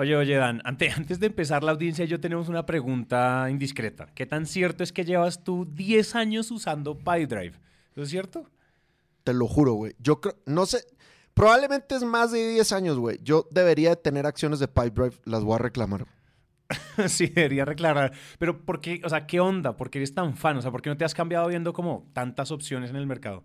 Oye, 0.00 0.14
oye, 0.14 0.36
Dan, 0.36 0.62
antes, 0.64 0.96
antes 0.96 1.18
de 1.18 1.26
empezar 1.26 1.64
la 1.64 1.72
audiencia, 1.72 2.04
yo 2.04 2.20
tenemos 2.20 2.48
una 2.48 2.64
pregunta 2.64 3.48
indiscreta. 3.50 4.06
¿Qué 4.14 4.26
tan 4.26 4.46
cierto 4.46 4.84
es 4.84 4.92
que 4.92 5.04
llevas 5.04 5.42
tú 5.42 5.66
10 5.74 6.14
años 6.14 6.52
usando 6.52 6.96
PyDrive? 6.96 7.56
¿Eso 7.92 8.02
es 8.02 8.08
cierto? 8.08 8.48
Te 9.24 9.34
lo 9.34 9.48
juro, 9.48 9.72
güey. 9.72 9.96
Yo 9.98 10.20
creo, 10.20 10.36
no 10.46 10.66
sé, 10.66 10.84
probablemente 11.34 11.96
es 11.96 12.04
más 12.04 12.30
de 12.30 12.48
10 12.48 12.72
años, 12.72 12.96
güey. 12.96 13.18
Yo 13.24 13.48
debería 13.50 13.90
de 13.90 13.96
tener 13.96 14.24
acciones 14.24 14.60
de 14.60 14.68
PyDrive, 14.68 15.16
las 15.24 15.42
voy 15.42 15.56
a 15.56 15.58
reclamar. 15.58 16.06
sí, 17.08 17.26
debería 17.26 17.64
reclamar. 17.64 18.12
Pero 18.38 18.64
¿por 18.64 18.80
qué? 18.80 19.00
O 19.04 19.08
sea, 19.08 19.26
¿qué 19.26 19.40
onda? 19.40 19.76
¿Por 19.76 19.90
qué 19.90 19.98
eres 19.98 20.14
tan 20.14 20.36
fan? 20.36 20.56
O 20.58 20.62
sea, 20.62 20.70
¿por 20.70 20.80
qué 20.80 20.90
no 20.90 20.96
te 20.96 21.04
has 21.04 21.14
cambiado 21.14 21.48
viendo 21.48 21.72
como 21.72 22.08
tantas 22.12 22.52
opciones 22.52 22.90
en 22.90 22.96
el 22.96 23.08
mercado? 23.08 23.42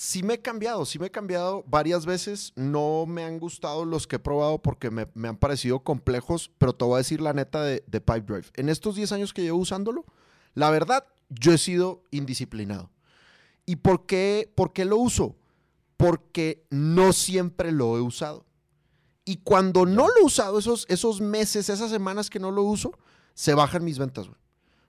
Sí 0.00 0.22
me 0.22 0.34
he 0.34 0.40
cambiado, 0.40 0.84
sí 0.84 1.00
me 1.00 1.08
he 1.08 1.10
cambiado 1.10 1.64
varias 1.66 2.06
veces. 2.06 2.52
No 2.54 3.04
me 3.04 3.24
han 3.24 3.40
gustado 3.40 3.84
los 3.84 4.06
que 4.06 4.14
he 4.14 4.20
probado 4.20 4.62
porque 4.62 4.92
me, 4.92 5.08
han 5.28 5.36
parecido 5.36 5.80
complejos, 5.80 6.52
pero 6.56 6.72
te 6.72 6.84
voy 6.84 6.94
a 6.94 6.98
decir 6.98 7.20
la 7.20 7.32
neta 7.32 7.64
de, 7.64 7.82
de 7.84 8.00
PipeDrive. 8.00 8.46
En 8.54 8.68
estos 8.68 8.94
10 8.94 9.10
años 9.10 9.34
que 9.34 9.42
llevo 9.42 9.58
usándolo, 9.58 10.04
la 10.54 10.70
verdad, 10.70 11.04
yo 11.28 11.52
he 11.52 11.58
sido 11.58 12.04
indisciplinado. 12.12 12.92
¿Y 13.66 13.74
por 13.74 14.06
qué, 14.06 14.48
por 14.54 14.72
qué 14.72 14.84
lo 14.84 14.98
uso? 14.98 15.34
Porque 15.96 16.64
no 16.70 17.12
siempre 17.12 17.72
lo 17.72 17.96
he 17.96 18.00
usado. 18.00 18.46
Y 19.24 19.38
cuando 19.38 19.84
no 19.84 20.06
lo 20.06 20.16
he 20.20 20.24
usado, 20.24 20.60
esos, 20.60 20.86
esos 20.88 21.20
meses, 21.20 21.68
esas 21.68 21.90
semanas 21.90 22.30
que 22.30 22.38
no 22.38 22.52
lo 22.52 22.62
uso, 22.62 22.96
se 23.34 23.52
bajan 23.52 23.84
mis 23.84 23.98
ventas. 23.98 24.28
Güey. 24.28 24.38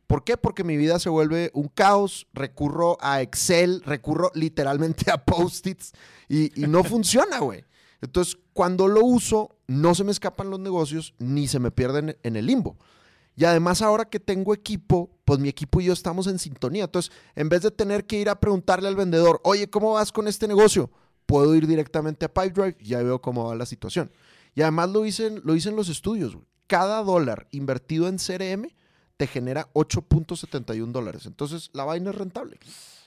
¿Por 0.10 0.24
qué? 0.24 0.38
Porque 0.38 0.64
mi 0.64 0.76
vida 0.76 0.98
se 0.98 1.08
vuelve 1.08 1.52
un 1.54 1.68
caos, 1.68 2.26
recurro 2.34 2.98
a 3.00 3.22
Excel, 3.22 3.84
recurro 3.86 4.32
literalmente 4.34 5.12
a 5.12 5.24
post-its 5.24 5.92
y, 6.28 6.50
no 6.68 6.84
funciona, 6.84 7.38
güey. 7.38 7.64
Entonces, 8.02 8.36
cuando 8.54 8.88
lo 8.88 9.06
uso, 9.06 9.56
no 9.68 9.94
se 9.94 10.04
me 10.04 10.10
escapan 10.10 10.50
los 10.50 10.60
negocios 10.60 11.14
ni 11.20 11.48
se 11.48 11.60
me 11.60 11.70
pierden 11.70 12.18
en 12.24 12.36
el 12.38 12.48
limbo. 12.48 12.76
Y 13.36 13.46
además 13.46 13.84
ahora 13.84 14.06
que 14.06 14.20
tengo 14.20 14.56
equipo, 14.56 15.12
pues 15.26 15.38
mi 15.38 15.48
equipo 15.48 15.80
y 15.80 15.86
yo 15.86 15.94
estamos 15.94 16.26
en 16.26 16.40
sintonía. 16.40 16.86
Entonces, 16.86 17.12
en 17.36 17.48
vez 17.48 17.62
de 17.62 17.70
tener 17.70 18.08
que 18.08 18.20
ir 18.20 18.30
a 18.30 18.40
preguntarle 18.40 18.88
al 18.88 18.96
vendedor, 18.96 19.40
oye, 19.44 19.70
¿cómo 19.70 19.94
vas 19.94 20.12
con 20.12 20.28
este 20.28 20.48
negocio? 20.48 20.90
Puedo 21.28 21.54
ir 21.54 21.68
directamente 21.68 22.26
a 22.26 22.34
Pipedrive 22.34 22.78
y 22.80 22.86
ya 22.88 23.04
veo 23.04 23.22
cómo 23.22 23.46
va 23.46 23.54
la 23.54 23.68
situación. 23.68 24.12
Y 24.56 24.64
además 24.64 24.90
lo 24.90 25.04
dicen, 25.04 25.40
lo 25.44 25.54
dicen 25.54 25.76
los 25.76 25.88
estudios. 25.88 26.36
Cada 26.66 27.04
dólar 27.04 27.48
invertido 27.52 28.08
en 28.08 28.18
CRM 28.18 28.70
te 29.20 29.28
genera 29.28 29.68
8.71 29.74 30.94
dólares. 30.94 31.26
Entonces, 31.26 31.72
la 31.74 31.84
vaina 31.84 32.12
es 32.12 32.16
rentable. 32.16 32.58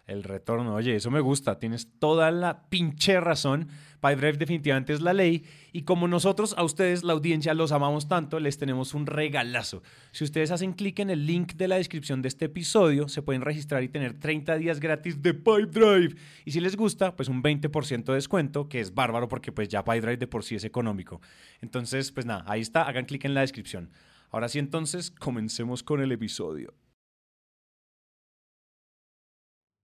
El 0.06 0.24
retorno, 0.24 0.74
oye, 0.74 0.94
eso 0.94 1.10
me 1.10 1.20
gusta, 1.20 1.58
tienes 1.58 1.88
toda 1.98 2.30
la 2.30 2.68
pinche 2.68 3.18
razón. 3.18 3.68
PyDrive 4.00 4.36
definitivamente 4.36 4.92
es 4.92 5.00
la 5.00 5.14
ley 5.14 5.44
y 5.72 5.82
como 5.82 6.08
nosotros 6.08 6.54
a 6.58 6.64
ustedes, 6.64 7.02
la 7.02 7.14
audiencia, 7.14 7.54
los 7.54 7.72
amamos 7.72 8.08
tanto, 8.08 8.40
les 8.40 8.58
tenemos 8.58 8.92
un 8.92 9.06
regalazo. 9.06 9.82
Si 10.10 10.24
ustedes 10.24 10.50
hacen 10.50 10.74
clic 10.74 10.98
en 10.98 11.08
el 11.08 11.24
link 11.24 11.54
de 11.54 11.68
la 11.68 11.76
descripción 11.76 12.20
de 12.20 12.28
este 12.28 12.44
episodio, 12.44 13.08
se 13.08 13.22
pueden 13.22 13.40
registrar 13.40 13.82
y 13.82 13.88
tener 13.88 14.20
30 14.20 14.56
días 14.56 14.80
gratis 14.80 15.22
de 15.22 15.32
PyDrive. 15.32 16.16
Y 16.44 16.50
si 16.50 16.60
les 16.60 16.76
gusta, 16.76 17.16
pues 17.16 17.30
un 17.30 17.42
20% 17.42 18.04
de 18.04 18.14
descuento, 18.14 18.68
que 18.68 18.80
es 18.80 18.92
bárbaro 18.92 19.28
porque 19.28 19.50
pues 19.50 19.70
ya 19.70 19.82
PyDrive 19.82 20.18
de 20.18 20.26
por 20.26 20.44
sí 20.44 20.56
es 20.56 20.64
económico. 20.64 21.22
Entonces, 21.62 22.12
pues 22.12 22.26
nada, 22.26 22.44
ahí 22.48 22.60
está, 22.60 22.82
hagan 22.82 23.06
clic 23.06 23.24
en 23.24 23.32
la 23.32 23.40
descripción. 23.40 23.88
Ahora 24.32 24.48
sí, 24.48 24.58
entonces, 24.58 25.10
comencemos 25.10 25.82
con 25.82 26.00
el 26.00 26.10
episodio. 26.10 26.72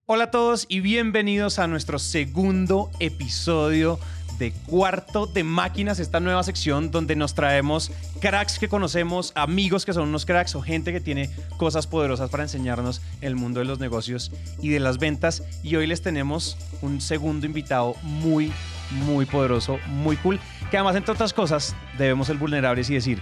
Hola 0.07 0.25
a 0.25 0.31
todos 0.31 0.65
y 0.71 0.81
bienvenidos 0.81 1.59
a 1.59 1.67
nuestro 1.67 1.99
segundo 1.99 2.91
episodio 2.99 3.99
de 4.39 4.53
Cuarto 4.53 5.27
de 5.27 5.45
Máquinas, 5.45 5.99
esta 5.99 6.19
nueva 6.19 6.43
sección 6.45 6.91
donde 6.91 7.15
nos 7.15 7.35
traemos 7.35 7.93
cracks 8.23 8.59
que 8.59 8.71
conocemos, 8.71 9.33
amigos 9.35 9.85
que 9.85 9.93
son 9.93 10.09
unos 10.09 10.25
cracks 10.25 10.55
o 10.55 10.63
gente 10.63 10.95
que 10.95 11.03
tiene 11.03 11.29
cosas 11.59 11.87
poderosas 11.87 12.31
para 12.31 12.45
enseñarnos 12.45 13.03
el 13.21 13.37
mundo 13.37 13.61
de 13.61 13.67
los 13.67 13.81
negocios 13.81 14.33
y 14.63 14.71
de 14.71 14.81
las 14.81 14.97
ventas. 14.97 15.43
Y 15.63 15.77
hoy 15.77 15.87
les 15.87 16.01
tenemos 16.01 16.57
un 16.81 17.03
segundo 17.03 17.45
invitado 17.45 17.97
muy, 18.01 18.51
muy 18.93 19.27
poderoso, 19.27 19.79
muy 19.89 20.17
cool, 20.17 20.41
que 20.71 20.79
además, 20.79 20.97
entre 20.97 21.13
otras 21.13 21.35
cosas, 21.35 21.77
debemos 21.99 22.29
ser 22.29 22.39
vulnerables 22.39 22.89
y 22.89 22.95
decir, 22.95 23.21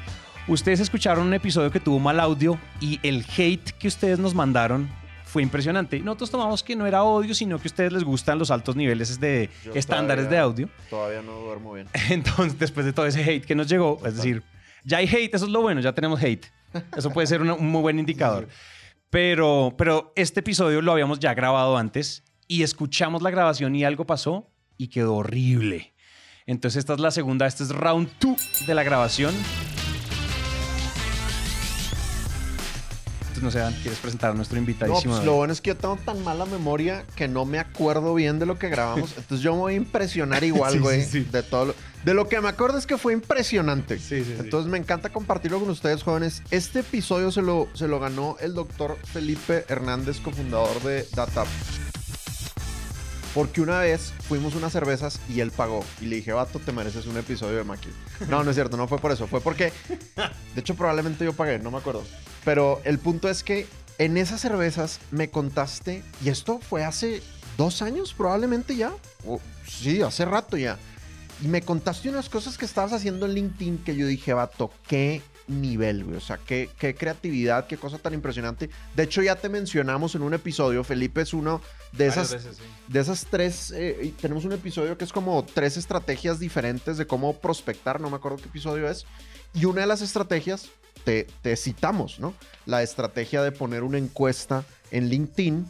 Ustedes 0.49 0.79
escucharon 0.79 1.27
un 1.27 1.34
episodio 1.34 1.73
que 1.73 1.81
tuvo 1.81 1.99
mal 1.99 2.21
audio 2.21 2.57
y 2.81 3.01
el 3.03 3.25
hate 3.37 3.73
que 3.73 3.89
ustedes 3.89 4.21
nos 4.21 4.33
mandaron 4.33 4.89
fue 5.25 5.43
impresionante. 5.43 5.99
Nosotros 5.99 6.31
tomamos 6.31 6.62
que 6.62 6.77
no 6.77 6.87
era 6.87 7.03
odio, 7.03 7.34
sino 7.34 7.59
que 7.59 7.65
a 7.67 7.71
ustedes 7.71 7.93
les 7.93 8.05
gustan 8.05 8.39
los 8.39 8.53
altos 8.53 8.77
niveles 8.77 9.19
de 9.19 9.51
estándares 9.75 10.31
de 10.31 10.39
audio. 10.39 10.69
Todavía 10.89 11.21
no 11.21 11.33
duermo 11.41 11.73
bien. 11.73 11.89
Entonces, 12.11 12.57
después 12.61 12.87
de 12.87 12.93
todo 12.93 13.07
ese 13.07 13.25
hate 13.25 13.45
que 13.45 13.57
nos 13.57 13.67
llegó, 13.67 14.01
es 14.07 14.15
decir, 14.15 14.45
ya 14.84 14.99
hay 14.99 15.09
hate, 15.09 15.34
eso 15.34 15.47
es 15.47 15.51
lo 15.51 15.62
bueno, 15.62 15.81
ya 15.81 15.93
tenemos 15.93 16.23
hate. 16.23 16.47
Eso 16.97 17.11
puede 17.11 17.27
ser 17.27 17.43
un 17.43 17.69
muy 17.69 17.83
buen 17.83 17.99
indicador. 17.99 18.47
Pero, 19.11 19.75
pero 19.77 20.13
este 20.15 20.41
episodio 20.41 20.81
lo 20.81 20.93
habíamos 20.93 21.19
ya 21.19 21.34
grabado 21.34 21.77
antes 21.77 22.23
y 22.47 22.63
escuchamos 22.63 23.21
la 23.21 23.31
grabación 23.31 23.75
y 23.75 23.84
algo 23.84 24.07
pasó 24.07 24.49
y 24.78 24.89
quedó 24.89 25.17
horrible. 25.17 25.93
Entonces 26.47 26.78
esta 26.78 26.93
es 26.93 27.01
la 27.01 27.11
segunda, 27.11 27.49
este 27.49 27.65
es 27.65 27.71
round 27.71 28.09
2 28.21 28.67
de 28.69 28.75
la 28.75 28.84
grabación. 28.84 29.34
No 33.43 33.51
sé, 33.51 33.63
¿quieres 33.83 33.99
presentar 33.99 34.31
a 34.31 34.35
nuestro 34.35 34.59
invitadísimo? 34.59 35.13
No, 35.13 35.19
pues 35.19 35.27
lo 35.27 35.35
bueno 35.35 35.53
es 35.53 35.61
que 35.61 35.69
yo 35.71 35.77
tengo 35.77 35.97
tan 35.97 36.23
mala 36.25 36.47
memoria 36.47 37.05
que 37.15 37.29
no 37.29 37.45
me 37.45 37.59
acuerdo 37.59 38.15
bien 38.15 38.39
de 38.39 38.47
lo 38.47 38.59
que 38.59 38.69
grabamos. 38.69 39.15
Entonces 39.17 39.41
yo 39.41 39.53
me 39.55 39.61
voy 39.61 39.73
a 39.75 39.77
impresionar 39.77 40.45
igual, 40.45 40.81
güey, 40.83 41.05
de 41.05 41.43
todo 41.43 41.67
lo... 41.67 41.75
De 42.05 42.15
lo 42.15 42.29
que 42.29 42.41
me 42.41 42.49
acuerdo 42.49 42.79
es 42.79 42.87
que 42.87 42.99
fue 42.99 43.13
impresionante. 43.13 43.99
Sí, 43.99 44.25
sí, 44.25 44.37
Entonces 44.39 44.71
me 44.71 44.79
encanta 44.79 45.09
compartirlo 45.09 45.59
con 45.59 45.71
ustedes, 45.71 46.05
jóvenes. 46.05 46.43
Este 46.53 46.81
episodio 46.81 47.33
se 47.33 47.43
lo, 47.43 47.69
se 47.75 47.89
lo 47.89 47.99
ganó 47.99 48.37
el 48.39 48.55
doctor 48.55 48.97
Felipe 49.13 49.65
Hernández, 49.69 50.21
cofundador 50.21 50.81
de 50.83 51.05
DataP. 51.15 51.49
Porque 53.37 53.61
una 53.61 53.81
vez 53.81 54.15
fuimos 54.27 54.55
unas 54.55 54.73
cervezas 54.73 55.21
y 55.29 55.41
él 55.41 55.51
pagó. 55.51 55.85
Y 56.01 56.07
le 56.07 56.17
dije, 56.17 56.33
vato, 56.33 56.59
te 56.59 56.73
mereces 56.73 57.07
un 57.07 57.19
episodio 57.19 57.59
de 57.59 57.65
Maki. 57.65 57.91
No, 58.31 58.43
no 58.43 58.51
es 58.51 58.57
cierto, 58.57 58.79
no 58.79 58.89
fue 58.89 58.99
por 58.99 59.13
eso. 59.13 59.27
Fue 59.27 59.43
porque, 59.43 59.75
de 60.55 60.61
hecho, 60.61 60.75
probablemente 60.75 61.23
yo 61.23 61.35
pagué, 61.35 61.59
no 61.59 61.71
me 61.71 61.77
acuerdo. 61.77 62.03
Pero 62.47 62.81
el 62.84 63.01
punto 63.01 63.29
es 63.29 63.43
que 63.43 63.67
en 63.99 64.17
esas 64.17 64.41
cervezas 64.41 65.01
me 65.11 65.31
contaste, 65.31 66.05
y 66.25 66.29
esto 66.29 66.61
fue 66.61 66.84
hace 66.84 67.21
dos 67.57 67.83
años 67.83 68.15
probablemente 68.15 68.77
ya. 68.77 68.93
O, 69.27 69.41
sí, 69.67 70.01
hace 70.01 70.25
rato 70.25 70.57
ya. 70.57 70.79
Y 71.43 71.49
me 71.49 71.61
contaste 71.62 72.09
unas 72.09 72.29
cosas 72.29 72.57
que 72.57 72.65
estabas 72.65 72.93
haciendo 72.93 73.27
en 73.27 73.34
LinkedIn 73.34 73.79
que 73.79 73.97
yo 73.97 74.07
dije, 74.07 74.33
vato, 74.33 74.71
qué 74.87 75.23
nivel, 75.49 76.05
güey. 76.05 76.19
O 76.19 76.21
sea, 76.21 76.39
qué, 76.39 76.71
qué, 76.79 76.95
creatividad, 76.95 77.67
qué 77.67 77.79
cosa 77.79 77.99
tan 77.99 78.15
impresionante. 78.15 78.71
De 78.95 79.03
hecho, 79.03 79.23
ya 79.23 79.34
te 79.34 79.49
mencionamos 79.49 80.15
en 80.15 80.23
un 80.23 80.33
episodio. 80.33 80.84
Felipe 80.84 81.23
es 81.23 81.34
uno 81.34 81.61
de 81.91 82.07
esas, 82.07 82.37
de 82.87 83.01
esas 83.01 83.27
tres. 83.28 83.73
Eh, 83.75 84.15
tenemos 84.21 84.45
un 84.45 84.53
episodio 84.53 84.97
que 84.97 85.05
es 85.05 85.13
como 85.13 85.45
tres 85.45 85.77
estrategias 85.77 86.39
diferentes 86.39 86.97
de 86.97 87.09
cómo 87.09 87.37
prospectar. 87.41 88.01
No 88.01 88.09
me 88.09 88.17
acuerdo 88.17 88.39
qué 88.39 88.45
episodio 88.45 88.89
es. 88.89 89.05
Y 89.53 89.65
una 89.65 89.81
de 89.81 89.89
las 89.89 90.01
estrategias, 90.01 90.71
te, 91.06 91.28
te 91.41 91.56
citamos, 91.56 92.19
¿no? 92.19 92.34
La 92.67 92.83
estrategia 92.83 93.41
de 93.41 93.53
poner 93.53 93.84
una 93.84 93.97
encuesta 93.97 94.65
en 94.91 95.09
LinkedIn, 95.09 95.65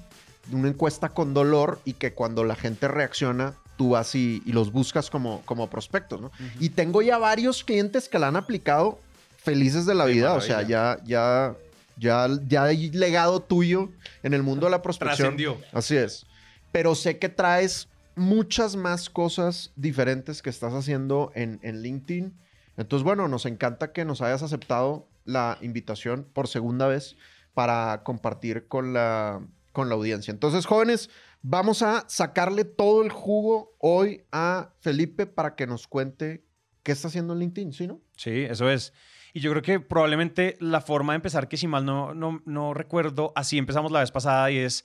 una 0.50 0.68
encuesta 0.68 1.10
con 1.10 1.34
dolor 1.34 1.78
y 1.84 1.92
que 1.92 2.14
cuando 2.14 2.42
la 2.42 2.56
gente 2.56 2.88
reacciona, 2.88 3.54
tú 3.76 3.90
vas 3.90 4.14
y, 4.14 4.40
los 4.46 4.72
buscas 4.72 5.10
como, 5.10 5.42
como 5.44 5.68
prospectos, 5.68 6.22
¿no? 6.22 6.32
Y 6.58 6.70
tengo 6.70 7.02
ya 7.02 7.18
varios 7.18 7.62
clientes 7.64 8.08
que 8.08 8.18
la 8.18 8.28
han 8.28 8.36
aplicado 8.36 8.98
felices 9.36 9.84
de 9.84 9.94
la 9.94 10.06
vida. 10.06 10.32
O 10.32 10.40
sea, 10.40 10.62
ya, 10.62 10.98
ya, 11.04 11.54
ya, 11.98 12.26
ya 12.48 12.64
hay 12.64 12.90
legado 12.92 13.40
tuyo 13.40 13.90
en 14.22 14.32
el 14.32 14.42
mundo 14.42 14.66
de 14.66 14.70
la 14.70 14.80
prospección. 14.80 15.36
Trascendió. 15.36 15.58
Así 15.70 15.98
es. 15.98 16.24
Pero 16.72 16.94
sé 16.94 17.18
que 17.18 17.28
traes 17.28 17.88
muchas 18.14 18.74
más 18.74 19.10
cosas 19.10 19.70
diferentes 19.76 20.40
que 20.40 20.48
estás 20.48 20.72
haciendo 20.72 21.30
en, 21.34 21.60
en 21.62 21.82
LinkedIn. 21.82 22.32
Entonces, 22.78 23.04
bueno, 23.04 23.28
nos 23.28 23.44
encanta 23.44 23.92
que 23.92 24.06
nos 24.06 24.22
hayas 24.22 24.42
aceptado 24.42 25.06
la 25.26 25.58
invitación 25.60 26.28
por 26.32 26.48
segunda 26.48 26.86
vez 26.86 27.16
para 27.52 28.02
compartir 28.02 28.68
con 28.68 28.92
la, 28.92 29.46
con 29.72 29.88
la 29.88 29.94
audiencia. 29.94 30.30
Entonces, 30.30 30.66
jóvenes, 30.66 31.10
vamos 31.42 31.82
a 31.82 32.04
sacarle 32.08 32.64
todo 32.64 33.02
el 33.02 33.10
jugo 33.10 33.76
hoy 33.78 34.24
a 34.32 34.72
Felipe 34.80 35.26
para 35.26 35.54
que 35.54 35.66
nos 35.66 35.86
cuente 35.86 36.46
qué 36.82 36.92
está 36.92 37.08
haciendo 37.08 37.34
en 37.34 37.40
LinkedIn, 37.40 37.72
¿sí, 37.72 37.86
no? 37.86 38.00
Sí, 38.16 38.30
eso 38.30 38.70
es. 38.70 38.92
Y 39.34 39.40
yo 39.40 39.50
creo 39.50 39.62
que 39.62 39.80
probablemente 39.80 40.56
la 40.60 40.80
forma 40.80 41.12
de 41.12 41.16
empezar, 41.16 41.48
que 41.48 41.56
si 41.56 41.66
mal 41.66 41.84
no, 41.84 42.14
no, 42.14 42.42
no 42.46 42.72
recuerdo, 42.72 43.32
así 43.36 43.58
empezamos 43.58 43.92
la 43.92 44.00
vez 44.00 44.10
pasada 44.10 44.50
y 44.50 44.58
es... 44.58 44.84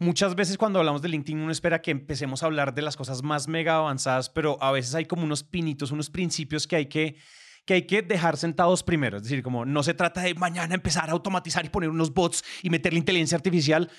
Muchas 0.00 0.34
veces 0.34 0.58
cuando 0.58 0.80
hablamos 0.80 1.02
de 1.02 1.08
LinkedIn 1.08 1.38
uno 1.38 1.52
espera 1.52 1.80
que 1.80 1.92
empecemos 1.92 2.42
a 2.42 2.46
hablar 2.46 2.74
de 2.74 2.82
las 2.82 2.96
cosas 2.96 3.22
más 3.22 3.46
mega 3.46 3.76
avanzadas, 3.76 4.28
pero 4.28 4.60
a 4.60 4.72
veces 4.72 4.96
hay 4.96 5.04
como 5.04 5.22
unos 5.22 5.44
pinitos, 5.44 5.92
unos 5.92 6.10
principios 6.10 6.66
que 6.66 6.76
hay 6.76 6.86
que, 6.86 7.16
que 7.64 7.74
hay 7.74 7.82
que 7.86 8.02
dejar 8.02 8.36
sentados 8.36 8.82
primero. 8.82 9.16
Es 9.16 9.24
decir, 9.24 9.42
como 9.42 9.64
no 9.64 9.82
se 9.82 9.94
trata 9.94 10.22
de 10.22 10.34
mañana 10.34 10.74
empezar 10.74 11.08
a 11.08 11.12
automatizar 11.12 11.64
y 11.64 11.68
poner 11.68 11.90
unos 11.90 12.12
bots 12.12 12.44
y 12.62 12.70
meterle 12.70 12.98
inteligencia 12.98 13.36
artificial. 13.36 13.90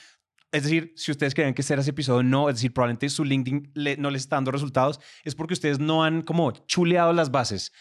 Es 0.51 0.63
decir, 0.63 0.93
si 0.95 1.11
ustedes 1.11 1.33
creen 1.33 1.53
que 1.53 1.61
este 1.61 1.73
era 1.73 1.81
ese 1.81 1.91
episodio, 1.91 2.23
no, 2.23 2.49
es 2.49 2.55
decir, 2.55 2.73
probablemente 2.73 3.09
su 3.09 3.25
LinkedIn 3.25 3.73
no 3.97 4.09
les 4.09 4.21
está 4.21 4.37
dando 4.37 4.51
resultados, 4.51 4.99
es 5.23 5.35
porque 5.35 5.53
ustedes 5.53 5.79
no 5.79 6.03
han 6.03 6.21
como 6.21 6.51
chuleado 6.51 7.11
las 7.11 7.31
bases. 7.31 7.73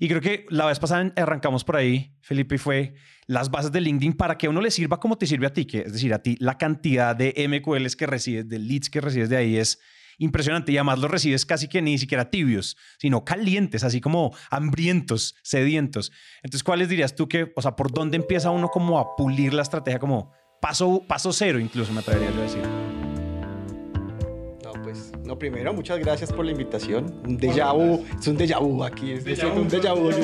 Y 0.00 0.08
creo 0.08 0.20
que 0.20 0.46
la 0.50 0.66
vez 0.66 0.78
pasada 0.78 1.12
arrancamos 1.16 1.64
por 1.64 1.76
ahí, 1.76 2.14
Felipe, 2.20 2.54
y 2.54 2.58
fue 2.58 2.94
las 3.26 3.50
bases 3.50 3.72
de 3.72 3.80
LinkedIn 3.80 4.12
para 4.12 4.38
que 4.38 4.46
a 4.46 4.50
uno 4.50 4.60
le 4.60 4.70
sirva 4.70 5.00
como 5.00 5.18
te 5.18 5.26
sirve 5.26 5.46
a 5.46 5.52
ti, 5.52 5.64
que 5.64 5.80
es 5.80 5.92
decir, 5.92 6.14
a 6.14 6.22
ti 6.22 6.36
la 6.38 6.56
cantidad 6.56 7.16
de 7.16 7.34
MQLs 7.48 7.96
que 7.96 8.06
recibes, 8.06 8.48
de 8.48 8.58
leads 8.58 8.90
que 8.90 9.00
recibes 9.00 9.28
de 9.28 9.36
ahí 9.36 9.56
es 9.56 9.80
impresionante 10.18 10.72
y 10.72 10.76
además 10.76 10.98
los 10.98 11.10
recibes 11.10 11.46
casi 11.46 11.68
que 11.68 11.80
ni 11.80 11.96
siquiera 11.98 12.30
tibios, 12.30 12.76
sino 12.98 13.24
calientes, 13.24 13.84
así 13.84 14.00
como 14.00 14.34
hambrientos, 14.50 15.36
sedientos. 15.42 16.12
Entonces, 16.42 16.62
¿cuáles 16.62 16.88
dirías 16.88 17.14
tú 17.14 17.28
que, 17.28 17.52
o 17.56 17.62
sea, 17.62 17.76
por 17.76 17.90
dónde 17.90 18.16
empieza 18.16 18.50
uno 18.50 18.68
como 18.68 18.98
a 18.98 19.16
pulir 19.16 19.54
la 19.54 19.62
estrategia 19.62 19.98
como 19.98 20.32
paso, 20.60 21.02
paso 21.06 21.32
cero 21.32 21.58
incluso, 21.58 21.92
me 21.92 22.00
atrevería 22.00 22.30
yo 22.30 22.40
a 22.40 22.42
decir? 22.42 22.62
No, 24.64 24.72
pues, 24.82 25.12
no, 25.24 25.38
primero, 25.38 25.72
muchas 25.72 25.98
gracias 25.98 26.32
por 26.32 26.44
la 26.44 26.50
invitación. 26.50 27.22
Un 27.24 27.38
déjà 27.38 27.72
vu, 27.72 28.04
es 28.18 28.26
un 28.26 28.36
déjà 28.36 28.58
vu 28.60 28.84
aquí, 28.84 29.12
es, 29.12 29.26
es 29.26 29.42
un 29.42 29.68
déjà 29.68 29.94
vu. 29.94 30.10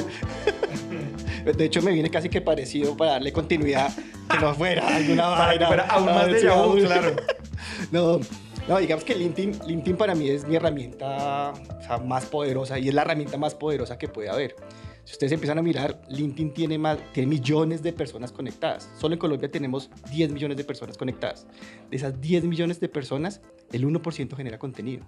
De 1.45 1.65
hecho, 1.65 1.83
me 1.83 1.93
viene 1.93 2.09
casi 2.09 2.31
que 2.31 2.41
parecido 2.41 2.97
para 2.97 3.13
darle 3.13 3.31
continuidad, 3.31 3.95
que 4.31 4.39
no 4.39 4.55
fuera 4.55 4.97
alguna 4.97 5.29
vaina. 5.29 5.69
Para 5.69 5.83
aún 5.85 6.07
más 6.07 6.29
déjà 6.29 6.55
vu, 6.55 6.79
claro. 6.79 7.17
no, 7.93 8.21
no, 8.69 8.79
digamos 8.79 9.05
que 9.05 9.15
LinkedIn, 9.15 9.61
LinkedIn 9.67 9.97
para 9.97 10.15
mí 10.15 10.29
es 10.31 10.47
mi 10.47 10.57
herramienta 10.57 11.53
o 11.53 11.83
sea, 11.83 11.99
más 11.99 12.27
poderosa 12.27 12.79
y 12.79 12.89
es 12.89 12.95
la 12.95 13.03
herramienta 13.03 13.37
más 13.37 13.55
poderosa 13.55 13.99
que 13.99 14.09
puede 14.09 14.31
haber. 14.31 14.57
Si 15.05 15.13
ustedes 15.13 15.33
empiezan 15.33 15.59
a 15.59 15.63
mirar, 15.63 16.01
LinkedIn 16.09 16.55
tiene, 16.55 16.79
más, 16.79 16.99
tiene 17.13 17.29
millones 17.29 17.83
de 17.83 17.93
personas 17.93 18.33
conectadas. 18.33 18.91
Solo 18.99 19.15
en 19.15 19.19
Colombia 19.19 19.51
tenemos 19.51 19.91
10 20.11 20.33
millones 20.33 20.57
de 20.57 20.65
personas 20.65 20.97
conectadas. 20.97 21.47
De 21.91 21.97
esas 21.97 22.19
10 22.23 22.45
millones 22.45 22.81
de 22.81 22.89
personas, 22.89 23.43
el 23.71 23.87
1% 23.87 24.35
genera 24.35 24.59
contenido. 24.59 25.05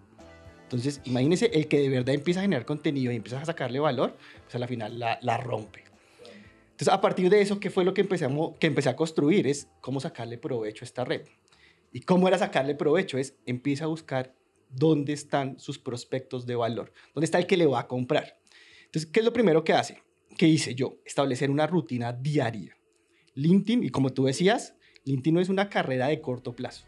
Entonces, 0.64 1.00
imagínense 1.04 1.46
el 1.54 1.66
que 1.66 1.80
de 1.80 1.88
verdad 1.88 2.14
empieza 2.14 2.40
a 2.40 2.42
generar 2.42 2.66
contenido 2.66 3.10
y 3.10 3.16
empieza 3.16 3.40
a 3.40 3.44
sacarle 3.46 3.78
valor, 3.78 4.16
pues 4.42 4.54
a 4.54 4.58
la 4.58 4.66
final 4.66 4.98
la, 4.98 5.18
la 5.22 5.38
rompe. 5.38 5.84
Entonces, 6.72 6.88
a 6.88 7.00
partir 7.00 7.30
de 7.30 7.40
eso, 7.40 7.58
¿qué 7.58 7.70
fue 7.70 7.86
lo 7.86 7.94
que, 7.94 8.02
empezamos, 8.02 8.58
que 8.58 8.66
empecé 8.66 8.90
a 8.90 8.96
construir? 8.96 9.46
Es 9.46 9.68
cómo 9.80 9.98
sacarle 9.98 10.36
provecho 10.36 10.84
a 10.84 10.86
esta 10.86 11.06
red. 11.06 11.22
¿Y 11.92 12.00
cómo 12.00 12.28
era 12.28 12.38
sacarle 12.38 12.74
provecho? 12.74 13.18
Es 13.18 13.36
empieza 13.46 13.84
a 13.84 13.88
buscar 13.88 14.34
dónde 14.70 15.12
están 15.12 15.58
sus 15.58 15.78
prospectos 15.78 16.46
de 16.46 16.56
valor, 16.56 16.92
dónde 17.14 17.24
está 17.24 17.38
el 17.38 17.46
que 17.46 17.56
le 17.56 17.66
va 17.66 17.80
a 17.80 17.88
comprar. 17.88 18.38
Entonces, 18.86 19.10
¿qué 19.10 19.20
es 19.20 19.24
lo 19.26 19.32
primero 19.32 19.64
que 19.64 19.72
hace? 19.72 20.02
¿Qué 20.36 20.46
hice 20.46 20.74
yo? 20.74 20.98
Establecer 21.04 21.50
una 21.50 21.66
rutina 21.66 22.12
diaria. 22.12 22.76
LinkedIn, 23.34 23.84
y 23.84 23.90
como 23.90 24.12
tú 24.12 24.24
decías, 24.24 24.74
LinkedIn 25.04 25.34
no 25.34 25.40
es 25.40 25.48
una 25.48 25.68
carrera 25.68 26.08
de 26.08 26.20
corto 26.20 26.54
plazo. 26.54 26.84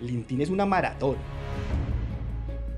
LinkedIn 0.00 0.40
es 0.40 0.50
una 0.50 0.66
maratón. 0.66 1.16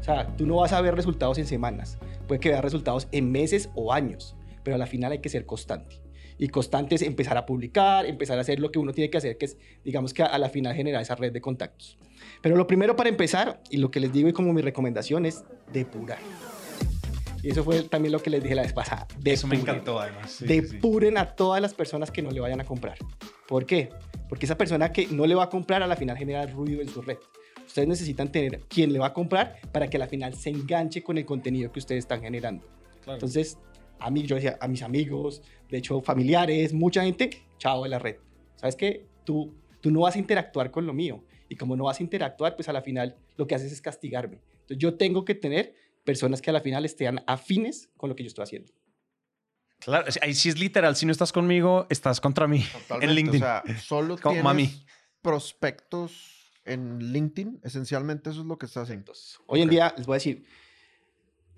O 0.01 0.03
sea, 0.03 0.35
tú 0.37 0.47
no 0.47 0.57
vas 0.57 0.73
a 0.73 0.81
ver 0.81 0.95
resultados 0.95 1.39
en 1.39 1.47
semanas. 1.47 1.99
Puede 2.27 2.41
que 2.41 2.49
veas 2.49 2.63
resultados 2.63 3.09
en 3.13 3.31
meses 3.31 3.71
o 3.75 3.93
años, 3.93 4.35
pero 4.65 4.77
a 4.77 4.79
la 4.79 4.87
final 4.87 5.13
hay 5.13 5.21
que 5.21 5.29
ser 5.29 5.47
constante 5.47 6.01
y 6.41 6.49
constantes, 6.49 7.03
empezar 7.03 7.37
a 7.37 7.45
publicar, 7.45 8.07
empezar 8.07 8.39
a 8.39 8.41
hacer 8.41 8.61
lo 8.61 8.73
que 8.73 8.79
uno 8.79 8.95
tiene 8.95 9.11
que 9.11 9.19
hacer, 9.19 9.37
que 9.37 9.45
es, 9.45 9.59
digamos 9.85 10.15
que 10.15 10.23
a, 10.23 10.39
la 10.39 10.49
final 10.49 10.75
generar 10.75 11.03
esa 11.03 11.15
red 11.15 11.33
de 11.33 11.41
contactos. 11.43 11.99
Pero 12.41 12.57
lo 12.57 12.67
primero 12.67 12.97
para 12.97 13.11
empezar, 13.11 13.61
y 13.69 13.77
lo 13.77 13.91
que 13.91 14.01
les 14.01 14.11
digo 14.11 14.27
y 14.27 14.33
como 14.33 14.55
mi 14.55 14.63
recomendación 14.63 15.27
es 15.27 15.45
depurar. 15.71 16.17
Y 17.43 17.51
eso 17.51 17.63
fue 17.63 17.83
también 17.83 18.13
lo 18.13 18.23
que 18.23 18.31
les 18.31 18.43
dije 18.43 18.55
la 18.55 18.63
vez 18.63 18.73
pasada. 18.73 19.07
Depuren. 19.09 19.35
Eso 19.35 19.47
me 19.49 19.57
encantó 19.57 20.01
además. 20.01 20.31
Sí, 20.31 20.47
depuren 20.47 21.13
sí. 21.13 21.19
a 21.19 21.27
todas 21.27 21.61
las 21.61 21.75
personas 21.75 22.11
que 22.11 22.23
no 22.23 22.31
le 22.31 22.41
vayan 22.41 22.61
a 22.63 22.65
comprar. 22.65 22.97
¿Por 23.47 23.67
qué? 23.67 23.91
Porque 24.27 24.47
esa 24.47 24.57
persona 24.57 24.91
que 24.93 25.09
no 25.09 25.27
le 25.27 25.35
va 25.35 25.45
a 25.45 25.51
comprar 25.51 25.83
a 25.83 25.87
la 25.87 25.97
final 25.97 26.17
genera 26.17 26.47
ruido 26.47 26.81
en 26.81 26.89
su 26.89 27.03
red. 27.03 27.19
Ustedes 27.67 27.87
necesitan 27.87 28.33
tener 28.33 28.61
quien 28.61 28.95
le 28.95 28.99
va 28.99 29.09
a 29.09 29.13
comprar 29.13 29.61
para 29.73 29.91
que 29.91 29.99
a 29.99 30.01
la 30.01 30.07
final 30.07 30.33
se 30.33 30.49
enganche 30.49 31.03
con 31.03 31.19
el 31.19 31.27
contenido 31.27 31.71
que 31.71 31.81
ustedes 31.81 32.05
están 32.05 32.23
generando. 32.23 32.67
Claro. 33.03 33.17
Entonces, 33.17 33.59
a 33.99 34.11
mí, 34.11 34.23
yo 34.23 34.37
decía, 34.37 34.57
a 34.61 34.67
mis 34.67 34.83
amigos, 34.83 35.43
de 35.71 35.79
hecho, 35.79 36.01
familiares, 36.03 36.73
mucha 36.73 37.03
gente, 37.03 37.31
chao 37.59 37.83
de 37.85 37.89
la 37.91 37.99
red. 37.99 38.17
¿Sabes 38.57 38.77
qué? 38.77 39.07
Tú, 39.25 39.55
tú 39.81 39.91
no 39.91 40.01
vas 40.01 40.17
a 40.17 40.19
interactuar 40.19 40.71
con 40.71 40.87
lo 40.87 40.93
mío. 40.93 41.25
Y 41.49 41.57
como 41.57 41.77
no 41.77 41.85
vas 41.85 41.99
a 42.01 42.03
interactuar, 42.03 42.55
pues 42.57 42.69
a 42.69 42.73
la 42.73 42.83
final 42.83 43.17
lo 43.37 43.47
que 43.47 43.55
haces 43.55 43.73
es 43.73 43.81
castigarme. 43.81 44.41
Entonces 44.53 44.79
yo 44.79 44.95
tengo 44.95 45.25
que 45.25 45.35
tener 45.35 45.75
personas 46.05 46.41
que 46.41 46.51
a 46.51 46.53
la 46.53 46.61
final 46.61 46.85
estén 46.85 47.21
afines 47.27 47.89
con 47.97 48.09
lo 48.11 48.17
que 48.17 48.23
yo 48.23 48.29
estoy 48.29 48.45
haciendo. 48.45 48.73
Claro, 49.81 50.07
ahí 50.23 50.35
sí 50.35 50.49
es 50.51 50.59
literal. 50.59 50.95
Si 50.95 51.07
no 51.07 51.13
estás 51.13 51.33
conmigo, 51.33 51.87
estás 51.89 52.21
contra 52.21 52.47
mí. 52.47 52.63
Totalmente. 52.73 53.07
En 53.07 53.15
LinkedIn. 53.15 53.43
O 53.43 53.45
sea, 53.45 53.63
solo 53.81 54.17
Como 54.19 54.33
tienes 54.35 54.45
mami. 54.45 54.85
prospectos 55.23 56.53
en 56.65 57.13
LinkedIn. 57.13 57.61
Esencialmente 57.65 58.31
eso 58.31 58.41
es 58.41 58.47
lo 58.47 58.59
que 58.59 58.67
estás 58.67 58.85
haciendo. 58.85 59.13
Hoy 59.47 59.63
en 59.63 59.69
Ok. 59.69 59.73
día, 59.73 59.95
les 59.97 60.07
voy 60.07 60.15
a 60.15 60.17
decir, 60.19 60.45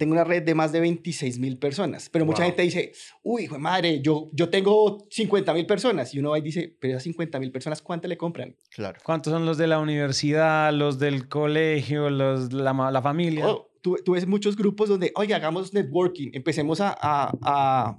tengo 0.03 0.15
una 0.15 0.25
red 0.25 0.43
de 0.43 0.55
más 0.57 0.73
de 0.73 0.81
26 0.81 1.39
mil 1.39 1.59
personas, 1.59 2.09
pero 2.11 2.27
mucha 2.27 2.39
Wow. 2.43 2.47
gente 2.49 2.63
dice, 2.63 2.93
uy, 3.23 3.45
hijo 3.45 3.55
de 3.55 3.61
madre, 3.61 4.01
yo, 4.03 4.31
yo 4.33 4.49
tengo 4.49 5.07
50 5.11 5.55
mil 5.55 5.65
personas. 5.65 6.13
Y 6.13 6.19
uno 6.19 6.31
va 6.31 6.39
y 6.39 6.43
dice, 6.43 6.77
pero 6.81 6.95
esas 6.95 7.05
50 7.05 7.39
mil 7.39 7.53
personas, 7.53 7.81
¿cuántas 7.81 8.09
le 8.09 8.17
compran? 8.17 8.57
Claro. 8.75 8.99
¿Cuántos 9.05 9.33
son 9.33 9.47
los 9.47 9.59
de 9.59 9.69
la 9.69 9.79
universidad, 9.79 10.73
los 10.73 10.99
del 10.99 11.29
colegio, 11.29 12.11
los 12.11 12.49
de 12.51 12.57
la, 12.57 12.73
la 12.91 13.01
familia? 13.01 13.47
Oh, 13.47 13.71
tú, 13.81 13.97
tú 14.05 14.13
ves 14.13 14.27
muchos 14.27 14.57
grupos 14.57 14.89
donde, 14.89 15.13
oye, 15.15 15.35
hagamos 15.35 15.73
networking, 15.73 16.31
empecemos 16.33 16.81
a, 16.81 16.97
a- 17.01 17.33
a 17.43 17.99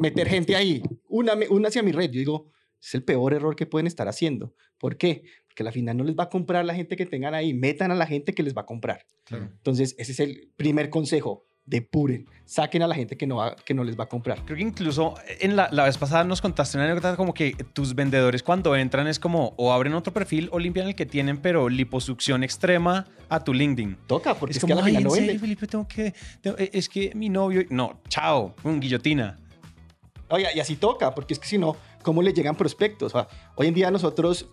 meter 0.00 0.28
gente 0.28 0.56
ahí, 0.56 0.82
una, 1.08 1.34
una 1.50 1.68
hacia 1.68 1.82
mi 1.84 1.92
red. 1.92 2.10
Yo 2.10 2.18
digo, 2.18 2.46
es 2.82 2.94
el 2.94 3.04
peor 3.04 3.32
error 3.34 3.54
que 3.56 3.66
pueden 3.66 3.86
estar 3.86 4.08
haciendo. 4.08 4.54
¿Por 4.78 4.96
qué? 4.96 5.22
Porque 5.46 5.62
a 5.62 5.64
la 5.64 5.72
final 5.72 5.96
no 5.96 6.04
les 6.04 6.16
va 6.16 6.24
a 6.24 6.28
comprar 6.28 6.64
la 6.64 6.74
gente 6.74 6.96
que 6.96 7.06
tengan 7.06 7.34
ahí, 7.34 7.54
metan 7.54 7.90
a 7.90 7.94
la 7.94 8.06
gente 8.06 8.34
que 8.34 8.42
les 8.42 8.56
va 8.56 8.62
a 8.62 8.66
comprar. 8.66 9.06
Claro. 9.24 9.44
Entonces, 9.44 9.94
ese 9.98 10.12
es 10.12 10.20
el 10.20 10.50
primer 10.56 10.90
consejo, 10.90 11.44
depuren, 11.64 12.26
saquen 12.44 12.82
a 12.82 12.88
la 12.88 12.94
gente 12.96 13.16
que 13.16 13.24
no, 13.26 13.36
va- 13.36 13.54
que 13.54 13.72
no 13.72 13.84
les 13.84 13.96
va 13.96 14.04
a 14.04 14.08
comprar. 14.08 14.44
Creo 14.44 14.56
que 14.56 14.62
incluso 14.64 15.14
en 15.40 15.54
la, 15.54 15.68
la 15.70 15.84
vez 15.84 15.96
pasada 15.96 16.24
nos 16.24 16.40
contaste 16.40 16.76
una 16.76 16.86
anécdota 16.86 17.14
como 17.16 17.32
que 17.34 17.52
tus 17.72 17.94
vendedores 17.94 18.42
cuando 18.42 18.74
entran 18.74 19.06
es 19.06 19.20
como 19.20 19.54
o 19.58 19.72
abren 19.72 19.94
otro 19.94 20.12
perfil 20.12 20.48
o 20.50 20.58
limpian 20.58 20.88
el 20.88 20.96
que 20.96 21.06
tienen, 21.06 21.38
pero 21.38 21.68
liposucción 21.68 22.42
extrema 22.42 23.06
a 23.28 23.44
tu 23.44 23.54
LinkedIn. 23.54 23.96
Toca, 24.08 24.34
porque 24.34 24.50
es, 24.52 24.56
es 24.56 24.64
que 24.64 24.72
a 24.72 24.74
como, 24.74 24.80
la 24.80 24.86
final 24.88 25.02
¿en 25.02 25.08
no 25.08 25.14
serio. 25.14 25.38
Felipe? 25.40 25.66
Tengo 25.68 25.86
que, 25.86 26.12
tengo- 26.40 26.58
eh, 26.58 26.70
es 26.72 26.88
que 26.88 27.12
mi 27.14 27.28
novio... 27.28 27.62
No, 27.70 28.00
chao, 28.08 28.56
un 28.64 28.80
guillotina. 28.80 29.38
Oye, 30.30 30.46
y 30.54 30.60
así 30.60 30.76
toca, 30.76 31.14
porque 31.14 31.34
es 31.34 31.38
que 31.38 31.46
si 31.46 31.58
no, 31.58 31.76
¿cómo 32.02 32.22
le 32.22 32.32
llegan 32.32 32.56
prospectos? 32.56 33.14
O 33.14 33.18
sea, 33.18 33.28
hoy 33.54 33.68
en 33.68 33.74
día 33.74 33.90
nosotros, 33.90 34.48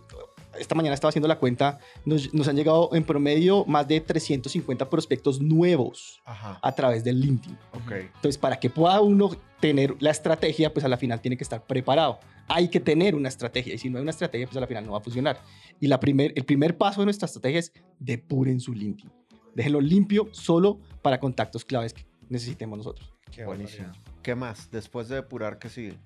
esta 0.58 0.74
mañana 0.74 0.94
estaba 0.94 1.10
haciendo 1.10 1.28
la 1.28 1.38
cuenta, 1.38 1.78
nos, 2.04 2.32
nos 2.34 2.48
han 2.48 2.56
llegado 2.56 2.90
en 2.92 3.04
promedio 3.04 3.64
más 3.66 3.86
de 3.86 4.00
350 4.00 4.88
prospectos 4.88 5.40
nuevos 5.40 6.20
Ajá. 6.24 6.58
a 6.62 6.72
través 6.72 7.04
del 7.04 7.20
LinkedIn. 7.20 7.58
Ok. 7.72 7.92
Entonces, 7.92 8.38
para 8.38 8.58
que 8.58 8.70
pueda 8.70 9.00
uno 9.00 9.30
tener 9.60 9.96
la 10.00 10.10
estrategia, 10.10 10.72
pues 10.72 10.84
a 10.84 10.88
la 10.88 10.96
final 10.96 11.20
tiene 11.20 11.36
que 11.36 11.44
estar 11.44 11.64
preparado. 11.64 12.18
Hay 12.48 12.68
que 12.68 12.80
tener 12.80 13.14
una 13.14 13.28
estrategia 13.28 13.74
y 13.74 13.78
si 13.78 13.90
no 13.90 13.98
hay 13.98 14.02
una 14.02 14.10
estrategia, 14.10 14.46
pues 14.46 14.56
a 14.56 14.60
la 14.60 14.66
final 14.66 14.84
no 14.84 14.92
va 14.92 14.98
a 14.98 15.02
funcionar. 15.02 15.40
Y 15.78 15.86
la 15.86 16.00
primer, 16.00 16.32
el 16.34 16.44
primer 16.44 16.76
paso 16.76 17.00
de 17.00 17.06
nuestra 17.06 17.26
estrategia 17.26 17.60
es 17.60 17.72
depuren 17.98 18.60
su 18.60 18.72
LinkedIn. 18.72 19.12
Déjenlo 19.54 19.80
limpio 19.80 20.28
solo 20.32 20.80
para 21.02 21.20
contactos 21.20 21.64
claves 21.64 21.92
que 21.92 22.04
necesitemos 22.28 22.78
nosotros. 22.78 23.12
Qué 23.30 23.44
Buenísimo. 23.44 23.92
¿Qué 24.22 24.34
más? 24.34 24.70
Después 24.70 25.08
de 25.08 25.16
depurar, 25.16 25.58
¿qué 25.58 25.68
sigue? 25.68 25.98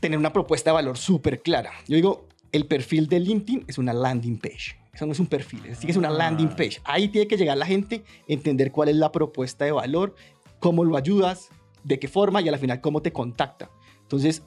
Tener 0.00 0.18
una 0.18 0.32
propuesta 0.32 0.70
de 0.70 0.74
valor 0.74 0.98
súper 0.98 1.42
clara. 1.42 1.72
Yo 1.88 1.96
digo, 1.96 2.28
el 2.52 2.66
perfil 2.66 3.08
de 3.08 3.20
LinkedIn 3.20 3.64
es 3.68 3.78
una 3.78 3.92
landing 3.92 4.38
page. 4.38 4.76
Eso 4.92 5.06
no 5.06 5.12
es 5.12 5.18
un 5.18 5.26
perfil, 5.26 5.64
es 5.66 5.78
que 5.80 5.90
es 5.90 5.96
una 5.96 6.10
landing 6.10 6.50
Ah. 6.52 6.56
page. 6.56 6.80
Ahí 6.84 7.08
tiene 7.08 7.26
que 7.26 7.36
llegar 7.36 7.56
la 7.56 7.66
gente, 7.66 8.04
entender 8.28 8.70
cuál 8.70 8.88
es 8.90 8.96
la 8.96 9.10
propuesta 9.10 9.64
de 9.64 9.72
valor, 9.72 10.14
cómo 10.60 10.84
lo 10.84 10.96
ayudas, 10.96 11.48
de 11.82 11.98
qué 11.98 12.06
forma 12.06 12.40
y 12.40 12.48
a 12.48 12.52
la 12.52 12.58
final 12.58 12.80
cómo 12.80 13.02
te 13.02 13.12
contacta. 13.12 13.70
Entonces, 14.02 14.42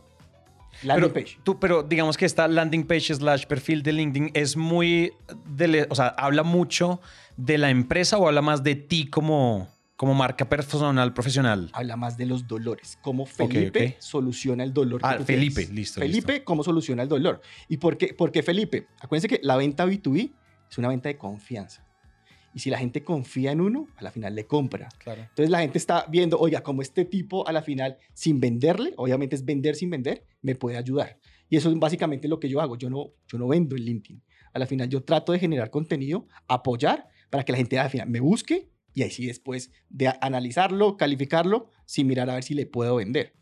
landing 0.83 1.09
Pero, 1.09 1.13
page. 1.13 1.39
tú, 1.43 1.59
pero 1.59 1.83
digamos 1.83 2.15
que 2.17 2.25
esta 2.25 2.47
landing 2.47 2.85
page 2.87 3.13
slash 3.15 3.45
perfil 3.45 3.83
de 3.83 3.91
LinkedIn 3.91 4.31
es 4.33 4.55
muy, 4.55 5.11
de, 5.45 5.85
o 5.89 5.95
sea, 5.95 6.07
habla 6.07 6.43
mucho 6.43 7.01
de 7.35 7.57
la 7.57 7.69
empresa 7.69 8.17
o 8.17 8.27
habla 8.27 8.41
más 8.41 8.63
de 8.63 8.75
ti 8.75 9.07
como, 9.09 9.67
como 9.97 10.13
marca 10.13 10.47
personal, 10.47 11.13
profesional. 11.13 11.69
Habla 11.73 11.97
más 11.97 12.15
de 12.17 12.25
los 12.27 12.47
dolores, 12.47 12.97
cómo 13.01 13.25
Felipe 13.25 13.95
ok. 13.97 14.01
soluciona 14.01 14.63
el 14.63 14.71
dolor. 14.73 15.01
que 15.01 15.07
Ah, 15.07 15.17
tú 15.17 15.23
Felipe, 15.25 15.55
tienes. 15.61 15.75
listo, 15.75 15.99
Felipe, 15.99 16.43
cómo 16.43 16.63
soluciona 16.63 17.03
el 17.03 17.09
dolor. 17.09 17.41
¿Y 17.67 17.77
por 17.77 17.97
qué, 17.97 18.13
por 18.13 18.31
qué 18.31 18.43
Felipe? 18.43 18.87
Acuérdense 19.01 19.27
que 19.27 19.39
la 19.43 19.57
venta 19.57 19.85
B2B 19.85 20.31
es 20.69 20.77
una 20.77 20.87
venta 20.87 21.09
de 21.09 21.17
confianza. 21.17 21.83
Y 22.53 22.59
si 22.59 22.69
la 22.69 22.77
gente 22.77 23.03
confía 23.03 23.51
en 23.51 23.59
uno, 23.61 23.87
a 23.97 24.03
la 24.03 24.11
final 24.11 24.33
le 24.33 24.45
compra. 24.47 24.87
Claro. 24.99 25.21
Entonces 25.21 25.49
la 25.49 25.59
gente 25.59 25.77
está 25.77 26.05
viendo, 26.09 26.39
oiga, 26.39 26.61
como 26.61 26.81
este 26.81 27.03
tipo 27.05 27.47
a 27.47 27.51
la 27.51 27.61
final, 27.61 27.97
sin 28.13 28.39
venderle, 28.39 28.93
obviamente 28.97 29.35
es 29.35 29.43
vender 29.45 29.75
sin 29.75 29.89
vender, 29.89 30.25
me 30.41 30.55
puede 30.55 30.77
ayudar. 30.77 31.19
Y 31.49 31.57
eso 31.57 31.69
es 31.71 31.77
básicamente 31.79 32.27
lo 32.27 32.39
que 32.39 32.49
yo 32.49 32.61
hago. 32.61 32.77
Yo 32.77 32.89
no, 32.89 33.11
yo 33.27 33.37
no 33.37 33.47
vendo 33.47 33.75
en 33.75 33.83
LinkedIn. 33.83 34.23
A 34.53 34.59
la 34.59 34.65
final 34.67 34.89
yo 34.89 35.03
trato 35.03 35.31
de 35.33 35.39
generar 35.39 35.69
contenido, 35.69 36.27
apoyar 36.47 37.07
para 37.29 37.43
que 37.43 37.51
la 37.51 37.57
gente 37.57 37.77
a 37.79 37.83
la 37.83 37.89
final 37.89 38.09
me 38.09 38.19
busque 38.19 38.69
y 38.97 39.03
ahí 39.03 39.11
sí 39.11 39.27
después 39.27 39.71
de 39.89 40.11
analizarlo, 40.21 40.97
calificarlo, 40.97 41.69
sin 41.85 42.07
mirar 42.07 42.31
a 42.31 42.33
ver 42.33 42.43
si 42.43 42.55
le 42.55 42.65
puedo 42.65 42.95
vender. 42.95 43.35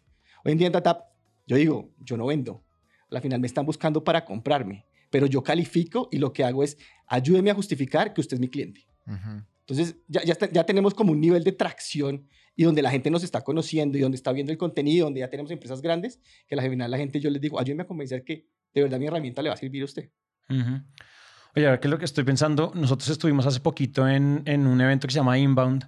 Hoy 0.43 0.51
en 0.51 0.57
día 0.57 0.67
en 0.67 0.73
TATAP, 0.73 1.05
yo 1.47 1.55
digo, 1.55 1.93
yo 2.03 2.17
no 2.17 2.25
vendo. 2.25 2.61
A 3.03 3.13
la 3.15 3.21
final 3.21 3.39
me 3.39 3.47
están 3.47 3.65
buscando 3.65 4.03
para 4.03 4.25
comprarme, 4.25 4.85
pero 5.09 5.27
yo 5.27 5.41
califico 5.43 6.09
y 6.11 6.17
lo 6.17 6.33
que 6.33 6.43
hago 6.43 6.61
es, 6.61 6.77
ayúdeme 7.07 7.51
a 7.51 7.53
justificar 7.55 8.13
que 8.13 8.19
usted 8.19 8.35
es 8.35 8.41
mi 8.41 8.49
cliente. 8.49 8.85
Entonces 9.61 9.95
ya, 10.09 10.23
ya, 10.25 10.33
está- 10.33 10.51
ya 10.51 10.65
tenemos 10.65 10.93
como 10.93 11.13
un 11.13 11.21
nivel 11.21 11.45
de 11.45 11.53
tracción 11.53 12.27
y 12.57 12.63
donde 12.65 12.81
la 12.81 12.91
gente 12.91 13.09
nos 13.09 13.23
está 13.23 13.41
conociendo 13.41 13.97
y 13.97 14.01
donde 14.01 14.17
está 14.17 14.33
viendo 14.33 14.51
el 14.51 14.57
contenido, 14.57 15.05
donde 15.05 15.21
ya 15.21 15.29
tenemos 15.29 15.51
empresas 15.51 15.81
grandes, 15.81 16.19
que 16.47 16.55
a 16.55 16.57
la 16.57 16.69
final 16.69 16.91
la 16.91 16.97
gente 16.97 17.21
yo 17.21 17.29
les 17.29 17.41
digo, 17.41 17.61
ayúdenme 17.61 17.83
a 17.83 17.87
convencer 17.87 18.25
que 18.25 18.45
de 18.73 18.81
verdad 18.83 18.99
mi 18.99 19.05
herramienta 19.07 19.41
le 19.41 19.47
va 19.47 19.55
a 19.55 19.57
servir 19.57 19.83
a 19.83 19.85
usted. 19.85 20.09
Ujú. 20.49 20.81
Oye, 21.55 21.65
ahora 21.65 21.79
que 21.79 21.87
lo 21.87 21.97
que 21.97 22.05
estoy 22.05 22.23
pensando, 22.23 22.71
nosotros 22.75 23.09
estuvimos 23.09 23.45
hace 23.45 23.61
poquito 23.61 24.07
en, 24.07 24.43
en 24.45 24.67
un 24.67 24.81
evento 24.81 25.07
que 25.07 25.13
se 25.13 25.19
llama 25.19 25.37
Inbound. 25.37 25.85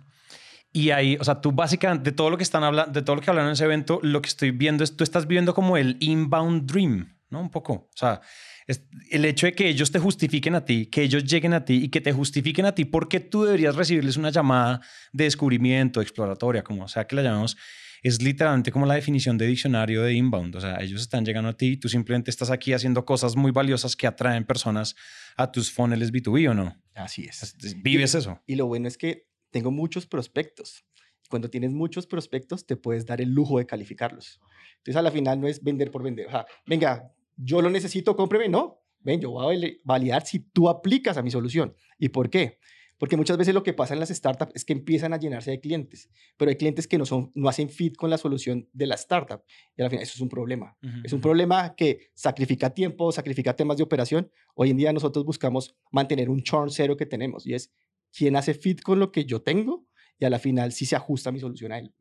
Y 0.71 0.91
ahí, 0.91 1.17
o 1.19 1.23
sea, 1.23 1.41
tú 1.41 1.51
básicamente, 1.51 2.11
de 2.11 2.15
todo 2.15 2.29
lo 2.29 2.37
que 2.37 2.43
están 2.43 2.63
hablando, 2.63 2.93
de 2.93 3.01
todo 3.01 3.15
lo 3.15 3.21
que 3.21 3.29
hablaron 3.29 3.49
en 3.49 3.53
ese 3.53 3.65
evento, 3.65 3.99
lo 4.01 4.21
que 4.21 4.29
estoy 4.29 4.51
viendo 4.51 4.83
es, 4.83 4.95
tú 4.95 5.03
estás 5.03 5.27
viviendo 5.27 5.53
como 5.53 5.75
el 5.75 5.97
inbound 5.99 6.71
dream, 6.71 7.17
¿no? 7.29 7.41
Un 7.41 7.49
poco. 7.49 7.73
O 7.73 7.97
sea, 7.97 8.21
es 8.67 8.83
el 9.11 9.25
hecho 9.25 9.47
de 9.47 9.53
que 9.53 9.67
ellos 9.67 9.91
te 9.91 9.99
justifiquen 9.99 10.55
a 10.55 10.63
ti, 10.63 10.85
que 10.85 11.01
ellos 11.01 11.23
lleguen 11.23 11.53
a 11.53 11.65
ti 11.65 11.85
y 11.85 11.89
que 11.89 11.99
te 11.99 12.13
justifiquen 12.13 12.65
a 12.65 12.73
ti 12.73 12.85
porque 12.85 13.19
tú 13.19 13.43
deberías 13.43 13.75
recibirles 13.75 14.17
una 14.17 14.29
llamada 14.29 14.81
de 15.13 15.23
descubrimiento, 15.23 16.01
exploratoria, 16.01 16.63
como 16.63 16.87
sea 16.87 17.07
que 17.07 17.15
la 17.15 17.23
llamemos, 17.23 17.57
es 18.03 18.21
literalmente 18.21 18.71
como 18.71 18.85
la 18.85 18.93
definición 18.95 19.37
de 19.37 19.47
diccionario 19.47 20.03
de 20.03 20.13
inbound. 20.13 20.55
O 20.55 20.61
sea, 20.61 20.77
ellos 20.81 21.01
están 21.01 21.25
llegando 21.25 21.49
a 21.49 21.57
ti 21.57 21.73
y 21.73 21.77
tú 21.77 21.89
simplemente 21.89 22.29
estás 22.31 22.49
aquí 22.51 22.73
haciendo 22.73 23.05
cosas 23.05 23.35
muy 23.35 23.51
valiosas 23.51 23.95
que 23.95 24.07
atraen 24.07 24.45
personas 24.45 24.95
a 25.35 25.51
tus 25.51 25.71
funnels 25.71 26.11
B2B 26.11 26.49
o 26.49 26.53
no. 26.53 26.81
Así 26.95 27.25
es. 27.25 27.55
Vives 27.83 28.15
eso. 28.15 28.41
Y 28.47 28.55
lo 28.55 28.65
bueno 28.67 28.87
es 28.87 28.97
que 28.97 29.27
tengo 29.51 29.71
muchos 29.71 30.05
prospectos. 30.07 30.85
Cuando 31.29 31.49
tienes 31.49 31.71
muchos 31.71 32.07
prospectos, 32.07 32.65
te 32.65 32.75
puedes 32.77 33.05
dar 33.05 33.19
el 33.21 33.29
lujo 33.29 33.57
de 33.59 33.65
calificarlos. 33.65 34.39
Entonces, 34.77 34.95
a 34.95 35.01
la 35.01 35.11
final 35.11 35.39
no 35.41 35.47
es 35.47 35.61
vender 35.61 35.91
por 35.91 36.01
vender. 36.03 36.27
O 36.27 36.31
sea, 36.31 36.45
venga, 36.65 37.11
yo 37.35 37.61
lo 37.61 37.69
necesito, 37.69 38.15
cómpreme. 38.15 38.47
No, 38.47 38.81
ven, 38.99 39.19
yo 39.19 39.31
voy 39.31 39.43
a 39.43 39.47
vali- 39.47 39.81
validar 39.83 40.25
si 40.25 40.39
tú 40.39 40.69
aplicas 40.69 41.17
a 41.17 41.21
mi 41.21 41.29
solución. 41.31 41.75
¿Y 41.99 42.09
por 42.09 42.29
qué? 42.29 42.59
Porque 42.97 43.15
muchas 43.15 43.37
veces 43.37 43.53
lo 43.53 43.63
que 43.63 43.73
pasa 43.73 43.93
en 43.93 43.99
las 43.99 44.09
startups 44.09 44.51
es 44.55 44.65
que 44.65 44.73
empiezan 44.73 45.13
a 45.13 45.17
llenarse 45.17 45.51
de 45.51 45.59
clientes, 45.59 46.09
pero 46.35 46.49
hay 46.49 46.55
clientes 46.55 46.87
que 46.87 46.97
no, 46.97 47.05
son, 47.05 47.31
no 47.35 47.47
hacen 47.47 47.69
fit 47.69 47.95
con 47.95 48.09
la 48.09 48.17
solución 48.17 48.67
de 48.73 48.87
la 48.87 48.95
startup. 48.95 49.43
Y 49.75 49.83
al 49.83 49.89
final 49.89 50.03
eso 50.03 50.13
es 50.15 50.21
un 50.21 50.29
problema. 50.29 50.75
Es 51.03 51.13
un 51.13 51.21
problema 51.21 51.75
que 51.75 52.11
sacrifica 52.15 52.71
tiempo, 52.71 53.11
sacrifica 53.11 53.55
temas 53.55 53.77
de 53.77 53.83
operación. 53.83 54.31
Hoy 54.55 54.71
en 54.71 54.77
día 54.77 54.93
nosotros 54.93 55.25
buscamos 55.25 55.75
mantener 55.91 56.29
un 56.29 56.41
churn 56.41 56.71
cero 56.71 56.97
que 56.97 57.05
tenemos 57.05 57.45
y 57.45 57.53
es 57.53 57.71
quién 58.11 58.35
hace 58.35 58.53
fit 58.53 58.81
con 58.81 58.99
lo 58.99 59.11
que 59.11 59.25
yo 59.25 59.41
tengo 59.41 59.87
y 60.17 60.25
a 60.25 60.29
la 60.29 60.39
final 60.39 60.71
sí 60.71 60.85
se 60.85 60.95
ajusta 60.95 61.31
mi 61.31 61.39
solución 61.39 61.71
a 61.71 61.79
él. 61.79 61.93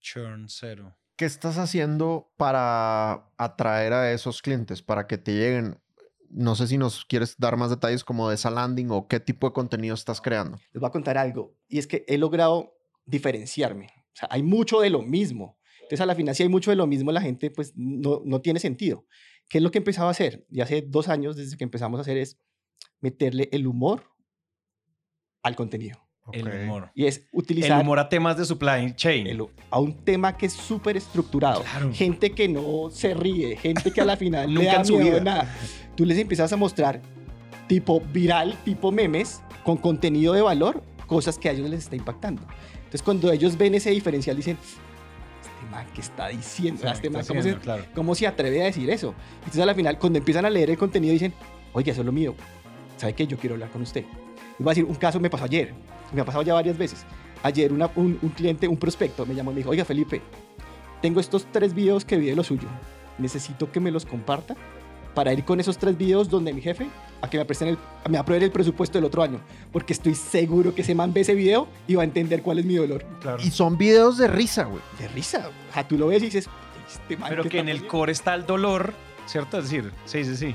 Churn 0.00 0.48
cero. 0.48 0.96
¿Qué 1.16 1.26
estás 1.26 1.58
haciendo 1.58 2.32
para 2.36 3.30
atraer 3.36 3.92
a 3.92 4.12
esos 4.12 4.42
clientes, 4.42 4.82
para 4.82 5.06
que 5.06 5.16
te 5.16 5.32
lleguen? 5.32 5.78
No 6.30 6.54
sé 6.56 6.66
si 6.66 6.78
nos 6.78 7.04
quieres 7.04 7.36
dar 7.38 7.56
más 7.56 7.70
detalles 7.70 8.04
como 8.04 8.28
de 8.28 8.34
esa 8.34 8.50
landing 8.50 8.90
o 8.90 9.06
qué 9.08 9.20
tipo 9.20 9.46
de 9.48 9.52
contenido 9.52 9.94
estás 9.94 10.20
creando. 10.20 10.58
Les 10.72 10.80
voy 10.80 10.88
a 10.88 10.90
contar 10.92 11.16
algo 11.18 11.54
y 11.68 11.78
es 11.78 11.86
que 11.86 12.04
he 12.08 12.18
logrado 12.18 12.74
diferenciarme. 13.06 13.86
O 13.86 14.16
sea, 14.16 14.28
hay 14.30 14.42
mucho 14.42 14.80
de 14.80 14.90
lo 14.90 15.02
mismo. 15.02 15.58
Entonces 15.82 16.00
a 16.00 16.06
la 16.06 16.14
final 16.14 16.34
si 16.34 16.42
hay 16.42 16.48
mucho 16.48 16.70
de 16.70 16.76
lo 16.76 16.86
mismo, 16.86 17.12
la 17.12 17.20
gente 17.20 17.50
pues 17.50 17.72
no, 17.76 18.22
no 18.24 18.40
tiene 18.40 18.58
sentido. 18.60 19.06
¿Qué 19.48 19.58
es 19.58 19.62
lo 19.64 19.70
que 19.70 19.78
empezaba 19.78 20.08
a 20.08 20.12
hacer? 20.12 20.46
Y 20.50 20.60
hace 20.62 20.82
dos 20.82 21.08
años 21.08 21.36
desde 21.36 21.56
que 21.56 21.64
empezamos 21.64 21.98
a 21.98 22.02
hacer 22.02 22.16
es 22.16 22.38
meterle 23.00 23.48
el 23.52 23.66
humor 23.66 24.04
al 25.42 25.56
contenido. 25.56 25.98
El 26.32 26.48
humor. 26.48 26.90
Y 26.94 27.04
es 27.04 27.18
El 27.18 27.24
utilizar 27.34 27.82
humor 27.82 27.98
a 27.98 28.08
temas 28.08 28.38
de 28.38 28.46
supply 28.46 28.94
chain. 28.96 29.26
el- 29.26 29.46
a 29.70 29.78
un 29.78 30.02
tema 30.04 30.34
que 30.38 30.46
es 30.46 30.54
súper 30.54 30.96
estructurado. 30.96 31.60
Claro. 31.60 31.92
Gente 31.92 32.30
que 32.30 32.48
no 32.48 32.88
se 32.90 33.12
ríe, 33.12 33.56
gente 33.58 33.90
que 33.92 34.00
a 34.00 34.06
la 34.06 34.16
final 34.16 34.48
le 34.48 34.54
Nunca 34.54 34.72
da 34.72 34.78
en 34.80 34.86
su 34.86 34.94
miedo 34.96 35.10
vida. 35.10 35.20
nada. 35.20 35.54
Tú 35.96 36.04
les 36.04 36.18
empiezas 36.18 36.52
a 36.52 36.56
mostrar 36.56 37.00
tipo 37.68 38.00
viral, 38.12 38.56
tipo 38.64 38.90
memes, 38.92 39.42
con 39.64 39.76
contenido 39.76 40.32
de 40.34 40.42
valor, 40.42 40.82
cosas 41.06 41.38
que 41.38 41.48
a 41.48 41.52
ellos 41.52 41.68
les 41.70 41.80
está 41.84 41.96
impactando. 41.96 42.42
Entonces 42.76 43.02
cuando 43.02 43.30
ellos 43.32 43.56
ven 43.56 43.74
ese 43.74 43.90
diferencial 43.90 44.36
dicen, 44.36 44.58
este 45.42 45.70
man 45.70 45.86
que 45.94 46.00
está 46.00 46.28
diciendo, 46.28 46.82
Sí, 46.82 46.88
este 46.92 47.06
está 47.06 47.18
man, 47.18 47.26
¿cómo, 47.26 47.42
se, 47.42 47.56
claro. 47.56 47.84
cómo 47.94 48.14
se 48.14 48.26
atreve 48.26 48.62
a 48.62 48.66
decir 48.66 48.90
eso? 48.90 49.14
Entonces 49.38 49.60
a 49.62 49.66
la 49.66 49.74
final 49.74 49.98
cuando 49.98 50.18
empiezan 50.18 50.44
a 50.44 50.50
leer 50.50 50.70
el 50.70 50.78
contenido 50.78 51.12
dicen, 51.12 51.32
oye, 51.72 51.90
eso 51.90 52.00
es 52.02 52.06
lo 52.06 52.12
mío. 52.12 52.34
¿Sabe 52.96 53.12
qué? 53.14 53.26
Yo 53.26 53.36
quiero 53.38 53.54
hablar 53.54 53.70
con 53.70 53.82
usted. 53.82 54.02
Les 54.04 54.58
voy 54.58 54.68
a 54.68 54.70
decir, 54.70 54.84
un 54.84 54.94
caso 54.94 55.18
me 55.20 55.30
pasó 55.30 55.44
ayer, 55.44 55.72
me 56.12 56.20
ha 56.20 56.24
pasado 56.24 56.42
ya 56.42 56.54
varias 56.54 56.76
veces. 56.78 57.04
Ayer 57.42 57.72
una- 57.72 57.90
un, 57.96 58.18
un 58.22 58.28
cliente, 58.30 58.68
un 58.68 58.76
prospecto, 58.76 59.26
me 59.26 59.34
llamó 59.34 59.50
y 59.50 59.54
me 59.54 59.58
dijo, 59.58 59.70
oiga 59.70 59.84
Felipe, 59.84 60.20
tengo 61.02 61.20
estos 61.20 61.46
tres 61.50 61.74
videos 61.74 62.04
que 62.04 62.16
vi 62.16 62.26
de 62.26 62.36
lo 62.36 62.44
suyo. 62.44 62.68
Necesito 63.18 63.70
que 63.72 63.80
me 63.80 63.90
los 63.90 64.06
comparta 64.06 64.54
para 65.14 65.32
ir 65.32 65.44
con 65.44 65.60
esos 65.60 65.78
tres 65.78 65.96
videos 65.96 66.28
donde 66.28 66.52
mi 66.52 66.60
jefe 66.60 66.88
a 67.20 67.30
que 67.30 67.38
me 67.38 67.70
el, 67.70 67.78
me 68.10 68.18
aprueben 68.18 68.42
el 68.42 68.50
presupuesto 68.50 68.98
del 68.98 69.04
otro 69.04 69.22
año. 69.22 69.40
Porque 69.72 69.92
estoy 69.92 70.14
seguro 70.14 70.74
que 70.74 70.82
ese 70.82 70.94
man 70.94 71.12
ve 71.12 71.22
ese 71.22 71.34
video 71.34 71.68
y 71.86 71.94
va 71.94 72.02
a 72.02 72.04
entender 72.04 72.42
cuál 72.42 72.58
es 72.58 72.64
mi 72.64 72.74
dolor. 72.74 73.04
Claro. 73.20 73.42
Y 73.42 73.50
son 73.50 73.78
videos 73.78 74.18
de 74.18 74.28
risa, 74.28 74.64
güey. 74.64 74.82
De 74.98 75.08
risa. 75.08 75.48
O 75.70 75.72
sea, 75.72 75.86
tú 75.86 75.96
lo 75.96 76.08
ves 76.08 76.22
y 76.22 76.26
dices, 76.26 76.48
este 76.86 77.16
man 77.16 77.30
Pero 77.30 77.44
¿qué 77.44 77.48
que 77.48 77.58
en 77.60 77.68
el 77.68 77.76
haciendo?". 77.76 77.90
core 77.98 78.12
está 78.12 78.34
el 78.34 78.46
dolor, 78.46 78.92
¿cierto? 79.26 79.58
Es 79.58 79.64
decir, 79.64 79.92
sí, 80.04 80.24
sí, 80.24 80.36
sí. 80.36 80.54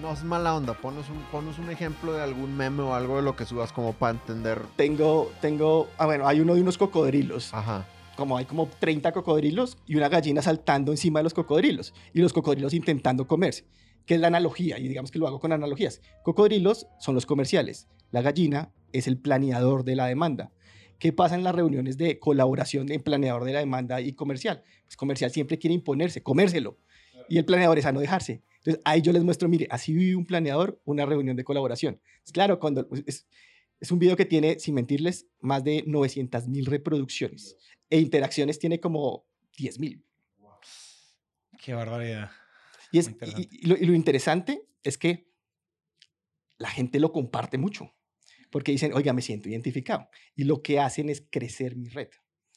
No 0.00 0.12
es 0.12 0.24
mala 0.24 0.54
onda. 0.54 0.74
Ponos 0.74 1.08
un, 1.08 1.22
ponos 1.30 1.58
un 1.58 1.70
ejemplo 1.70 2.12
de 2.12 2.22
algún 2.22 2.56
meme 2.56 2.82
o 2.82 2.94
algo 2.94 3.16
de 3.16 3.22
lo 3.22 3.36
que 3.36 3.44
subas 3.44 3.72
como 3.72 3.92
para 3.92 4.12
entender. 4.12 4.60
Tengo, 4.76 5.32
tengo, 5.40 5.88
ah, 5.98 6.06
bueno, 6.06 6.26
hay 6.26 6.40
uno 6.40 6.54
de 6.54 6.60
unos 6.60 6.78
cocodrilos. 6.78 7.54
Ajá. 7.54 7.84
Como 8.16 8.36
hay 8.36 8.44
como 8.44 8.68
30 8.68 9.12
cocodrilos 9.12 9.76
y 9.86 9.96
una 9.96 10.08
gallina 10.08 10.42
saltando 10.42 10.92
encima 10.92 11.20
de 11.20 11.24
los 11.24 11.34
cocodrilos 11.34 11.94
y 12.12 12.20
los 12.20 12.32
cocodrilos 12.32 12.74
intentando 12.74 13.26
comerse, 13.26 13.66
que 14.06 14.14
es 14.14 14.20
la 14.20 14.28
analogía, 14.28 14.78
y 14.78 14.88
digamos 14.88 15.10
que 15.10 15.18
lo 15.18 15.26
hago 15.26 15.40
con 15.40 15.52
analogías. 15.52 16.00
Cocodrilos 16.22 16.86
son 16.98 17.14
los 17.14 17.26
comerciales, 17.26 17.88
la 18.10 18.22
gallina 18.22 18.72
es 18.92 19.06
el 19.06 19.18
planeador 19.18 19.84
de 19.84 19.96
la 19.96 20.06
demanda. 20.06 20.52
¿Qué 20.98 21.12
pasa 21.12 21.34
en 21.34 21.42
las 21.42 21.54
reuniones 21.54 21.98
de 21.98 22.18
colaboración 22.18 22.90
en 22.90 23.02
planeador 23.02 23.44
de 23.44 23.52
la 23.52 23.58
demanda 23.58 24.00
y 24.00 24.12
comercial? 24.12 24.62
Pues 24.84 24.96
comercial 24.96 25.30
siempre 25.30 25.58
quiere 25.58 25.74
imponerse, 25.74 26.22
comérselo, 26.22 26.78
y 27.28 27.38
el 27.38 27.44
planeador 27.44 27.78
es 27.78 27.86
a 27.86 27.92
no 27.92 28.00
dejarse. 28.00 28.42
Entonces 28.58 28.80
ahí 28.84 29.02
yo 29.02 29.12
les 29.12 29.24
muestro, 29.24 29.48
mire, 29.48 29.66
así 29.70 29.92
vive 29.92 30.16
un 30.16 30.24
planeador 30.24 30.80
una 30.84 31.04
reunión 31.04 31.36
de 31.36 31.44
colaboración. 31.44 32.00
Es 32.24 32.32
claro, 32.32 32.58
cuando 32.58 32.88
es, 33.06 33.26
es 33.84 33.90
un 33.92 33.98
video 33.98 34.16
que 34.16 34.24
tiene, 34.24 34.58
sin 34.58 34.74
mentirles, 34.74 35.26
más 35.40 35.62
de 35.62 35.84
900 35.86 36.48
mil 36.48 36.64
reproducciones 36.66 37.56
e 37.90 38.00
interacciones 38.00 38.58
tiene 38.58 38.80
como 38.80 39.26
10 39.58 39.78
mil. 39.78 40.04
Qué 41.62 41.74
barbaridad. 41.74 42.30
Y, 42.92 42.98
es, 42.98 43.06
Muy 43.06 43.12
interesante. 43.14 43.48
y, 43.52 43.64
y 43.64 43.66
lo, 43.66 43.76
y 43.76 43.84
lo 43.86 43.94
interesante 43.94 44.66
es 44.82 44.96
que 44.98 45.28
la 46.58 46.68
gente 46.70 46.98
lo 47.00 47.12
comparte 47.12 47.58
mucho, 47.58 47.94
porque 48.50 48.72
dicen, 48.72 48.92
oiga, 48.94 49.12
me 49.12 49.22
siento 49.22 49.48
identificado. 49.48 50.08
Y 50.34 50.44
lo 50.44 50.62
que 50.62 50.78
hacen 50.80 51.08
es 51.10 51.22
crecer 51.30 51.76
mi 51.76 51.88
red. 51.88 52.08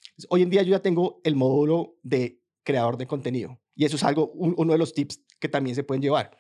Entonces, 0.10 0.27
hoy 0.29 0.43
en 0.43 0.50
día 0.50 0.62
yo 0.63 0.72
ya 0.72 0.81
tengo 0.81 1.19
el 1.24 1.36
módulo 1.36 1.98
de 2.03 2.41
creador 2.63 2.98
de 2.98 3.07
contenido. 3.07 3.60
Y 3.75 3.86
eso 3.86 3.96
es 3.96 4.03
algo, 4.03 4.29
un- 4.31 4.55
uno 4.57 4.74
de 4.74 4.79
los 4.79 4.93
tips 4.93 5.24
que 5.39 5.50
también 5.50 5.75
se 5.75 5.84
pueden 5.84 6.01
llevar. 6.01 6.38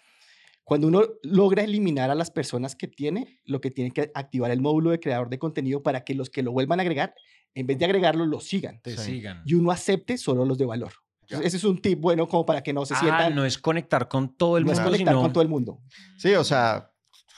Cuando 0.67 0.87
uno 0.87 1.01
logra 1.23 1.63
eliminar 1.63 2.11
a 2.11 2.15
las 2.15 2.29
personas 2.29 2.75
que 2.75 2.89
tiene, 2.89 3.39
lo 3.45 3.61
que 3.61 3.71
tiene 3.71 3.91
que 3.91 4.11
activar 4.13 4.51
el 4.51 4.59
módulo 4.59 4.89
de 4.89 4.99
creador 4.99 5.29
de 5.29 5.39
contenido 5.39 5.81
para 5.81 6.03
que 6.03 6.13
los 6.13 6.29
que 6.29 6.43
lo 6.43 6.51
vuelvan 6.51 6.79
a 6.79 6.81
agregar, 6.81 7.15
en 7.55 7.67
vez 7.67 7.79
de 7.79 7.85
agregarlo, 7.85 8.25
lo 8.25 8.41
sigan. 8.41 8.81
Te 8.81 8.91
Sí. 8.97 9.13
sigan. 9.13 9.43
Y 9.45 9.53
uno 9.53 9.71
acepte 9.71 10.17
solo 10.17 10.43
los 10.43 10.57
de 10.57 10.65
valor. 10.65 10.91
Entonces, 11.21 11.47
ese 11.47 11.57
es 11.57 11.63
un 11.63 11.81
tip 11.81 12.01
bueno 12.01 12.27
como 12.27 12.45
para 12.45 12.61
que 12.63 12.73
no 12.73 12.85
se 12.85 12.95
ah, 12.95 12.99
sientan 12.99 13.33
no 13.33 13.45
es 13.45 13.57
conectar 13.57 14.09
con 14.09 14.35
todo 14.35 14.57
el 14.57 14.65
no 14.65 14.73
es 14.73 14.77
mundo, 14.79 14.91
conectar 14.91 15.13
sino... 15.13 15.21
con 15.21 15.31
todo 15.31 15.41
el 15.41 15.47
mundo. 15.49 15.79
Sí, 16.17 16.33
o 16.33 16.43
sea, 16.43 16.91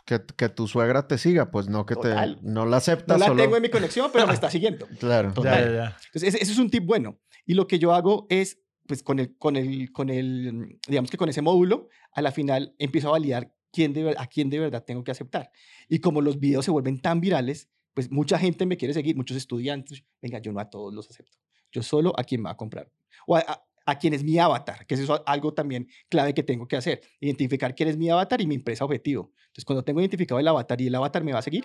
que, 0.07 0.19
que 0.35 0.49
tu 0.49 0.67
suegra 0.67 1.07
te 1.07 1.19
siga, 1.19 1.51
pues 1.51 1.69
no 1.69 1.85
que 1.85 1.93
Total. 1.93 2.37
te. 2.37 2.41
No 2.41 2.65
la 2.65 2.71
No 2.71 2.75
aceptas 2.77 3.19
la 3.19 3.27
solo. 3.27 3.43
tengo 3.43 3.55
en 3.57 3.61
mi 3.61 3.69
conexión, 3.69 4.09
pero 4.11 4.25
me 4.25 4.33
está 4.33 4.49
siguiendo. 4.51 4.87
Claro. 4.99 5.33
Ya, 5.43 5.59
ya, 5.61 5.71
ya. 5.71 5.97
Entonces, 6.07 6.23
ese, 6.33 6.41
ese 6.41 6.51
es 6.53 6.57
un 6.57 6.71
tip 6.71 6.83
bueno. 6.83 7.19
Y 7.45 7.53
lo 7.53 7.67
que 7.67 7.77
yo 7.77 7.93
hago 7.93 8.25
es, 8.29 8.59
pues 8.89 9.03
con 9.03 9.19
el, 9.19 9.37
con 9.37 9.55
el, 9.55 9.91
con 9.91 10.09
el, 10.09 10.79
digamos 10.87 11.11
que 11.11 11.17
con 11.17 11.29
ese 11.29 11.43
módulo, 11.43 11.89
a 12.11 12.23
la 12.23 12.31
final 12.31 12.73
empiezo 12.79 13.09
a 13.09 13.11
validar 13.11 13.53
quién 13.71 13.93
de, 13.93 14.15
a 14.17 14.25
quién 14.25 14.49
de 14.49 14.57
verdad 14.59 14.83
tengo 14.83 15.03
que 15.03 15.11
aceptar. 15.11 15.51
Y 15.87 15.99
como 15.99 16.21
los 16.21 16.39
videos 16.39 16.65
se 16.65 16.71
vuelven 16.71 16.99
tan 16.99 17.21
virales, 17.21 17.69
pues 17.93 18.09
mucha 18.09 18.39
gente 18.39 18.65
me 18.65 18.77
quiere 18.77 18.95
seguir, 18.95 19.15
muchos 19.15 19.37
estudiantes. 19.37 20.03
Venga, 20.23 20.39
yo 20.39 20.51
no 20.51 20.59
a 20.59 20.71
todos 20.71 20.91
los 20.91 21.07
acepto. 21.07 21.37
Yo 21.71 21.83
solo 21.83 22.13
a 22.17 22.23
quien 22.23 22.41
me 22.41 22.45
va 22.45 22.53
a 22.53 22.57
comprar. 22.57 22.91
O 23.27 23.35
a, 23.35 23.41
a- 23.41 23.63
a 23.85 23.97
quien 23.97 24.13
es 24.13 24.23
mi 24.23 24.37
avatar, 24.37 24.85
que 24.85 24.93
eso 24.95 25.15
es 25.15 25.21
algo 25.25 25.53
también 25.53 25.87
clave 26.09 26.33
que 26.35 26.43
tengo 26.43 26.67
que 26.67 26.75
hacer. 26.75 27.01
Identificar 27.19 27.73
quién 27.73 27.89
es 27.89 27.97
mi 27.97 28.09
avatar 28.09 28.39
y 28.41 28.45
mi 28.47 28.53
empresa 28.55 28.85
objetivo. 28.85 29.31
Entonces, 29.47 29.65
cuando 29.65 29.83
tengo 29.83 29.99
identificado 29.99 30.39
el 30.39 30.47
avatar 30.47 30.79
y 30.81 30.87
el 30.87 30.95
avatar 30.95 31.23
me 31.23 31.31
va 31.33 31.39
a 31.39 31.41
seguir, 31.43 31.63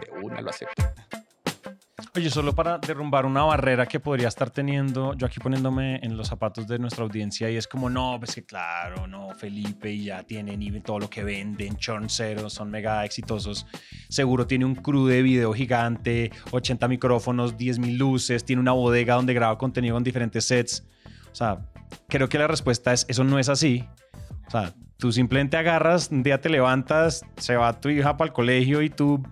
de 0.00 0.24
una 0.24 0.40
lo 0.40 0.50
acepto. 0.50 0.82
Oye, 2.16 2.30
solo 2.30 2.54
para 2.54 2.78
derrumbar 2.78 3.26
una 3.26 3.42
barrera 3.42 3.86
que 3.86 3.98
podría 3.98 4.28
estar 4.28 4.48
teniendo, 4.48 5.14
yo 5.14 5.26
aquí 5.26 5.40
poniéndome 5.40 5.96
en 6.00 6.16
los 6.16 6.28
zapatos 6.28 6.68
de 6.68 6.78
nuestra 6.78 7.02
audiencia 7.02 7.50
y 7.50 7.56
es 7.56 7.66
como, 7.66 7.90
no, 7.90 8.18
pues 8.20 8.36
que 8.36 8.44
claro, 8.44 9.08
no, 9.08 9.30
Felipe 9.34 9.90
y 9.90 10.04
ya 10.04 10.22
tienen 10.22 10.62
y 10.62 10.78
todo 10.78 11.00
lo 11.00 11.10
que 11.10 11.24
venden, 11.24 11.76
cero, 12.06 12.48
son 12.48 12.70
mega 12.70 13.04
exitosos. 13.04 13.66
Seguro 14.08 14.46
tiene 14.46 14.64
un 14.64 14.76
crew 14.76 15.08
de 15.08 15.22
video 15.22 15.52
gigante, 15.54 16.30
80 16.52 16.86
micrófonos, 16.86 17.58
10 17.58 17.80
mil 17.80 17.98
luces, 17.98 18.44
tiene 18.44 18.60
una 18.60 18.70
bodega 18.70 19.16
donde 19.16 19.34
graba 19.34 19.58
contenido 19.58 19.96
con 19.96 20.04
diferentes 20.04 20.44
sets. 20.44 20.86
O 21.32 21.34
sea, 21.34 21.66
creo 22.08 22.28
que 22.28 22.38
la 22.38 22.46
respuesta 22.46 22.92
es, 22.92 23.06
eso 23.08 23.24
no 23.24 23.40
es 23.40 23.48
así. 23.48 23.84
O 24.46 24.50
sea, 24.52 24.72
Tú 24.96 25.12
simplemente 25.12 25.56
agarras, 25.56 26.08
un 26.10 26.22
día 26.22 26.40
te 26.40 26.48
levantas, 26.48 27.22
se 27.36 27.56
va 27.56 27.78
tu 27.80 27.88
hija 27.88 28.16
para 28.16 28.28
el 28.28 28.32
colegio 28.32 28.80
y 28.80 28.90
tú, 28.90 29.22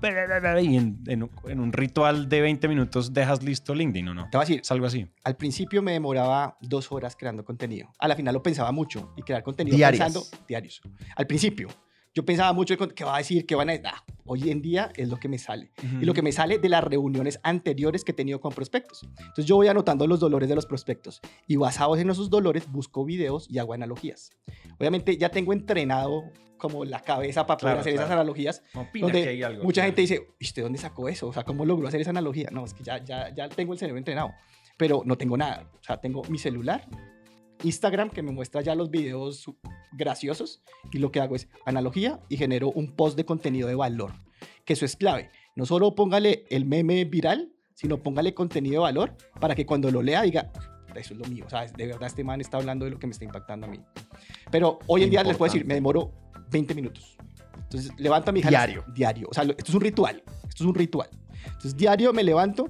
y 0.61 0.77
en, 0.77 0.99
en 1.07 1.23
un- 1.23 1.31
en 1.47 1.61
un 1.61 1.73
ritual 1.73 2.29
de 2.29 2.41
20 2.41 2.67
minutos 2.69 3.13
dejas 3.15 3.43
listo 3.43 3.75
LinkedIn, 3.75 4.09
¿o 4.09 4.15
no? 4.15 4.29
Te 4.29 4.37
voy 4.37 4.43
a 4.43 4.47
decir, 4.47 4.61
Es 4.61 4.71
algo 4.73 4.87
así. 4.87 5.07
al 5.25 5.37
principio 5.37 5.81
me 5.81 5.93
demoraba 5.93 6.59
dos 6.61 6.91
horas 6.93 7.17
creando 7.17 7.45
contenido. 7.45 7.89
A 7.99 8.09
la 8.09 8.17
final 8.17 8.35
lo 8.35 8.43
pensaba 8.43 8.73
mucho 8.73 9.13
y 9.17 9.23
crear 9.23 9.43
contenido 9.43 9.77
pensando 9.79 10.23
diarios. 10.49 10.83
Al 11.17 11.27
principio, 11.27 11.69
yo 12.15 12.25
pensaba 12.25 12.53
mucho 12.53 12.77
qué 12.95 13.05
va 13.05 13.15
a 13.17 13.19
decir, 13.19 13.47
qué 13.47 13.55
van 13.55 13.69
a 13.71 13.73
decir. 13.73 13.87
Ah, 13.93 14.05
hoy 14.27 14.51
en 14.51 14.61
día 14.61 14.91
es 14.97 15.09
lo 15.09 15.19
que 15.19 15.29
me 15.29 15.39
sale. 15.39 15.71
Y 16.01 16.05
lo 16.05 16.13
que 16.15 16.23
me 16.23 16.31
sale 16.33 16.59
de 16.59 16.69
las 16.69 16.85
reuniones 16.85 17.41
anteriores 17.43 18.05
que 18.05 18.13
he 18.13 18.15
tenido 18.15 18.41
con 18.41 18.53
prospectos. 18.53 19.03
Entonces 19.19 19.47
yo 19.47 19.57
voy 19.57 19.69
anotando 19.69 20.07
los 20.07 20.21
dolores 20.21 20.49
de 20.49 20.55
los 20.55 20.67
prospectos 20.67 21.21
y 21.47 21.57
basados 21.57 21.99
en 21.99 22.11
esos 22.11 22.29
dolores 22.31 22.71
busco 22.71 23.05
videos 23.05 23.49
y 23.51 23.59
hago 23.59 23.73
analogías. 23.73 24.31
Obviamente 24.79 25.17
ya 25.17 25.31
tengo 25.31 25.53
entrenado 25.53 26.25
como 26.59 26.85
la 26.85 27.01
cabeza 27.01 27.45
para 27.47 27.57
poder 27.59 27.73
Claro, 27.75 27.81
hacer 27.81 27.95
esas 27.95 28.07
claro. 28.07 28.21
analogías. 28.21 28.63
Opina 28.75 29.07
Donde 29.07 29.23
que 29.23 29.29
hay 29.31 29.43
algo. 29.43 29.65
mucha 29.65 29.83
gente 29.85 30.01
dice, 30.03 30.29
"¿Y 30.39 30.45
¿usted 30.45 30.63
dónde 30.63 30.79
sacó 30.79 31.09
eso? 31.09 31.27
O 31.29 31.33
sea, 31.33 31.43
¿cómo 31.45 31.65
logró 31.65 31.89
hacer 31.89 32.01
esa 32.01 32.11
analogía? 32.11 32.51
No, 32.53 32.65
es 32.65 32.73
que 32.75 32.85
ya, 32.85 33.03
ya, 33.05 33.35
ya 33.35 33.49
tengo 33.49 33.73
el 33.73 33.79
cerebro 33.81 33.99
entrenado, 33.99 34.31
pero 34.77 35.03
no 35.05 35.17
tengo 35.19 35.37
nada. 35.37 35.69
O 35.81 35.83
sea, 35.83 35.97
tengo 36.01 36.23
mi 36.29 36.39
celular, 36.39 36.87
Instagram 37.65 38.11
que 38.11 38.23
me 38.23 38.31
muestra 38.33 38.61
ya 38.61 38.75
los 38.77 38.91
videos 38.91 39.47
graciosos 39.93 40.63
y 40.93 40.99
lo 40.99 41.13
que 41.13 41.21
hago 41.21 41.37
es 41.37 41.49
analogía 41.65 42.21
y 42.29 42.37
genero 42.37 42.71
un 42.71 42.93
post 42.95 43.17
de 43.17 43.25
contenido 43.25 43.69
de 43.69 43.75
valor, 43.75 44.13
que 44.65 44.73
eso 44.73 44.85
es 44.85 44.97
clave. 44.97 45.31
No 45.55 45.67
solo 45.67 45.95
póngale 45.95 46.45
el 46.51 46.65
meme 46.65 47.05
viral, 47.05 47.53
sino 47.75 48.03
póngale 48.03 48.35
contenido 48.35 48.75
de 48.75 48.93
valor 48.93 49.17
para 49.41 49.55
que 49.55 49.67
cuando 49.67 49.91
lo 49.91 50.03
lea 50.03 50.23
diga, 50.23 50.51
eso 50.95 51.15
es 51.15 51.21
lo 51.21 51.27
mío, 51.27 51.45
o 51.47 51.51
sea, 51.51 51.67
de 51.67 51.87
verdad 51.87 52.07
este 52.07 52.23
man 52.25 52.41
está 52.41 52.59
hablando 52.59 52.85
de 52.85 52.91
lo 52.91 52.99
que 52.99 53.07
me 53.07 53.13
está 53.13 53.25
impactando 53.25 53.67
a 53.67 53.71
mí. 53.71 53.81
Pero 54.51 54.79
hoy 54.87 55.05
en 55.05 55.11
día 55.11 55.23
les 55.23 55.37
puedo 55.37 55.53
decir, 55.53 55.67
me 55.67 55.75
demoro 55.75 56.13
20 56.51 56.75
minutos. 56.75 57.17
Entonces 57.57 57.93
levanto 57.99 58.31
a 58.31 58.33
mi 58.33 58.41
hija. 58.41 58.51
Diario. 58.51 58.85
Diario. 58.95 59.29
O 59.31 59.35
sea, 59.35 59.45
esto 59.45 59.65
es 59.69 59.75
un 59.75 59.81
ritual. 59.81 60.23
Esto 60.47 60.65
es 60.65 60.69
un 60.69 60.75
ritual. 60.75 61.09
Entonces 61.45 61.77
diario 61.77 62.13
me 62.13 62.23
levanto, 62.23 62.69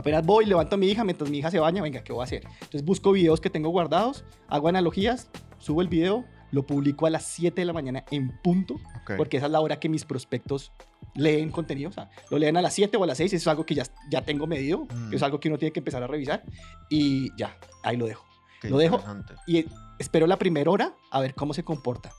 apenas 0.00 0.24
voy, 0.26 0.46
levanto 0.46 0.74
a 0.74 0.78
mi 0.78 0.88
hija 0.88 1.04
mientras 1.04 1.30
mi 1.30 1.38
hija 1.38 1.50
se 1.50 1.58
baña, 1.58 1.82
venga, 1.82 2.02
¿qué 2.02 2.12
voy 2.12 2.20
a 2.22 2.24
hacer? 2.24 2.42
Entonces 2.54 2.84
busco 2.84 3.12
videos 3.12 3.40
que 3.40 3.50
tengo 3.50 3.68
guardados, 3.70 4.24
hago 4.48 4.68
analogías, 4.68 5.28
subo 5.58 5.80
el 5.82 5.88
video, 5.88 6.24
lo 6.52 6.66
publico 6.66 7.06
a 7.06 7.10
las 7.10 7.24
7 7.26 7.60
de 7.60 7.64
la 7.64 7.72
mañana 7.72 8.04
en 8.10 8.36
punto, 8.42 8.74
Ok. 9.02 9.12
porque 9.16 9.36
esa 9.36 9.46
es 9.46 9.52
la 9.52 9.60
hora 9.60 9.78
que 9.78 9.88
mis 9.88 10.04
prospectos 10.04 10.72
leen 11.14 11.50
contenido. 11.50 11.90
O 11.90 11.92
sea, 11.92 12.10
lo 12.30 12.38
leen 12.38 12.56
a 12.56 12.62
las 12.62 12.74
7 12.74 12.96
o 12.96 13.04
a 13.04 13.06
las 13.06 13.18
6, 13.18 13.32
eso 13.32 13.42
es 13.42 13.46
algo 13.48 13.64
que 13.66 13.74
ya, 13.74 13.84
ya 14.10 14.22
tengo 14.22 14.46
medido, 14.46 14.86
Mm. 14.92 15.14
es 15.14 15.22
algo 15.22 15.38
que 15.38 15.48
uno 15.48 15.58
tiene 15.58 15.72
que 15.72 15.80
empezar 15.80 16.02
a 16.02 16.06
revisar 16.08 16.42
y 16.88 17.30
ya, 17.36 17.56
ahí 17.82 17.96
lo 17.96 18.06
dejo. 18.06 18.24
Qué 18.60 18.68
lo 18.68 18.78
dejo. 18.78 19.00
Y 19.46 19.64
espero 19.98 20.26
la 20.26 20.36
primera 20.36 20.70
hora 20.70 20.94
a 21.10 21.20
ver 21.20 21.34
cómo 21.34 21.54
se 21.54 21.62
comporta, 21.62 22.10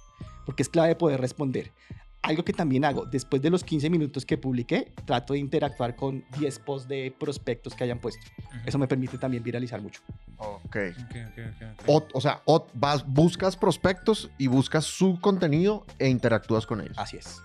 porque 0.45 0.63
es 0.63 0.69
clave 0.69 0.95
poder 0.95 1.19
responder. 1.21 1.71
Algo 2.23 2.45
que 2.45 2.53
también 2.53 2.85
hago, 2.85 3.05
después 3.07 3.41
de 3.41 3.49
los 3.49 3.63
15 3.63 3.89
minutos 3.89 4.25
que 4.27 4.37
publiqué, 4.37 4.91
trato 5.05 5.33
de 5.33 5.39
interactuar 5.39 5.95
con 5.95 6.23
10 6.37 6.59
posts 6.59 6.87
de 6.87 7.13
prospectos 7.19 7.73
que 7.73 7.83
hayan 7.83 7.97
puesto. 7.99 8.23
Eso 8.65 8.77
me 8.77 8.87
permite 8.87 9.17
también 9.17 9.41
viralizar 9.41 9.81
mucho. 9.81 10.01
Ok. 10.37 10.61
Ok, 10.65 10.75
ok, 10.75 11.15
ok, 11.37 11.79
ok. 11.79 11.83
O, 11.87 12.07
o 12.13 12.21
sea, 12.21 12.41
o 12.45 12.67
vas, 12.75 13.03
buscas 13.07 13.57
prospectos 13.57 14.29
y 14.37 14.45
buscas 14.47 14.85
su 14.85 15.19
contenido 15.19 15.83
e 15.97 16.09
interactúas 16.09 16.67
con 16.67 16.81
ellos. 16.81 16.97
Así 16.99 17.17
es. 17.17 17.41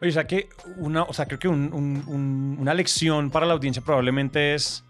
Oye, 0.00 0.10
o 0.10 0.14
sea 0.14 0.26
que 0.26 0.48
una, 0.78 1.04
o 1.04 1.12
sea, 1.12 1.26
creo 1.26 1.38
que 1.38 1.48
un- 1.48 1.72
un- 1.72 2.02
un- 2.08 2.56
una 2.60 2.74
lección 2.74 3.30
para 3.30 3.46
la 3.46 3.52
audiencia 3.54 3.82
probablemente 3.82 4.54
es 4.54 4.84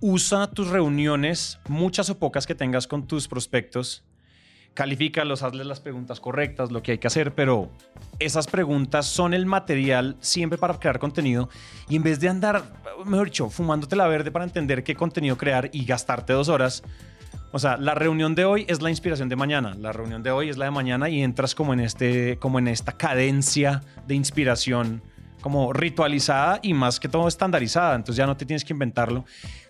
usa 0.00 0.50
tus 0.50 0.68
reuniones, 0.68 1.58
muchas 1.68 2.10
o 2.10 2.18
pocas 2.18 2.46
que 2.46 2.54
tengas 2.54 2.86
con 2.86 3.06
tus 3.06 3.26
prospectos, 3.28 4.02
califícalos, 4.74 5.42
hazles 5.42 5.66
las 5.66 5.80
preguntas 5.80 6.20
correctas, 6.20 6.70
lo 6.70 6.82
que 6.82 6.92
hay 6.92 6.98
que 6.98 7.06
hacer, 7.06 7.34
pero 7.34 7.70
esas 8.18 8.46
preguntas 8.46 9.06
son 9.06 9.32
el 9.32 9.46
material 9.46 10.16
siempre 10.20 10.58
para 10.58 10.78
crear 10.78 10.98
contenido 10.98 11.48
y 11.88 11.96
en 11.96 12.02
vez 12.02 12.20
de 12.20 12.28
andar, 12.28 12.62
mejor 13.04 13.28
dicho, 13.28 13.48
fumándote 13.48 13.96
la 13.96 14.06
verde 14.08 14.30
para 14.30 14.44
entender 14.44 14.82
qué 14.82 14.94
contenido 14.94 15.38
crear 15.38 15.70
y 15.72 15.84
gastarte 15.84 16.32
dos 16.32 16.48
horas, 16.48 16.82
o 17.52 17.58
sea, 17.60 17.76
la 17.76 17.94
reunión 17.94 18.34
de 18.34 18.44
hoy 18.44 18.66
es 18.68 18.82
la 18.82 18.90
inspiración 18.90 19.28
de 19.28 19.36
mañana, 19.36 19.74
la 19.74 19.92
reunión 19.92 20.24
de 20.24 20.32
hoy 20.32 20.48
es 20.48 20.56
la 20.56 20.64
de 20.64 20.72
mañana 20.72 21.08
y 21.08 21.22
entras 21.22 21.54
como 21.54 21.72
en, 21.72 21.80
este, 21.80 22.36
como 22.38 22.58
en 22.58 22.66
esta 22.66 22.92
cadencia 22.92 23.80
de 24.08 24.16
inspiración 24.16 25.02
como 25.40 25.72
ritualizada 25.72 26.58
y 26.62 26.72
más 26.72 26.98
que 26.98 27.06
todo 27.06 27.28
estandarizada, 27.28 27.94
entonces 27.94 28.16
ya 28.16 28.26
no 28.26 28.36
te 28.36 28.46
tienes 28.46 28.64
que 28.64 28.72
inventarlo 28.72 29.24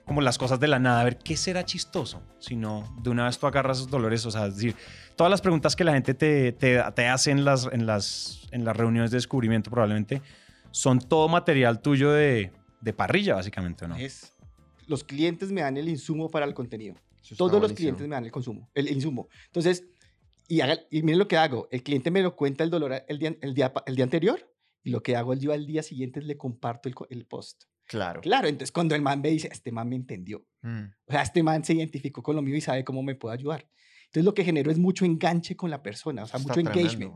como 0.04 0.20
las 0.20 0.36
cosas 0.38 0.60
de 0.60 0.68
la 0.68 0.78
nada, 0.78 1.00
a 1.00 1.04
ver 1.04 1.18
qué 1.18 1.36
será 1.36 1.64
chistoso, 1.64 2.22
sino 2.38 2.94
de 3.02 3.10
una 3.10 3.24
vez 3.24 3.38
tú 3.38 3.46
agarras 3.46 3.78
esos 3.78 3.90
dolores, 3.90 4.24
o 4.26 4.30
sea, 4.30 4.46
es 4.46 4.56
decir, 4.56 4.76
todas 5.16 5.30
las 5.30 5.40
preguntas 5.40 5.74
que 5.76 5.84
la 5.84 5.92
gente 5.94 6.12
te, 6.14 6.52
te, 6.52 6.82
te 6.94 7.06
hace 7.08 7.30
en 7.30 7.44
las, 7.44 7.68
en, 7.72 7.86
las, 7.86 8.46
en 8.50 8.64
las 8.64 8.76
reuniones 8.76 9.10
de 9.10 9.16
descubrimiento 9.16 9.70
probablemente 9.70 10.20
son 10.70 10.98
todo 10.98 11.28
material 11.28 11.80
tuyo 11.80 12.10
de, 12.12 12.52
de 12.80 12.92
parrilla, 12.92 13.34
básicamente, 13.34 13.84
¿o 13.86 13.88
¿no? 13.88 13.96
Es, 13.96 14.32
los 14.86 15.04
clientes 15.04 15.50
me 15.52 15.62
dan 15.62 15.76
el 15.78 15.88
insumo 15.88 16.28
para 16.30 16.44
el 16.44 16.52
contenido. 16.52 16.96
Todos 17.38 17.52
los 17.52 17.60
buenísimo. 17.60 17.76
clientes 17.76 18.06
me 18.06 18.14
dan 18.14 18.24
el 18.26 18.30
consumo, 18.32 18.68
el, 18.74 18.88
el 18.88 18.94
insumo. 18.96 19.28
Entonces, 19.46 19.84
y, 20.46 20.60
haga- 20.60 20.80
y 20.90 21.02
miren 21.02 21.18
lo 21.20 21.26
que 21.26 21.38
hago. 21.38 21.68
El 21.70 21.82
cliente 21.82 22.10
me 22.10 22.20
lo 22.20 22.36
cuenta 22.36 22.62
el 22.64 22.68
dolor 22.68 23.02
el 23.08 23.18
día, 23.18 23.34
el 23.40 23.54
día, 23.54 23.72
el 23.86 23.96
día 23.96 24.04
anterior 24.04 24.52
y 24.82 24.90
lo 24.90 25.02
que 25.02 25.16
hago 25.16 25.32
yo 25.32 25.54
al 25.54 25.64
día 25.64 25.82
siguiente 25.82 26.20
es 26.20 26.26
le 26.26 26.36
comparto 26.36 26.90
el, 26.90 26.94
el 27.08 27.24
post. 27.24 27.62
Claro. 27.86 28.20
Claro, 28.20 28.48
entonces 28.48 28.72
cuando 28.72 28.94
el 28.94 29.02
man 29.02 29.20
me 29.20 29.30
dice, 29.30 29.48
este 29.52 29.70
man 29.72 29.88
me 29.88 29.96
entendió. 29.96 30.46
Mm. 30.62 30.84
O 31.06 31.12
sea, 31.12 31.22
este 31.22 31.42
man 31.42 31.64
se 31.64 31.74
identificó 31.74 32.22
con 32.22 32.34
lo 32.36 32.42
mío 32.42 32.56
y 32.56 32.60
sabe 32.60 32.84
cómo 32.84 33.02
me 33.02 33.14
puede 33.14 33.34
ayudar. 33.34 33.68
Entonces 34.06 34.24
lo 34.24 34.34
que 34.34 34.44
genero 34.44 34.70
es 34.70 34.78
mucho 34.78 35.04
enganche 35.04 35.56
con 35.56 35.70
la 35.70 35.82
persona, 35.82 36.22
o 36.22 36.26
sea, 36.26 36.38
Está 36.38 36.48
mucho 36.48 36.54
tremendo, 36.62 36.80
engagement. 36.80 37.14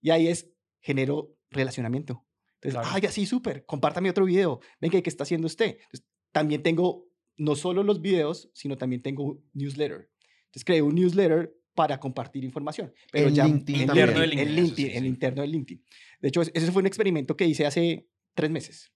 Y 0.00 0.10
ahí 0.10 0.28
es, 0.28 0.50
genero 0.80 1.36
relacionamiento. 1.50 2.26
Entonces, 2.60 2.80
Claro. 2.80 2.88
ay, 2.94 3.06
así, 3.06 3.26
súper, 3.26 3.64
compártame 3.64 4.10
otro 4.10 4.24
video. 4.24 4.60
Venga, 4.80 4.98
¿y 4.98 5.02
¿qué 5.02 5.10
está 5.10 5.22
haciendo 5.24 5.46
usted? 5.46 5.76
Entonces, 5.80 6.04
también 6.32 6.62
tengo 6.62 7.08
no 7.36 7.56
solo 7.56 7.82
los 7.82 8.00
videos, 8.02 8.50
sino 8.54 8.76
también 8.76 9.02
tengo 9.02 9.24
un 9.24 9.50
newsletter. 9.54 10.10
Entonces, 10.46 10.64
creé 10.64 10.82
un 10.82 10.94
newsletter 10.94 11.54
para 11.74 11.98
compartir 11.98 12.44
información. 12.44 12.92
Pero 13.10 13.28
En 13.28 13.34
ya 13.34 13.46
LinkedIn 13.46 13.80
en 13.82 13.86
también. 13.86 14.14
De 14.14 14.24
en 14.42 14.54
LinkedIn, 14.54 14.90
en 14.90 15.00
sí. 15.02 15.06
interno 15.06 15.42
de 15.42 15.48
LinkedIn. 15.48 15.84
De 16.20 16.28
hecho, 16.28 16.42
ese 16.42 16.70
fue 16.72 16.80
un 16.80 16.86
experimento 16.86 17.36
que 17.36 17.46
hice 17.46 17.64
hace 17.66 18.06
tres 18.34 18.50
meses. 18.50 18.92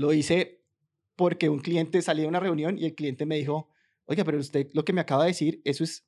Lo 0.00 0.12
hice 0.14 0.64
porque 1.14 1.50
un 1.50 1.58
cliente 1.58 2.00
salía 2.00 2.22
de 2.22 2.28
una 2.28 2.40
reunión 2.40 2.78
y 2.78 2.86
el 2.86 2.94
cliente 2.94 3.26
me 3.26 3.36
dijo, 3.36 3.68
oiga, 4.06 4.24
pero 4.24 4.38
usted 4.38 4.68
lo 4.72 4.82
que 4.84 4.94
me 4.94 5.02
acaba 5.02 5.24
de 5.24 5.30
decir, 5.32 5.60
eso 5.64 5.84
es 5.84 6.06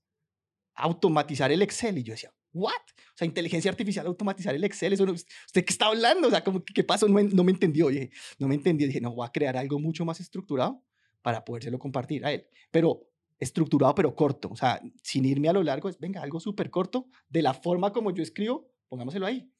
automatizar 0.74 1.52
el 1.52 1.60
Excel. 1.60 1.98
Y 1.98 2.02
yo 2.02 2.14
decía, 2.14 2.32
¿what? 2.54 2.72
O 2.72 3.16
sea, 3.16 3.26
inteligencia 3.26 3.70
artificial, 3.70 4.06
automatizar 4.06 4.54
el 4.54 4.64
Excel. 4.64 4.94
Eso 4.94 5.04
no- 5.04 5.12
¿Usted 5.12 5.64
qué 5.64 5.72
está 5.72 5.86
hablando? 5.86 6.28
O 6.28 6.30
sea, 6.30 6.42
como, 6.42 6.64
¿qué 6.64 6.82
pasó? 6.84 7.06
No, 7.06 7.20
no 7.22 7.44
me 7.44 7.52
entendió. 7.52 7.88
Dije, 7.88 8.10
no 8.38 8.48
me 8.48 8.54
entendió. 8.54 8.86
Dije, 8.86 9.00
no, 9.02 9.14
voy 9.14 9.26
a 9.26 9.30
crear 9.30 9.56
algo 9.58 9.78
mucho 9.78 10.06
más 10.06 10.20
estructurado 10.20 10.82
para 11.20 11.44
podérselo 11.44 11.78
compartir 11.78 12.24
a 12.24 12.32
él. 12.32 12.46
Pero 12.70 13.06
estructurado, 13.38 13.94
pero 13.94 14.14
corto. 14.14 14.48
O 14.50 14.56
sea, 14.56 14.80
sin 15.02 15.26
irme 15.26 15.50
a 15.50 15.52
lo 15.52 15.62
largo, 15.62 15.90
es, 15.90 15.98
venga, 15.98 16.22
algo 16.22 16.40
súper 16.40 16.70
corto, 16.70 17.08
de 17.28 17.42
la 17.42 17.52
forma 17.52 17.92
como 17.92 18.10
yo 18.10 18.22
escribo, 18.22 18.72
pongámoselo 18.88 19.26
ahí. 19.26 19.50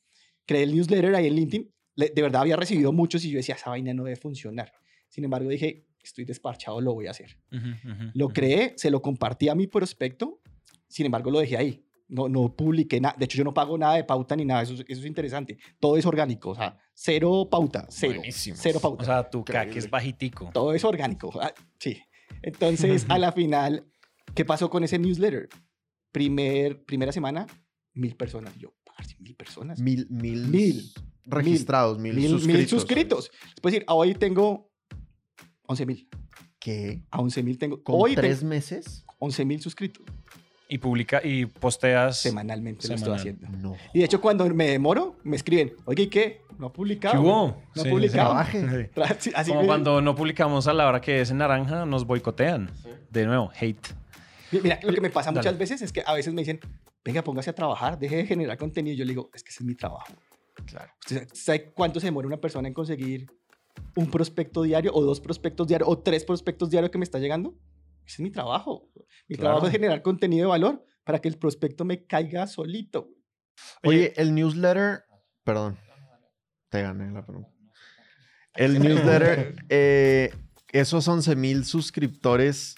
Creé 0.47 0.63
el 0.63 0.75
newsletter 0.75 1.15
ahí 1.15 1.27
en 1.27 1.35
LinkedIn. 1.37 1.75
De 1.97 2.13
verdad 2.23 2.43
había 2.43 2.57
recibido 2.57 2.93
muchos 2.93 3.25
y 3.25 3.31
yo 3.31 3.37
decía, 3.37 3.55
esa 3.55 3.71
vaina 3.71 3.93
no 3.95 4.05
debe 4.05 4.17
funcionar. 4.17 4.73
Sin 5.09 5.25
embargo, 5.25 5.49
dije, 5.51 5.85
estoy 6.03 6.25
desparchado, 6.25 6.81
lo 6.81 6.95
voy 6.95 7.07
a 7.07 7.11
hacer. 7.11 7.39
Lo 8.15 8.29
creé, 8.31 8.73
se 8.77 8.91
lo 8.91 9.03
compartí 9.03 9.49
a 9.49 9.55
mi 9.55 9.67
prospecto, 9.67 10.41
sin 10.89 11.07
embargo 11.07 11.31
lo 11.31 11.39
dejé 11.41 11.57
ahí. 11.57 11.85
No, 12.09 12.29
no 12.29 12.55
publiqué 12.55 13.01
nada. 13.01 13.15
De 13.19 13.25
hecho, 13.25 13.39
yo 13.39 13.45
no 13.45 13.55
pago 13.55 13.79
nada 13.79 13.95
de 13.95 14.05
pauta 14.05 14.37
ni 14.37 14.45
nada. 14.45 14.63
Eso, 14.63 14.75
es- 14.75 14.85
eso 14.87 15.01
es 15.01 15.07
interesante. 15.07 15.57
Todo 15.81 15.97
es 15.97 16.05
orgánico. 16.05 16.51
O 16.51 16.55
sea, 16.55 16.77
cero 16.93 17.49
pauta. 17.51 17.87
Cero. 17.89 18.15
Buenísimo. 18.17 18.57
Cero 18.59 18.81
pauta. 18.83 19.03
O 19.03 19.07
sea, 19.07 19.31
tu 19.31 19.43
CAC 19.45 19.77
es 19.77 19.89
bajitico. 19.91 20.51
Todo 20.53 20.75
es 20.75 20.85
orgánico. 20.85 21.31
Ah, 21.41 21.55
sí. 21.79 21.99
Entonces, 22.43 23.07
a 23.09 23.19
la 23.19 23.33
final, 23.33 23.87
¿qué 24.35 24.45
pasó 24.45 24.69
con 24.69 24.85
ese 24.85 24.99
newsletter? 24.99 25.49
Primer, 26.11 26.85
primera 26.85 27.13
semana, 27.13 27.47
mil 27.95 28.15
personas. 28.17 28.55
Yo, 28.59 28.75
mil 29.19 29.35
personas. 29.35 29.81
Mil, 29.81 30.07
mil, 30.11 30.47
Mil. 30.49 30.93
Registrados, 31.25 31.99
mil, 31.99 32.15
mil, 32.15 32.29
suscritos. 32.31 32.59
mil 32.61 32.69
suscritos. 32.69 33.31
Es 33.57 33.63
decir, 33.63 33.85
hoy 33.89 34.15
tengo 34.15 34.71
11 35.67 35.87
mil. 35.87 36.09
¿Qué? 36.59 37.03
A 37.11 37.21
11 37.21 37.43
mil 37.43 37.59
tengo. 37.59 37.83
¿Con 37.83 37.97
hoy 37.99 38.15
tres 38.15 38.39
tengo 38.41 38.51
meses? 38.51 39.05
11 39.19 39.45
mil 39.45 39.61
suscritos. 39.61 40.05
Y 40.69 40.79
publica 40.79 41.21
y 41.23 41.45
posteas. 41.47 42.19
Semanalmente 42.19 42.89
lo 42.89 42.97
Semanal. 42.97 43.17
estoy 43.19 43.33
haciendo. 43.35 43.59
No. 43.59 43.77
Y 43.93 43.99
de 43.99 44.05
hecho, 44.07 44.21
cuando 44.21 44.49
me 44.49 44.69
demoro, 44.71 45.17
me 45.23 45.37
escriben, 45.37 45.75
oye, 45.85 46.05
¿y 46.05 46.07
qué? 46.07 46.41
No 46.59 46.69
ha 46.69 46.73
publicado. 46.73 47.15
¿Qué 47.15 47.21
hubo? 47.21 47.47
No 47.49 47.57
Sí, 47.75 47.81
ha 47.81 47.83
sí, 47.83 47.91
publicado. 47.91 48.45
Sí. 48.51 48.59
Sí, 49.19 49.33
Así 49.35 49.51
Como 49.51 49.63
me- 49.63 49.67
cuando 49.67 50.01
no 50.01 50.15
publicamos 50.15 50.67
a 50.69 50.73
la 50.73 50.87
hora 50.89 51.01
que 51.01 51.21
es 51.21 51.31
en 51.31 51.39
naranja, 51.39 51.85
nos 51.85 52.07
boicotean. 52.07 52.71
De 53.11 53.27
nuevo, 53.27 53.51
hate. 53.61 53.89
Mira, 54.63 54.79
lo 54.83 54.93
que 54.95 55.01
me 55.01 55.11
pasa 55.11 55.31
Dale. 55.31 55.41
muchas 55.41 55.59
veces 55.59 55.83
es 55.83 55.93
que 55.93 56.03
a 56.07 56.15
veces 56.15 56.33
me 56.33 56.41
dicen, 56.43 56.61
venga, 57.05 57.23
póngase 57.23 57.51
a 57.51 57.55
trabajar, 57.55 57.99
deje 57.99 58.17
de 58.17 58.27
generar 58.27 58.57
contenido. 58.57 58.97
Yo 58.97 59.05
le 59.05 59.11
digo, 59.11 59.31
es 59.35 59.43
que 59.43 59.51
ese 59.51 59.63
es 59.63 59.67
mi 59.67 59.75
trabajo. 59.75 60.13
Claro. 60.67 60.93
¿Usted 61.01 61.29
sabe 61.33 61.73
cuánto 61.73 62.01
se 62.01 62.07
demora 62.07 62.27
una 62.27 62.41
persona 62.41 62.69
en 62.69 62.75
conseguir 62.75 63.31
un 63.97 64.11
prospecto 64.11 64.63
diario 64.63 64.93
o 64.95 65.03
dos 65.03 65.21
prospectos 65.21 65.67
diarios 65.67 65.89
o 65.89 65.99
tres 65.99 66.25
prospectos 66.25 66.71
diarios 66.71 66.91
que 66.91 66.99
me 66.99 67.05
está 67.05 67.19
llegando? 67.19 67.55
Ese 68.07 68.17
es 68.17 68.21
mi 68.21 68.31
trabajo. 68.31 68.91
Mi 69.29 69.37
Claro. 69.37 69.51
trabajo 69.51 69.67
es 69.67 69.73
generar 69.73 70.03
contenido 70.03 70.47
de 70.47 70.51
valor 70.51 70.85
para 71.05 71.21
que 71.21 71.29
el 71.29 71.39
prospecto 71.39 71.85
me 71.85 72.05
caiga 72.07 72.47
solito. 72.47 73.09
Oye, 73.85 74.13
el 74.17 74.35
newsletter, 74.35 75.05
perdón, 75.45 75.77
te 76.69 76.83
gané 76.83 77.11
la 77.13 77.25
pregunta. 77.25 77.51
El 78.55 78.75
newsletter, 78.81 79.55
eh, 79.69 80.35
esos 80.73 81.07
11 81.09 81.37
mil 81.37 81.65
suscriptores, 81.65 82.77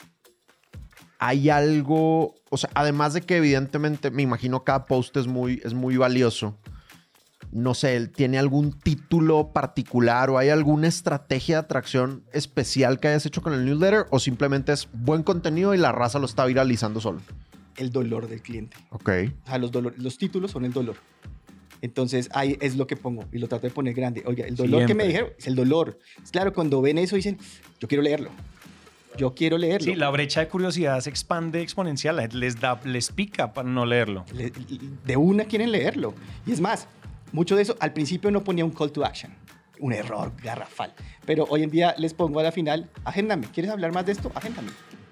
hay 1.18 1.48
algo, 1.48 2.34
o 2.50 2.56
sea, 2.56 2.70
además 2.74 3.14
de 3.14 3.22
que 3.22 3.36
evidentemente 3.38 4.10
me 4.10 4.22
imagino 4.22 4.62
cada 4.64 4.84
post 4.86 5.16
es 5.16 5.26
muy, 5.26 5.60
es 5.64 5.74
muy 5.74 5.96
valioso. 5.96 6.58
No 7.54 7.72
sé, 7.74 7.94
él 7.96 8.10
tiene 8.10 8.36
algún 8.38 8.72
título 8.72 9.52
particular 9.52 10.28
o 10.28 10.38
hay 10.38 10.48
alguna 10.48 10.88
estrategia 10.88 11.54
de 11.56 11.60
atracción 11.60 12.24
especial 12.32 12.98
que 12.98 13.08
hayas 13.08 13.24
hecho 13.26 13.42
con 13.42 13.52
el 13.54 13.64
newsletter 13.64 14.06
o 14.10 14.18
simplemente 14.18 14.72
es 14.72 14.88
buen 14.92 15.22
contenido 15.22 15.72
y 15.72 15.78
la 15.78 15.92
raza 15.92 16.18
lo 16.18 16.26
está 16.26 16.44
viralizando 16.46 17.00
solo. 17.00 17.20
El 17.76 17.90
dolor 17.90 18.26
del 18.28 18.42
cliente. 18.42 18.76
Ok. 18.90 19.08
O 19.44 19.46
sea, 19.48 19.58
los, 19.58 19.70
dolor- 19.70 19.94
los 19.96 20.18
títulos 20.18 20.50
son 20.50 20.64
el 20.64 20.72
dolor. 20.72 20.96
Entonces 21.80 22.28
ahí 22.32 22.56
es 22.60 22.76
lo 22.76 22.86
que 22.86 22.96
pongo 22.96 23.24
y 23.32 23.38
lo 23.38 23.46
trato 23.46 23.66
de 23.66 23.72
poner 23.72 23.94
grande. 23.94 24.22
Oiga, 24.26 24.46
el 24.46 24.56
dolor 24.56 24.86
que 24.86 24.94
me 24.94 25.06
dijeron 25.06 25.30
es 25.38 25.46
el 25.46 25.54
dolor. 25.54 25.98
Es 26.22 26.30
claro, 26.30 26.52
cuando 26.52 26.80
ven 26.80 26.98
eso 26.98 27.14
dicen, 27.16 27.38
yo 27.78 27.86
quiero 27.88 28.02
leerlo. 28.02 28.30
Yo 29.16 29.32
quiero 29.34 29.58
leerlo. 29.58 29.84
Sí, 29.92 29.94
la 29.94 30.10
brecha 30.10 30.40
de 30.40 30.48
curiosidad 30.48 30.98
se 31.00 31.10
expande 31.10 31.60
exponencial. 31.60 32.16
Les 32.32 32.58
da, 32.60 32.80
les 32.84 33.12
pica 33.12 33.52
para 33.52 33.68
no 33.68 33.86
leerlo. 33.86 34.24
Le- 34.34 34.50
de 35.04 35.16
una 35.16 35.44
quieren 35.44 35.70
leerlo. 35.70 36.14
Y 36.46 36.52
es 36.52 36.60
más, 36.60 36.88
mucho 37.32 37.56
de 37.56 37.62
eso, 37.62 37.76
al 37.80 37.92
principio 37.92 38.30
no 38.30 38.44
ponía 38.44 38.64
un 38.64 38.70
call 38.70 38.92
to 38.92 39.04
action. 39.04 39.34
Un 39.80 39.92
error 39.92 40.32
garrafal. 40.42 40.94
Pero 41.26 41.46
hoy 41.48 41.62
en 41.62 41.70
día 41.70 41.94
les 41.98 42.14
pongo 42.14 42.40
a 42.40 42.42
la 42.42 42.52
final, 42.52 42.90
agéndame. 43.04 43.48
¿Quieres 43.48 43.72
hablar 43.72 43.92
más 43.92 44.06
de 44.06 44.12
esto? 44.12 44.30
Agéndame. 44.34 44.70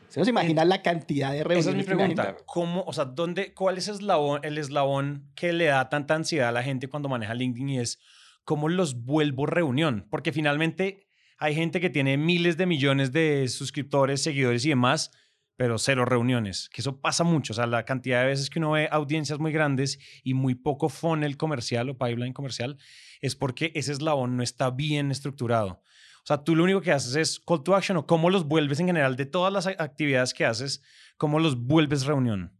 Se 0.08 0.20
nos 0.20 0.28
imagina 0.28 0.64
la 0.66 0.82
cantidad 0.82 1.32
de 1.32 1.42
reuniones. 1.42 1.66
Esa 1.66 1.70
es 1.70 1.76
mi 1.76 1.84
pregunta. 1.84 2.36
¿Cómo, 2.44 2.84
o 2.86 2.92
sea, 2.92 3.06
dónde, 3.06 3.54
cuál 3.54 3.78
es 3.78 3.88
el 3.88 3.94
eslabón, 3.94 4.40
el 4.44 4.58
eslabón 4.58 5.30
que 5.34 5.54
le 5.54 5.64
da 5.64 5.88
tanta 5.88 6.14
ansiedad 6.14 6.50
a 6.50 6.52
la 6.52 6.62
gente 6.62 6.88
cuando 6.88 7.08
maneja 7.08 7.32
LinkedIn 7.32 7.68
y 7.70 7.78
es 7.78 7.98
cómo 8.44 8.68
los 8.68 9.04
vuelvo 9.04 9.46
reunión? 9.46 10.06
Porque 10.10 10.30
finalmente 10.30 11.08
hay 11.38 11.54
gente 11.54 11.80
que 11.80 11.88
tiene 11.88 12.18
miles 12.18 12.58
de 12.58 12.66
millones 12.66 13.10
de 13.10 13.48
suscriptores, 13.48 14.22
seguidores 14.22 14.64
y 14.66 14.68
demás, 14.68 15.12
pero 15.56 15.78
cero 15.78 16.04
reuniones, 16.04 16.68
que 16.70 16.80
eso 16.80 17.00
pasa 17.00 17.24
mucho. 17.24 17.52
O 17.52 17.56
sea, 17.56 17.66
la 17.66 17.84
cantidad 17.84 18.20
de 18.20 18.28
veces 18.28 18.50
que 18.50 18.58
uno 18.58 18.72
ve 18.72 18.88
audiencias 18.90 19.38
muy 19.38 19.52
grandes 19.52 19.98
y 20.24 20.34
muy 20.34 20.54
poco 20.54 20.88
funnel 20.88 21.36
comercial 21.36 21.90
o 21.90 21.98
pipeline 21.98 22.32
comercial 22.32 22.78
es 23.20 23.36
porque 23.36 23.72
ese 23.74 23.92
eslabón 23.92 24.36
no 24.36 24.42
está 24.42 24.70
bien 24.70 25.10
estructurado. 25.10 25.82
O 26.22 26.26
sea, 26.26 26.44
tú 26.44 26.54
lo 26.54 26.64
único 26.64 26.80
que 26.80 26.92
haces 26.92 27.16
es 27.16 27.40
call 27.40 27.64
to 27.64 27.74
action 27.74 27.96
o 27.96 28.06
cómo 28.06 28.30
los 28.30 28.44
vuelves 28.44 28.78
en 28.80 28.86
general 28.86 29.16
de 29.16 29.26
todas 29.26 29.52
las 29.52 29.66
actividades 29.66 30.32
que 30.32 30.44
haces, 30.44 30.82
cómo 31.16 31.40
los 31.40 31.56
vuelves 31.56 32.06
reunión. 32.06 32.56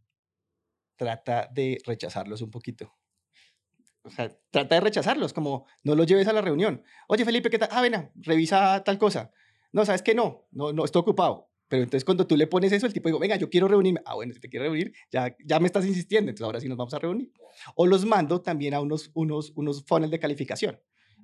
Trata 0.97 1.49
de 1.53 1.81
rechazarlos 1.87 2.43
un 2.43 2.51
poquito. 2.51 2.93
O 4.05 4.11
sea, 4.11 4.37
trata 4.51 4.75
de 4.75 4.81
rechazarlos, 4.81 5.33
como 5.33 5.67
no 5.85 5.95
los 5.95 6.07
lleves 6.07 6.27
a 6.27 6.33
la 6.33 6.41
reunión. 6.41 6.83
Oye, 7.07 7.25
Felipe, 7.25 7.51
¿qué 7.51 7.59
tal? 7.59 7.69
Ah, 7.71 7.81
ven, 7.81 8.11
revisa 8.17 8.83
tal 8.83 8.99
cosa. 8.99 9.31
No, 9.71 9.85
¿sabes 9.85 10.03
qué? 10.03 10.13
No, 10.15 10.49
no, 10.51 10.73
no, 10.73 10.85
estoy 10.85 11.01
ocupado. 11.01 11.52
Pero 11.73 11.85
entonces 11.85 12.05
cuando 12.05 12.27
tú 12.27 12.37
le 12.37 12.47
pones 12.47 12.71
eso, 12.71 12.87
el 12.87 12.93
tipo 12.93 13.09
digo, 13.09 13.19
venga, 13.19 13.37
yo 13.37 13.49
quiero 13.49 13.67
reunirme. 13.67 14.03
Ah, 14.05 14.15
bueno, 14.15 14.35
si 14.35 14.41
te 14.41 14.51
quiero 14.51 14.67
reunir, 14.67 14.93
ya, 15.11 15.35
ya 15.43 15.59
me 15.59 15.65
estás 15.65 15.87
insistiendo, 15.87 16.29
entonces 16.29 16.45
ahora 16.45 16.61
sí 16.61 16.69
nos 16.69 16.77
vamos 16.77 16.93
a 16.93 16.99
reunir. 16.99 17.33
O 17.77 17.87
los 17.87 18.05
mando 18.05 18.43
también 18.43 18.75
a 18.75 18.81
unos, 18.83 19.11
unos, 19.15 19.55
unos 19.57 19.83
funnels 19.87 20.11
de 20.11 20.19
calificación. 20.19 20.79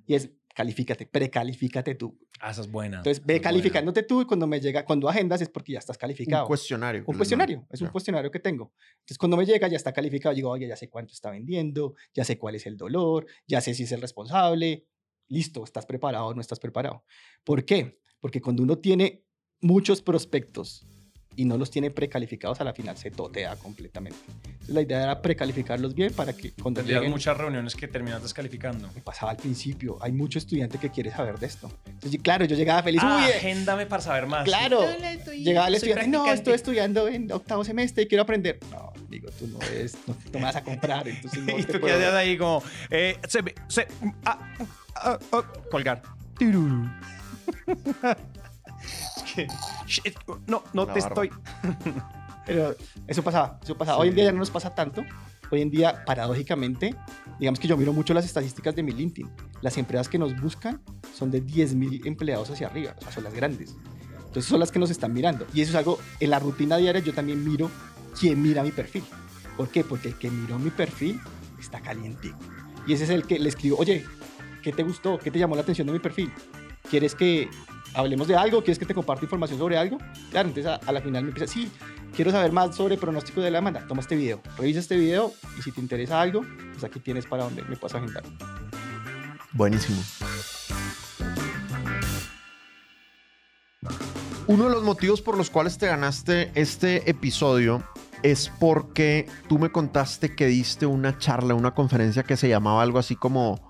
Y 0.07 0.15
es, 0.15 0.31
califícate, 0.55 1.05
precalifícate 1.05 1.93
tú. 1.93 2.17
Ah, 2.39 2.49
esa 2.49 2.61
es 2.61 2.71
buena. 2.71 2.97
Entonces 2.97 3.23
ve 3.23 3.35
es 3.35 3.39
buena. 3.41 3.43
calificándote 3.43 4.01
tú 4.01 4.21
y 4.21 4.25
cuando 4.25 4.47
me 4.47 4.59
llega, 4.59 4.83
cuando 4.85 5.07
agendas 5.07 5.39
es 5.39 5.49
porque 5.49 5.73
ya 5.73 5.77
estás 5.77 5.99
calificado. 5.99 6.45
Un 6.45 6.47
cuestionario. 6.47 7.03
Un 7.05 7.15
cuestionario, 7.15 7.67
es 7.69 7.81
un 7.81 7.87
Ya. 7.89 7.91
cuestionario 7.91 8.31
que 8.31 8.39
tengo. 8.39 8.73
Entonces, 9.01 9.19
cuando 9.19 9.37
me 9.37 9.45
llega, 9.45 9.67
ya 9.67 9.77
está 9.77 9.93
calificado. 9.93 10.33
Digo, 10.33 10.49
oye, 10.49 10.67
ya 10.67 10.75
sé 10.75 10.89
cuánto 10.89 11.13
está 11.13 11.29
vendiendo, 11.29 11.93
ya 12.15 12.23
sé 12.23 12.39
cuál 12.39 12.55
es 12.55 12.65
el 12.65 12.75
dolor, 12.75 13.27
ya 13.45 13.61
sé 13.61 13.75
si 13.75 13.83
es 13.83 13.91
el 13.91 14.01
responsable. 14.01 14.87
Listo, 15.27 15.63
¿estás 15.63 15.85
preparado 15.85 16.25
o 16.25 16.33
no 16.33 16.41
estás 16.41 16.59
preparado? 16.59 17.03
¿Por 17.43 17.63
qué? 17.65 18.01
Porque 18.19 18.41
cuando 18.41 18.63
uno 18.63 18.79
tiene 18.79 19.25
muchos 19.61 20.01
prospectos 20.01 20.85
y 21.35 21.45
no 21.45 21.57
los 21.57 21.71
tiene 21.71 21.89
precalificados, 21.89 22.59
a 22.59 22.65
la 22.65 22.73
final 22.73 22.97
se 22.97 23.11
totea 23.11 23.55
completamente. 23.55 24.17
Entonces, 24.43 24.69
la 24.75 24.81
idea 24.81 25.03
era 25.03 25.21
precalificarlos 25.21 25.95
bien 25.95 26.11
para 26.13 26.33
que 26.33 26.51
cuando 26.51 26.79
Tendrías 26.81 26.99
lleguen... 26.99 27.11
muchas 27.11 27.37
reuniones 27.37 27.75
que 27.77 27.87
terminas 27.87 28.21
descalificando. 28.21 28.89
Me 28.93 28.99
pasaba 28.99 29.31
al 29.31 29.37
principio, 29.37 29.97
hay 30.01 30.11
mucho 30.11 30.37
estudiante 30.37 30.77
que 30.79 30.89
quiere 30.89 31.11
saber 31.11 31.39
de 31.39 31.45
esto. 31.47 31.71
Entonces, 31.85 32.19
claro, 32.21 32.43
yo 32.43 32.57
llegaba 32.57 32.83
feliz. 32.83 32.99
Ah, 33.01 33.21
"Uy, 33.23 33.31
eh, 33.31 33.35
agéndame 33.37 33.85
para 33.85 34.01
saber 34.01 34.27
más. 34.27 34.43
Claro. 34.43 34.83
Estoy- 34.83 35.41
Llegaba 35.45 35.69
el 35.69 35.75
estudiante, 35.75 36.07
no, 36.07 36.11
practicante". 36.23 36.39
estoy 36.39 36.53
estudiando 36.55 37.07
en 37.07 37.31
octavo 37.31 37.63
semestre 37.63 38.03
y 38.03 38.07
quiero 38.07 38.23
aprender. 38.23 38.59
No, 38.69 38.91
digo, 39.09 39.29
tú 39.31 39.47
no, 39.47 39.59
es, 39.61 39.95
no, 40.07 40.15
no 40.33 40.39
me 40.39 40.41
vas 40.45 40.55
a 40.57 40.63
comprar, 40.63 41.07
entonces 41.07 41.41
no 41.41 41.57
y 41.57 41.63
te 41.63 41.71
tú 41.73 41.79
puedo- 41.79 41.97
quedas 41.97 42.15
ahí 42.15 42.37
como, 42.37 42.61
eh, 42.89 43.17
se, 43.29 43.39
se, 43.69 43.87
ah, 44.25 44.55
ah, 44.95 45.19
ah, 45.31 45.53
colgar. 45.71 46.01
Tururú. 48.79 49.25
Es 49.25 49.33
que, 49.33 49.47
shit, 49.85 50.15
no, 50.47 50.63
no 50.73 50.85
La 50.85 50.93
te 50.93 51.01
barba. 51.01 51.23
estoy. 51.23 51.31
Pero 52.45 52.75
eso 53.07 53.23
pasaba, 53.23 53.59
eso 53.63 53.77
pasaba. 53.77 53.99
Hoy 53.99 54.09
en 54.09 54.15
día 54.15 54.25
ya 54.25 54.31
no 54.31 54.39
nos 54.39 54.49
pasa 54.49 54.73
tanto. 54.73 55.03
Hoy 55.51 55.61
en 55.61 55.71
día, 55.71 56.03
paradójicamente, 56.05 56.95
digamos 57.39 57.59
que 57.59 57.67
yo 57.67 57.75
miro 57.75 57.91
mucho 57.91 58.13
las 58.13 58.25
estadísticas 58.25 58.75
de 58.75 58.83
mi 58.83 58.91
LinkedIn. 58.91 59.29
Las 59.61 59.77
empresas 59.77 60.07
que 60.07 60.19
nos 60.19 60.39
buscan 60.39 60.81
son 61.15 61.31
de 61.31 61.43
10.000 61.43 62.05
empleados 62.05 62.49
hacia 62.51 62.67
arriba, 62.67 62.95
o 62.97 63.01
sea, 63.01 63.11
son 63.11 63.23
las 63.23 63.33
grandes. 63.33 63.75
Entonces 64.17 64.45
son 64.45 64.59
las 64.59 64.71
que 64.71 64.77
nos 64.77 64.91
están 64.91 65.11
mirando. 65.11 65.47
Y 65.53 65.61
eso 65.61 65.71
es 65.71 65.75
algo, 65.75 65.99
en 66.19 66.29
la 66.29 66.37
rutina 66.37 66.77
diaria 66.77 67.01
yo 67.01 67.13
también 67.15 67.43
miro 67.43 67.71
quién 68.19 68.41
mira 68.41 68.61
mi 68.61 68.71
perfil. 68.71 69.03
¿Por 69.57 69.69
qué? 69.69 69.83
Porque 69.83 70.09
el 70.09 70.15
que 70.19 70.29
miró 70.29 70.59
mi 70.59 70.69
perfil 70.69 71.19
está 71.59 71.81
caliente. 71.81 72.33
Y 72.85 72.93
ese 72.93 73.05
es 73.05 73.09
el 73.09 73.25
que 73.25 73.39
le 73.39 73.49
escribo, 73.49 73.77
oye, 73.77 74.05
¿qué 74.61 74.71
te 74.71 74.83
gustó? 74.83 75.17
¿Qué 75.17 75.31
te 75.31 75.39
llamó 75.39 75.55
la 75.55 75.61
atención 75.63 75.87
de 75.87 75.93
mi 75.93 75.99
perfil? 75.99 76.31
¿Quieres 76.89 77.15
que 77.15 77.49
hablemos 77.93 78.27
de 78.27 78.35
algo? 78.35 78.61
¿Quieres 78.61 78.79
que 78.79 78.85
te 78.85 78.93
comparte 78.93 79.25
información 79.25 79.59
sobre 79.59 79.77
algo? 79.77 79.97
Claro, 80.31 80.49
entonces 80.49 80.71
a, 80.71 80.75
a 80.75 80.91
la 80.91 81.01
final 81.01 81.23
me 81.23 81.29
empieza, 81.29 81.51
sí, 81.51 81.71
quiero 82.15 82.31
saber 82.31 82.51
más 82.51 82.75
sobre 82.75 82.97
pronóstico 82.97 83.41
de 83.41 83.51
la 83.51 83.57
demanda. 83.57 83.85
Toma 83.87 84.01
este 84.01 84.15
video, 84.15 84.41
revisa 84.57 84.79
este 84.79 84.97
video 84.97 85.31
y 85.57 85.61
si 85.61 85.71
te 85.71 85.81
interesa 85.81 86.21
algo, 86.21 86.45
pues 86.71 86.83
aquí 86.83 86.99
tienes 86.99 87.25
para 87.25 87.43
donde 87.43 87.63
me 87.63 87.75
puedas 87.75 87.95
agendar. 87.95 88.23
Buenísimo. 89.53 90.01
Uno 94.47 94.63
de 94.63 94.71
los 94.71 94.83
motivos 94.83 95.21
por 95.21 95.37
los 95.37 95.49
cuales 95.49 95.77
te 95.77 95.87
ganaste 95.87 96.51
este 96.55 97.07
episodio 97.09 97.83
es 98.23 98.51
porque 98.59 99.27
tú 99.47 99.59
me 99.59 99.71
contaste 99.71 100.35
que 100.35 100.47
diste 100.47 100.85
una 100.85 101.17
charla, 101.17 101.53
una 101.53 101.75
conferencia 101.75 102.23
que 102.23 102.35
se 102.35 102.49
llamaba 102.49 102.81
algo 102.81 102.99
así 102.99 103.15
como 103.15 103.68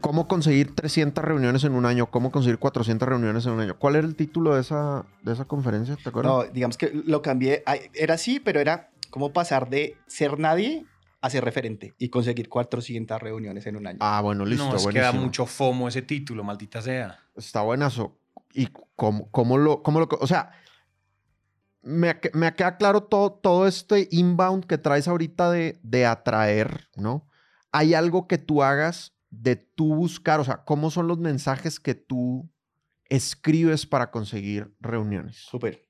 cómo 0.00 0.28
conseguir 0.28 0.74
300 0.74 1.24
reuniones 1.24 1.64
en 1.64 1.74
un 1.74 1.86
año, 1.86 2.06
cómo 2.10 2.30
conseguir 2.30 2.58
400 2.58 3.08
reuniones 3.08 3.46
en 3.46 3.52
un 3.52 3.60
año. 3.60 3.78
¿Cuál 3.78 3.96
era 3.96 4.06
el 4.06 4.16
título 4.16 4.54
de 4.54 4.60
esa, 4.60 5.04
de 5.22 5.32
esa 5.32 5.44
conferencia? 5.44 5.96
¿Te 5.96 6.08
acuerdas? 6.08 6.32
No, 6.32 6.44
digamos 6.44 6.76
que 6.76 6.90
lo 6.92 7.22
cambié, 7.22 7.62
era 7.94 8.14
así, 8.14 8.40
pero 8.40 8.60
era 8.60 8.90
cómo 9.10 9.32
pasar 9.32 9.70
de 9.70 9.96
ser 10.06 10.38
nadie 10.38 10.84
a 11.20 11.30
ser 11.30 11.44
referente 11.44 11.94
y 11.98 12.08
conseguir 12.08 12.48
400 12.48 13.20
reuniones 13.20 13.66
en 13.66 13.76
un 13.76 13.86
año. 13.86 13.98
Ah, 14.00 14.20
bueno, 14.20 14.44
listo. 14.44 14.68
no, 14.68 14.76
es 14.76 14.86
que 14.86 14.98
da 14.98 15.06
buenísimo. 15.06 15.24
mucho 15.24 15.46
fomo 15.46 15.88
ese 15.88 16.02
título, 16.02 16.44
maldita 16.44 16.82
sea. 16.82 17.18
Está 17.34 17.62
buenazo. 17.62 18.18
¿Y 18.52 18.68
cómo, 18.94 19.30
cómo 19.30 19.58
lo, 19.58 19.82
cómo 19.82 20.00
lo... 20.00 20.08
O 20.20 20.26
sea, 20.26 20.52
me, 21.82 22.18
me 22.32 22.54
queda 22.54 22.76
claro 22.76 23.02
todo, 23.02 23.32
todo 23.32 23.66
este 23.66 24.08
inbound 24.10 24.66
que 24.66 24.78
traes 24.78 25.08
ahorita 25.08 25.50
de, 25.50 25.78
de 25.82 26.06
atraer, 26.06 26.88
¿no? 26.96 27.26
¿Hay 27.72 27.94
algo 27.94 28.26
que 28.26 28.38
tú 28.38 28.62
hagas 28.62 29.15
de 29.30 29.56
tú 29.56 29.94
buscar? 29.94 30.40
O 30.40 30.44
sea, 30.44 30.64
¿cómo 30.64 30.90
son 30.90 31.06
los 31.08 31.18
mensajes 31.18 31.80
que 31.80 31.94
tú 31.94 32.48
escribes 33.08 33.86
para 33.86 34.10
conseguir 34.10 34.74
reuniones? 34.80 35.36
Súper. 35.36 35.86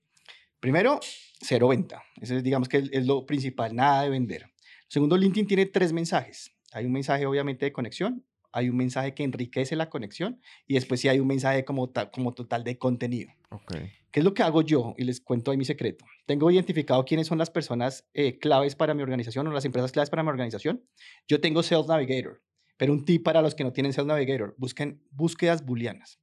Primero, 0.61 1.01
cero 1.41 1.69
venta. 1.69 2.03
Ese 2.21 2.37
es, 2.39 2.43
digamos 2.43 2.69
que 2.69 2.89
es 2.91 3.07
lo 3.07 3.27
principal, 3.27 3.75
nada 3.75 4.03
de 4.03 4.11
vender. 4.11 4.47
Segundo, 4.89 5.17
LinkedIn 5.17 5.47
tiene 5.47 5.67
tres 5.67 5.93
mensajes. 5.93 6.51
Hay 6.73 6.87
un 6.87 6.93
mensaje, 6.93 7.27
obviamente, 7.27 7.65
de 7.67 7.73
conexión. 7.73 8.25
Hay 8.53 8.71
un 8.71 8.77
mensaje 8.77 9.13
que 9.15 9.23
enriquece 9.23 9.77
la 9.77 9.91
conexión. 9.91 10.41
Y 10.67 10.75
después 10.75 11.01
sí 11.01 11.09
hay 11.09 11.21
un 11.21 11.27
mensaje 11.27 11.65
como, 11.65 11.91
ta- 11.91 12.11
como 12.11 12.33
total 12.35 12.65
de 12.65 12.79
contenido. 12.79 13.31
Ok. 13.51 13.75
¿Qué 14.11 14.21
es 14.21 14.25
lo 14.25 14.33
que 14.33 14.43
hago 14.43 14.63
yo? 14.63 14.95
Y 14.97 15.05
les 15.05 15.21
cuento 15.21 15.51
ahí 15.51 15.59
mi 15.59 15.67
secreto. 15.67 16.07
Tengo 16.25 16.51
identificado 16.51 17.05
quiénes 17.05 17.27
son 17.27 17.37
las 17.37 17.51
personas 17.51 18.09
eh, 18.15 18.39
claves 18.39 18.75
para 18.75 18.95
mi 18.95 19.03
organización 19.03 19.47
o 19.47 19.53
las 19.53 19.67
empresas 19.67 19.93
claves 19.93 20.09
para 20.09 20.23
mi 20.23 20.31
organización. 20.31 20.83
Yo 21.29 21.41
tengo 21.41 21.63
Sales 21.63 21.87
Navigator, 21.87 22.43
pero 22.77 22.93
un 22.93 23.05
tip 23.05 23.23
para 23.25 23.43
los 23.43 23.55
que 23.55 23.65
no 23.65 23.73
tienen 23.73 23.93
Sales 23.93 24.07
Navigator, 24.09 24.55
busquen 24.59 25.03
búsquedas 25.11 25.65
booleanas. 25.65 26.21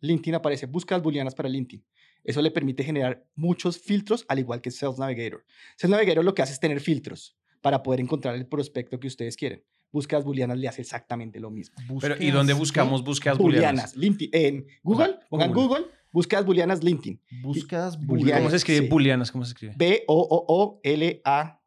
LinkedIn 0.00 0.34
aparece 0.34 0.66
búsquedas 0.66 1.02
booleanas 1.02 1.34
para 1.34 1.48
LinkedIn. 1.48 1.84
Eso 2.24 2.42
le 2.42 2.50
permite 2.50 2.84
generar 2.84 3.26
muchos 3.34 3.78
filtros, 3.78 4.24
al 4.28 4.38
igual 4.38 4.60
que 4.60 4.70
Sales 4.70 4.98
Navigator. 4.98 5.44
Sales 5.76 5.90
Navigator 5.96 6.24
lo 6.24 6.34
que 6.34 6.42
hace 6.42 6.52
es 6.52 6.60
tener 6.60 6.80
filtros 6.80 7.36
para 7.60 7.82
poder 7.82 8.00
encontrar 8.00 8.34
el 8.34 8.46
prospecto 8.46 9.00
que 9.00 9.06
ustedes 9.08 9.36
quieren. 9.36 9.64
Búsquedas 9.90 10.24
booleanas 10.24 10.58
le 10.58 10.68
hace 10.68 10.82
exactamente 10.82 11.40
lo 11.40 11.50
mismo. 11.50 11.76
Pero, 12.00 12.16
¿y 12.18 12.30
dónde 12.30 12.52
buscamos 12.52 13.02
búsquedas 13.02 13.38
booleanas? 13.38 13.96
LinkedIn, 13.96 14.30
en 14.32 14.66
Google, 14.82 15.06
sea, 15.06 15.20
pongan 15.30 15.52
Google. 15.52 15.80
Google, 15.80 15.98
Búsquedas 16.10 16.44
booleanas 16.46 16.82
LinkedIn. 16.82 17.20
Búsquedas 17.42 17.98
Booleanas. 18.04 18.38
¿Cómo 18.40 18.50
se 18.50 18.56
escribe 18.56 18.80
Sí. 18.80 18.88
booleanas? 18.88 19.30
¿Cómo 19.30 19.44
se 19.44 19.50
escribe? 19.50 19.74
B-O-O-O-L-A. 19.76 21.60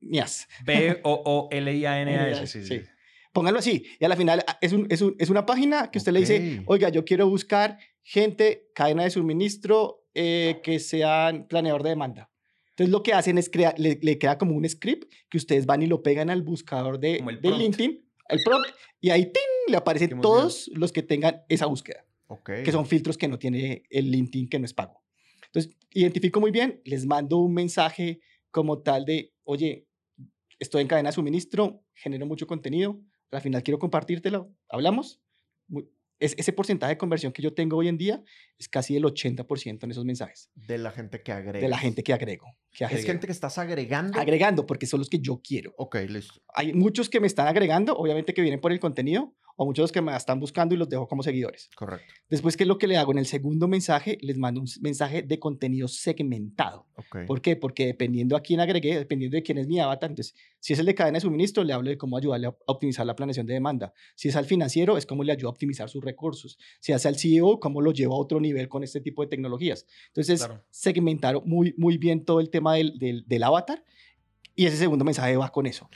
Nias. 0.00 0.48
B-O-O-L-I-A-N-A-S. 0.64 2.46
Sí, 2.46 2.64
sí. 2.64 2.78
Sí. 2.80 2.84
Pónganlo 3.32 3.58
así. 3.60 3.84
Y 3.98 4.04
a 4.04 4.08
la 4.08 4.16
final 4.16 4.44
ah, 4.46 4.58
es, 4.60 4.72
un- 4.72 4.86
es, 4.90 5.00
un- 5.00 5.16
es 5.18 5.30
una 5.30 5.46
página 5.46 5.90
que 5.90 5.98
usted 5.98 6.12
le 6.12 6.20
dice, 6.20 6.62
oiga, 6.66 6.88
yo 6.90 7.04
quiero 7.04 7.28
buscar 7.28 7.78
gente, 8.02 8.68
cadena 8.74 9.04
de 9.04 9.10
suministro, 9.10 10.04
eh, 10.14 10.60
que 10.62 10.78
sean 10.78 11.46
planeador 11.48 11.82
de 11.82 11.90
demanda. 11.90 12.30
Entonces 12.70 12.90
lo 12.90 13.02
que 13.02 13.12
hacen 13.12 13.38
es 13.38 13.48
crear, 13.50 13.78
le, 13.78 13.98
le 14.02 14.18
queda 14.18 14.38
como 14.38 14.54
un 14.56 14.68
script 14.68 15.10
que 15.30 15.38
ustedes 15.38 15.66
van 15.66 15.82
y 15.82 15.86
lo 15.86 16.02
pegan 16.02 16.30
al 16.30 16.42
buscador 16.42 16.98
de, 16.98 17.20
de. 17.40 17.48
LinkedIn, 17.58 18.04
el 18.28 18.40
prompt, 18.44 18.68
y 19.00 19.10
ahí 19.10 19.24
¡tin! 19.24 19.42
le 19.68 19.76
aparecen 19.76 20.08
todos 20.22 20.70
los 20.74 20.90
que 20.92 21.02
tengan 21.02 21.42
esa 21.48 21.66
búsqueda, 21.66 22.04
que 22.64 22.72
son 22.72 22.86
filtros 22.86 23.16
que 23.18 23.28
no 23.28 23.38
tiene 23.38 23.82
el 23.90 24.10
LinkedIn 24.10 24.48
que 24.48 24.58
no 24.58 24.64
es 24.64 24.72
pago. 24.74 25.02
Entonces, 25.46 25.76
identifico 25.92 26.40
muy 26.40 26.50
bien, 26.50 26.80
les 26.84 27.04
mando 27.06 27.36
un 27.38 27.52
mensaje 27.54 28.20
como 28.50 28.80
tal 28.82 29.04
de, 29.04 29.32
oye, 29.44 29.86
estoy 30.58 30.82
en 30.82 30.88
cadena 30.88 31.10
de 31.10 31.14
suministro, 31.14 31.84
genero 31.94 32.26
mucho 32.26 32.46
contenido, 32.46 33.00
al 33.32 33.40
final 33.42 33.62
quiero 33.62 33.78
compartírtelo, 33.78 34.54
hablamos. 34.68 35.20
Muy- 35.68 35.88
es- 36.20 36.34
ese 36.38 36.52
porcentaje 36.52 36.92
de 36.92 36.98
conversión 36.98 37.32
que 37.32 37.42
yo 37.42 37.52
tengo 37.52 37.76
hoy 37.78 37.88
en 37.88 37.98
día 37.98 38.22
es 38.56 38.68
casi 38.68 38.94
el 38.96 39.04
80% 39.04 39.84
en 39.86 39.90
esos 39.90 40.04
mensajes, 40.04 40.50
De 40.54 40.78
la 40.78 40.92
gente 40.92 41.20
que 41.22 41.32
agrega. 41.32 41.58
de 41.60 41.68
la 41.68 41.78
gente 41.78 42.04
que 42.04 42.12
agrego. 42.12 42.46
Que 42.70 42.84
Es 42.84 42.90
agrego. 42.90 43.06
gente 43.08 43.26
que 43.26 43.32
estás 43.32 43.58
agregando. 43.58 44.20
agregando, 44.20 44.64
porque 44.66 44.86
son 44.86 45.00
los 45.00 45.08
que 45.08 45.18
yo 45.18 45.40
quiero. 45.42 45.74
ok, 45.78 45.96
listo. 46.08 46.40
Hay 46.54 46.74
muchos 46.74 47.08
que 47.10 47.18
me 47.18 47.26
están 47.26 47.48
agregando, 47.48 47.96
obviamente 47.96 48.34
que 48.34 48.42
vienen 48.42 48.60
por 48.60 48.70
el 48.70 48.78
contenido, 48.78 49.34
o 49.62 49.66
muchos 49.66 49.92
que 49.92 50.00
me 50.02 50.14
están 50.16 50.40
buscando 50.40 50.74
y 50.74 50.78
los 50.78 50.88
dejo 50.88 51.06
como 51.06 51.22
seguidores. 51.22 51.70
Correcto. 51.76 52.12
Después, 52.28 52.56
¿qué 52.56 52.64
es 52.64 52.68
lo 52.68 52.78
que 52.78 52.86
le 52.86 52.96
hago? 52.96 53.12
En 53.12 53.18
el 53.18 53.26
segundo 53.26 53.68
mensaje, 53.68 54.18
les 54.20 54.36
mando 54.36 54.60
un 54.60 54.66
mensaje 54.80 55.22
de 55.22 55.38
contenido 55.38 55.88
segmentado. 55.88 56.86
Ok. 56.96 57.26
¿Por 57.26 57.40
qué? 57.40 57.56
Porque 57.56 57.86
dependiendo 57.86 58.36
a 58.36 58.40
quién 58.40 58.60
agregué, 58.60 58.98
dependiendo 58.98 59.36
de 59.36 59.42
quién 59.42 59.58
es 59.58 59.66
mi 59.68 59.78
avatar, 59.80 60.10
entonces, 60.10 60.34
si 60.60 60.72
es 60.72 60.78
el 60.78 60.86
de 60.86 60.94
cadena 60.94 61.16
de 61.16 61.20
suministro, 61.22 61.64
le 61.64 61.72
hablo 61.72 61.90
de 61.90 61.96
cómo 61.98 62.16
ayudarle 62.16 62.48
a 62.48 62.56
optimizar 62.66 63.06
la 63.06 63.14
planeación 63.16 63.46
de 63.46 63.54
demanda. 63.54 63.92
Si 64.14 64.28
es 64.28 64.36
al 64.36 64.44
financiero, 64.44 64.96
es 64.96 65.06
cómo 65.06 65.22
le 65.24 65.32
ayudo 65.32 65.48
a 65.48 65.52
optimizar 65.52 65.88
sus 65.88 66.04
recursos. 66.04 66.58
Si 66.80 66.92
es 66.92 67.06
al 67.06 67.16
CEO, 67.16 67.60
cómo 67.60 67.80
lo 67.80 67.92
llevo 67.92 68.14
a 68.14 68.18
otro 68.18 68.40
nivel 68.40 68.68
con 68.68 68.82
este 68.82 69.00
tipo 69.00 69.22
de 69.22 69.28
tecnologías. 69.28 69.86
Entonces, 70.08 70.40
Claro. 70.44 70.64
segmentar 70.70 71.40
muy, 71.44 71.74
muy 71.76 71.98
bien 71.98 72.24
todo 72.24 72.40
el 72.40 72.50
tema 72.50 72.74
del, 72.74 72.98
del, 72.98 73.24
del 73.26 73.42
avatar 73.42 73.84
y 74.54 74.66
ese 74.66 74.76
segundo 74.76 75.04
mensaje 75.04 75.36
va 75.36 75.48
con 75.50 75.66
eso. 75.66 75.88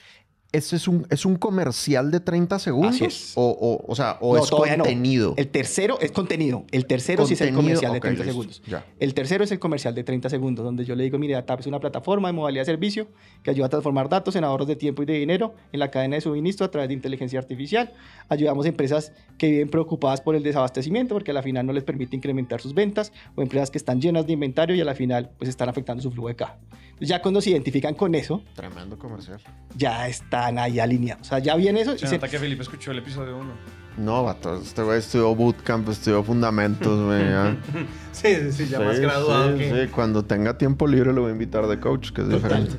¿Este 0.56 0.76
es 0.76 0.88
un, 0.88 1.06
es 1.10 1.24
un 1.26 1.36
comercial 1.36 2.10
de 2.10 2.20
30 2.20 2.58
segundos? 2.58 2.94
Así 2.94 3.04
es. 3.04 3.32
O, 3.34 3.42
o, 3.50 3.84
o 3.90 3.94
sea, 3.94 4.16
o 4.20 4.36
No, 4.36 4.42
es 4.44 4.50
no. 4.50 4.56
contenido. 4.58 5.34
El 5.36 5.48
tercero 5.48 5.98
es 6.00 6.12
contenido. 6.12 6.64
El 6.70 6.86
tercero 6.86 7.26
sí 7.26 7.34
es 7.34 7.40
el 7.42 7.48
Contenido, 7.54 7.80
comercial 7.80 7.92
de 7.92 7.98
ok, 7.98 8.02
30 8.02 8.24
listo, 8.24 8.32
segundos. 8.32 8.62
Ya. 8.66 8.86
El 8.98 9.14
tercero 9.14 9.44
es 9.44 9.52
el 9.52 9.58
comercial 9.58 9.94
de 9.94 10.04
30 10.04 10.30
segundos, 10.30 10.64
donde 10.64 10.84
yo 10.84 10.94
le 10.94 11.04
digo, 11.04 11.18
mire, 11.18 11.34
DATAP 11.34 11.60
es 11.60 11.66
una 11.66 11.78
plataforma 11.80 12.28
de 12.28 12.32
modalidad 12.32 12.62
de 12.62 12.66
servicio 12.66 13.08
que 13.42 13.50
ayuda 13.50 13.66
a 13.66 13.68
transformar 13.68 14.08
datos 14.08 14.34
en 14.36 14.44
ahorros 14.44 14.66
de 14.68 14.76
tiempo 14.76 15.02
y 15.02 15.06
de 15.06 15.14
dinero 15.14 15.54
en 15.72 15.80
la 15.80 15.90
cadena 15.90 16.16
de 16.16 16.22
suministro 16.22 16.64
a 16.66 16.70
través 16.70 16.88
de 16.88 16.94
inteligencia 16.94 17.38
artificial. 17.38 17.92
Ayudamos 18.28 18.64
a 18.66 18.68
empresas 18.68 19.12
que 19.38 19.50
viven 19.50 19.68
preocupadas 19.68 20.20
por 20.20 20.34
el 20.36 20.42
desabastecimiento 20.42 21.14
porque 21.14 21.32
a 21.32 21.34
la 21.34 21.42
final 21.42 21.66
no 21.66 21.72
les 21.72 21.84
permite 21.84 22.16
incrementar 22.16 22.60
sus 22.60 22.72
ventas 22.74 23.12
o 23.34 23.42
empresas 23.42 23.70
que 23.70 23.78
están 23.78 24.00
llenas 24.00 24.26
de 24.26 24.32
inventario 24.32 24.74
y 24.74 24.80
a 24.80 24.84
la 24.84 24.94
final 24.94 25.30
pues 25.38 25.50
están 25.50 25.68
afectando 25.68 26.02
su 26.02 26.10
flujo 26.10 26.28
de 26.28 26.36
caja. 26.36 26.58
Ya 26.98 27.20
cuando 27.20 27.42
se 27.42 27.50
identifican 27.50 27.94
con 27.94 28.14
eso, 28.14 28.42
Tremendo 28.54 28.98
comercial. 28.98 29.38
ya 29.76 30.08
están 30.48 30.58
ahí 30.58 30.78
alineados. 30.80 31.26
O 31.26 31.28
sea, 31.30 31.38
ya 31.40 31.56
viene 31.56 31.80
eso 31.80 31.94
y 31.94 31.98
Se 31.98 32.06
se- 32.06 32.14
nota 32.16 32.28
que 32.28 32.38
Felipe 32.38 32.62
escuchó 32.62 32.90
el 32.92 32.98
episodio 32.98 33.36
1. 33.38 33.76
No, 33.98 34.22
vato. 34.24 34.60
Este 34.60 34.82
güey 34.82 34.98
estudió 34.98 35.34
bootcamp, 35.34 35.88
estudió 35.88 36.22
fundamentos, 36.22 37.04
güey. 37.06 37.22
ya. 37.24 37.56
Sí, 38.12 38.28
sí, 38.34 38.52
sí, 38.52 38.66
ya 38.68 38.78
Sí, 38.78 38.84
más 38.84 39.00
graduado 39.00 39.52
sí, 39.52 39.58
que... 39.58 39.70
sí. 39.86 39.92
Cuando 39.92 40.24
tenga 40.24 40.56
tiempo 40.58 40.86
libre 40.86 41.12
lo 41.12 41.22
voy 41.22 41.30
a 41.30 41.32
invitar 41.32 41.66
de 41.66 41.78
coach, 41.80 42.10
que 42.12 42.22
es 42.22 42.28
diferente. 42.28 42.76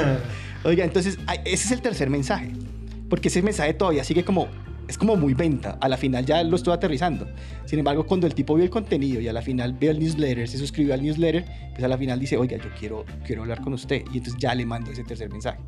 Oiga, 0.64 0.84
entonces 0.84 1.18
ese 1.44 1.54
es 1.66 1.70
el 1.72 1.80
tercer 1.80 2.10
mensaje, 2.10 2.52
porque 3.08 3.28
ese 3.28 3.40
mensaje 3.42 3.72
todavía 3.74 4.02
sigue 4.04 4.24
como, 4.24 4.48
es 4.88 4.98
como 4.98 5.16
muy 5.16 5.32
venta, 5.34 5.78
a 5.80 5.88
la 5.88 5.96
final 5.96 6.24
ya 6.26 6.42
lo 6.42 6.56
estoy 6.56 6.72
aterrizando. 6.74 7.26
Sin 7.66 7.78
embargo, 7.78 8.04
cuando 8.06 8.26
el 8.26 8.34
tipo 8.34 8.54
vio 8.54 8.64
el 8.64 8.70
contenido 8.70 9.20
y 9.20 9.28
a 9.28 9.32
la 9.32 9.42
final 9.42 9.74
ve 9.78 9.88
el 9.88 9.98
newsletter, 10.00 10.48
se 10.48 10.58
suscribió 10.58 10.92
al 10.94 11.02
newsletter, 11.02 11.44
pues 11.72 11.84
a 11.84 11.88
la 11.88 11.96
final 11.96 12.18
dice, 12.18 12.36
oiga, 12.36 12.56
yo 12.58 12.68
quiero, 12.78 13.04
quiero 13.24 13.42
hablar 13.42 13.60
con 13.62 13.74
usted, 13.74 14.02
y 14.12 14.18
entonces 14.18 14.36
ya 14.38 14.54
le 14.54 14.66
mando 14.66 14.90
ese 14.90 15.04
tercer 15.04 15.30
mensaje. 15.30 15.58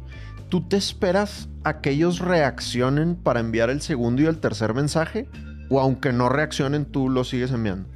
¿Tú 0.49 0.63
te 0.63 0.77
esperas 0.77 1.49
a 1.65 1.81
que 1.81 1.91
ellos 1.91 2.21
reaccionen 2.21 3.17
para 3.17 3.41
enviar 3.41 3.69
el 3.71 3.83
segundo 3.83 4.23
y 4.23 4.27
el 4.27 4.39
tercer 4.39 4.73
mensaje? 4.75 5.29
¿O 5.69 5.81
aunque 5.81 6.13
no 6.13 6.29
reaccionen, 6.31 6.87
tú 6.87 7.11
lo 7.11 7.25
sigues 7.25 7.51
enviando? 7.53 7.89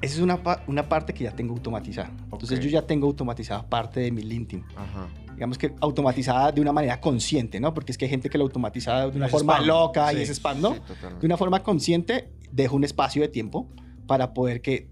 Esa 0.00 0.14
es 0.14 0.20
una, 0.20 0.42
pa- 0.42 0.62
una 0.66 0.88
parte 0.88 1.12
que 1.12 1.24
ya 1.24 1.32
tengo 1.36 1.52
automatizada. 1.52 2.10
Entonces 2.32 2.58
Ok. 2.58 2.64
yo 2.64 2.70
ya 2.70 2.82
tengo 2.86 3.06
automatizada 3.06 3.68
parte 3.68 4.00
de 4.00 4.10
mi 4.12 4.22
LinkedIn. 4.22 4.64
Ajá. 4.76 5.08
digamos 5.34 5.56
que 5.56 5.74
automatizada 5.80 6.52
de 6.52 6.60
una 6.60 6.70
manera 6.72 7.00
consciente, 7.00 7.60
¿no? 7.60 7.72
Porque 7.72 7.92
es 7.92 7.98
que 7.98 8.04
hay 8.04 8.10
gente 8.10 8.28
que 8.28 8.36
lo 8.36 8.44
automatiza 8.44 9.08
de 9.10 9.16
una 9.16 9.24
Es 9.26 9.32
forma 9.32 9.54
spam. 9.54 9.66
loca 9.68 10.10
Sí, 10.10 10.16
y 10.18 10.20
es 10.20 10.28
spam, 10.30 10.60
¿no? 10.60 10.74
Sí. 10.74 10.80
De 11.18 11.24
una 11.26 11.38
forma 11.38 11.62
consciente, 11.62 12.30
dejo 12.52 12.76
un 12.76 12.84
espacio 12.84 13.22
de 13.22 13.28
tiempo 13.28 13.66
para 14.06 14.34
poder 14.34 14.60
que 14.60 14.88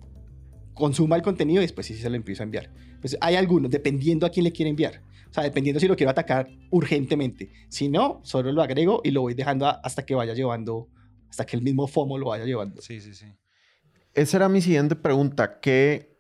consuma 0.73 1.17
el 1.17 1.23
contenido 1.23 1.61
y 1.61 1.65
después 1.65 1.87
sí 1.87 1.95
se 1.95 2.09
lo 2.09 2.17
empiezo 2.17 2.43
a 2.43 2.45
enviar. 2.45 2.71
Pues 3.03 3.19
hay 3.21 3.37
algunos, 3.37 3.71
dependiendo 3.71 4.25
a 4.27 4.31
quién 4.31 4.45
le 4.45 4.53
quiere 4.53 4.71
enviar. 4.71 5.03
O 5.31 5.35
sea, 5.35 5.43
dependiendo 5.45 5.79
si 5.81 5.87
lo 5.89 5.97
quiero 5.97 6.11
atacar 6.11 6.49
urgentemente. 6.71 7.51
Si 7.69 7.89
no, 7.89 8.21
solo 8.25 8.51
lo 8.53 8.63
agrego 8.63 9.01
y 9.05 9.11
lo 9.11 9.21
voy 9.23 9.35
dejando 9.35 9.67
a- 9.67 9.81
hasta 9.85 10.05
que 10.07 10.15
vaya 10.15 10.35
llevando, 10.35 10.89
hasta 11.29 11.45
que 11.45 11.57
el 11.57 11.63
mismo 11.63 11.87
FOMO 11.87 12.17
lo 12.19 12.27
vaya 12.29 12.45
llevando. 12.45 12.81
Sí, 12.81 13.01
sí, 13.01 13.15
sí. 13.15 13.27
Esa 14.15 14.39
era 14.39 14.49
mi 14.49 14.61
siguiente 14.63 14.97
pregunta. 14.97 15.61
¿Qué 15.61 16.17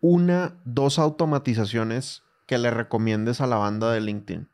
una, 0.00 0.60
dos 0.64 0.98
automatizaciones 0.98 2.22
que 2.46 2.58
le 2.58 2.70
recomiendes 2.70 3.40
a 3.40 3.46
la 3.46 3.56
banda 3.56 3.92
de 3.92 4.00
LinkedIn? 4.00 4.48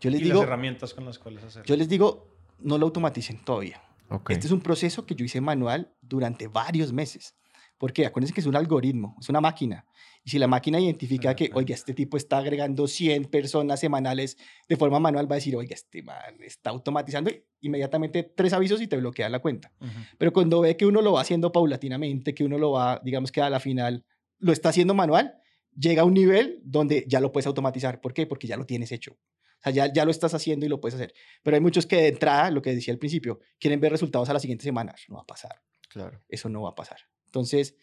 Yo 0.00 0.10
les 0.10 0.20
y 0.20 0.24
digo, 0.24 0.36
las 0.40 0.44
herramientas 0.44 0.94
con 0.94 1.04
las 1.06 1.18
cuales 1.18 1.42
hacerlo. 1.42 1.64
yo 1.66 1.76
les 1.76 1.88
digo, 1.88 2.28
no 2.60 2.78
lo 2.78 2.86
automaticen 2.86 3.42
todavía. 3.44 3.82
Ok. 4.10 4.30
Este 4.30 4.46
es 4.46 4.52
un 4.52 4.60
proceso 4.60 5.06
que 5.06 5.14
yo 5.14 5.24
hice 5.24 5.40
manual 5.40 5.92
durante 6.02 6.46
varios 6.48 6.92
meses. 6.92 7.34
Porque 7.78 8.04
acuérdense 8.04 8.34
que 8.34 8.40
es 8.40 8.46
un 8.46 8.56
algoritmo, 8.56 9.16
es 9.20 9.28
una 9.28 9.40
máquina. 9.40 9.86
Y 10.24 10.30
si 10.30 10.38
la 10.38 10.48
máquina 10.48 10.80
identifica 10.80 11.34
que, 11.34 11.50
oiga, 11.54 11.74
este 11.74 11.94
tipo 11.94 12.16
está 12.16 12.38
agregando 12.38 12.88
100 12.88 13.26
personas 13.26 13.80
semanales 13.80 14.36
de 14.68 14.76
forma 14.76 14.98
manual, 14.98 15.30
va 15.30 15.36
a 15.36 15.38
decir, 15.38 15.54
oiga, 15.56 15.74
este 15.74 16.02
man 16.02 16.36
está 16.40 16.70
automatizando 16.70 17.30
inmediatamente 17.60 18.24
tres 18.24 18.52
avisos 18.52 18.82
y 18.82 18.88
te 18.88 18.96
bloquea 18.96 19.28
la 19.28 19.38
cuenta. 19.38 19.72
Ujú. 19.80 19.90
Pero 20.18 20.32
cuando 20.32 20.60
ve 20.60 20.76
que 20.76 20.86
uno 20.86 21.02
lo 21.02 21.12
va 21.12 21.20
haciendo 21.20 21.52
paulatinamente, 21.52 22.34
que 22.34 22.44
uno 22.44 22.58
lo 22.58 22.72
va, 22.72 23.00
digamos 23.04 23.30
que 23.30 23.40
a 23.40 23.48
la 23.48 23.60
final 23.60 24.04
lo 24.38 24.52
está 24.52 24.70
haciendo 24.70 24.92
manual, 24.94 25.38
llega 25.76 26.02
a 26.02 26.04
un 26.04 26.14
nivel 26.14 26.60
donde 26.64 27.04
ya 27.06 27.20
lo 27.20 27.30
puedes 27.30 27.46
automatizar. 27.46 28.00
¿Por 28.00 28.12
qué? 28.12 28.26
Porque 28.26 28.48
ya 28.48 28.56
lo 28.56 28.66
tienes 28.66 28.90
hecho. 28.90 29.12
O 29.12 29.62
sea, 29.62 29.72
ya, 29.72 29.92
ya 29.92 30.04
lo 30.04 30.10
estás 30.10 30.34
haciendo 30.34 30.66
y 30.66 30.68
lo 30.68 30.80
puedes 30.80 30.94
hacer. 30.94 31.12
Pero 31.42 31.56
hay 31.56 31.60
muchos 31.60 31.86
que 31.86 31.96
de 31.96 32.08
entrada, 32.08 32.50
lo 32.50 32.62
que 32.62 32.74
decía 32.74 32.92
al 32.92 32.98
principio, 32.98 33.40
quieren 33.58 33.80
ver 33.80 33.92
resultados 33.92 34.28
a 34.28 34.32
la 34.32 34.40
siguiente 34.40 34.64
semana. 34.64 34.94
No 35.08 35.16
va 35.16 35.22
a 35.22 35.26
pasar. 35.26 35.62
Claro. 35.88 36.22
Eso 36.28 36.48
no 36.48 36.62
va 36.62 36.70
a 36.70 36.74
pasar. 36.74 36.98
Entonces, 37.28 37.76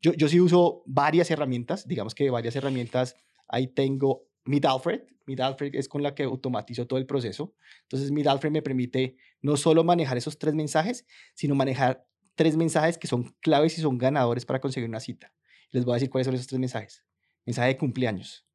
yo, 0.00 0.12
yo 0.14 0.28
sí 0.28 0.40
uso 0.40 0.82
varias 0.86 1.30
herramientas. 1.30 1.86
Digamos 1.86 2.14
que 2.14 2.30
varias 2.30 2.56
herramientas. 2.56 3.16
Ahí 3.48 3.66
tengo 3.66 4.28
Midalfred. 4.44 5.02
Midalfred 5.26 5.74
es 5.74 5.88
con 5.88 6.02
la 6.02 6.14
que 6.14 6.24
automatizo 6.24 6.86
todo 6.86 6.98
el 6.98 7.06
proceso. 7.06 7.54
Entonces, 7.82 8.10
Midalfred 8.10 8.50
me 8.50 8.62
permite 8.62 9.16
no 9.40 9.56
solo 9.56 9.84
manejar 9.84 10.16
esos 10.16 10.38
tres 10.38 10.54
mensajes, 10.54 11.06
sino 11.34 11.54
manejar 11.54 12.06
tres 12.34 12.56
mensajes 12.56 12.98
que 12.98 13.06
son 13.06 13.34
claves 13.40 13.78
y 13.78 13.82
son 13.82 13.98
ganadores 13.98 14.44
para 14.44 14.60
conseguir 14.60 14.88
una 14.88 15.00
cita. 15.00 15.32
Les 15.70 15.84
voy 15.84 15.92
a 15.92 15.96
decir 15.96 16.10
cuáles 16.10 16.26
son 16.26 16.34
esos 16.34 16.46
tres 16.46 16.58
mensajes. 16.58 17.04
Mensaje 17.44 17.68
de 17.68 17.76
cumpleaños. 17.76 18.46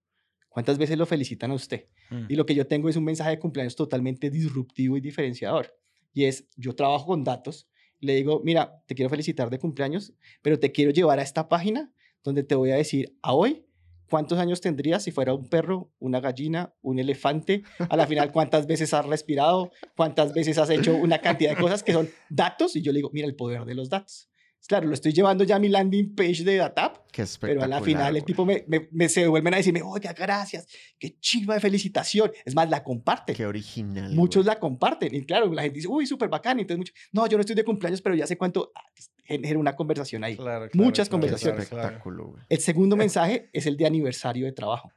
¿Cuántas 0.50 0.78
veces 0.78 0.98
lo 0.98 1.06
felicitan 1.06 1.52
a 1.52 1.56
usted? 1.56 1.88
Mm. 2.10 2.26
Y 2.30 2.36
lo 2.36 2.46
que 2.46 2.56
yo 2.56 2.68
tengo 2.68 2.90
es 2.90 2.96
un 2.96 3.04
mensaje 3.04 3.32
de 3.32 3.40
cumpleaños 3.40 3.76
totalmente 3.76 4.30
disruptivo 4.30 4.98
y 4.98 5.02
diferenciador. 5.02 5.78
Y 6.14 6.26
es, 6.26 6.48
yo 6.56 6.74
trabajo 6.74 7.06
con 7.06 7.24
datos, 7.24 7.68
le 8.00 8.16
digo, 8.16 8.42
mira, 8.44 8.84
te 8.86 8.96
quiero 8.96 9.10
felicitar 9.10 9.50
de 9.50 9.60
cumpleaños, 9.60 10.14
pero 10.42 10.60
te 10.60 10.72
quiero 10.72 10.92
llevar 10.92 11.20
a 11.20 11.24
esta 11.24 11.50
página 11.50 11.92
donde 12.24 12.44
te 12.44 12.56
voy 12.56 12.72
a 12.72 12.76
decir, 12.76 13.18
a 13.22 13.34
hoy, 13.34 13.66
¿cuántos 14.10 14.40
años 14.40 14.62
tendrías 14.62 15.04
si 15.04 15.12
fuera 15.12 15.34
un 15.34 15.48
perro, 15.48 15.92
una 16.00 16.20
gallina, 16.20 16.74
un 16.82 17.00
elefante? 17.00 17.64
A 17.90 17.96
la 17.96 18.08
final, 18.08 18.32
¿cuántas 18.32 18.68
veces 18.68 18.94
has 18.94 19.06
respirado? 19.06 19.72
¿Cuántas 19.96 20.34
veces 20.34 20.58
has 20.58 20.70
hecho 20.70 20.96
una 20.96 21.20
cantidad 21.20 21.52
de 21.56 21.62
cosas 21.62 21.84
que 21.84 21.94
son 21.94 22.10
datos? 22.30 22.76
Y 22.76 22.82
yo 22.82 22.92
le 22.92 23.00
digo, 23.00 23.10
mira 23.14 23.28
el 23.28 23.36
poder 23.36 23.66
de 23.66 23.76
los 23.76 23.90
datos. 23.90 24.30
Claro, 24.68 24.88
lo 24.88 24.94
estoy 24.94 25.14
llevando 25.14 25.46
ya 25.46 25.56
a 25.56 25.60
mi 25.60 25.70
landing 25.70 26.14
page 26.14 26.44
de 26.44 26.58
DataP, 26.58 26.98
Qué 27.14 27.24
pero 27.40 27.64
a 27.64 27.68
la 27.68 27.82
final 27.82 28.18
el 28.18 28.26
tipo 28.26 28.46
me, 28.46 28.66
me- 28.68 28.90
me- 28.92 29.08
se 29.08 29.26
vuelven 29.26 29.54
a 29.54 29.58
decirme, 29.58 29.82
oiga, 29.82 30.12
gracias, 30.12 30.68
qué 31.00 31.18
chiva 31.22 31.54
de 31.54 31.62
felicitación. 31.62 32.32
Es 32.44 32.54
más, 32.54 32.70
la 32.70 32.84
comparte. 32.84 33.34
Qué 33.34 33.46
original. 33.46 34.14
Muchos 34.14 34.44
güey. 34.44 34.54
la 34.56 34.60
comparten. 34.60 35.16
Y 35.16 35.26
claro, 35.26 35.54
la 35.54 35.62
gente 35.62 35.76
dice, 35.76 35.88
uy, 35.88 36.06
súper 36.06 36.28
bacán. 36.28 36.60
Entonces, 36.60 36.80
muchos, 36.80 36.96
no, 37.14 37.26
yo 37.28 37.38
no 37.38 37.42
estoy 37.42 37.56
de 37.56 37.64
cumpleaños, 37.64 38.02
pero 38.02 38.14
ya 38.16 38.28
sé 38.28 38.38
cuánto. 38.38 38.74
Ah, 38.76 38.82
pues, 38.94 39.10
genera 39.24 39.58
una 39.58 39.74
conversación 39.76 40.26
ahí. 40.26 40.36
Claro, 40.36 40.70
claro, 40.70 40.84
Muchas 40.86 41.08
claro, 41.08 41.22
conversaciones. 41.22 41.56
claro, 41.68 41.70
claro. 41.70 41.88
espectáculo, 41.88 42.28
güey. 42.32 42.44
El 42.50 42.60
segundo 42.60 42.98
mensaje 42.98 43.50
es 43.54 43.66
el 43.68 43.78
de 43.78 43.86
aniversario 43.86 44.46
de 44.46 44.52
trabajo. 44.52 44.92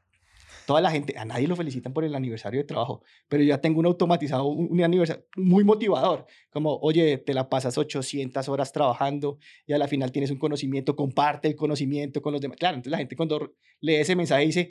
Toda 0.71 0.81
la 0.81 0.93
gente, 0.93 1.19
a 1.19 1.25
nadie 1.25 1.49
lo 1.49 1.57
felicitan 1.57 1.93
por 1.93 2.05
el 2.05 2.15
aniversario 2.15 2.61
de 2.61 2.65
trabajo, 2.65 3.03
pero 3.29 3.43
yo 3.43 3.49
ya 3.49 3.61
tengo 3.61 3.81
un 3.81 3.87
automatizado, 3.87 4.45
un, 4.47 4.69
un 4.71 4.81
aniversario 4.85 5.25
muy 5.35 5.65
motivador, 5.65 6.27
como, 6.49 6.77
oye, 6.77 7.19
te 7.19 7.35
la 7.35 7.49
pasas 7.49 7.77
800 7.77 8.49
horas 8.49 8.73
trabajando 8.73 9.39
y 9.67 9.73
a 9.73 9.79
la 9.79 9.89
final 9.89 10.13
tienes 10.13 10.31
un 10.31 10.39
conocimiento, 10.39 10.95
comparte 10.95 11.49
el 11.49 11.57
conocimiento 11.57 12.23
con 12.23 12.33
los 12.33 12.41
demás. 12.41 12.57
Claro, 12.57 12.77
entonces 12.77 12.93
la 12.93 12.99
gente 12.99 13.17
cuando 13.17 13.53
lee 13.81 13.97
ese 13.97 14.15
mensaje 14.15 14.47
dice, 14.47 14.71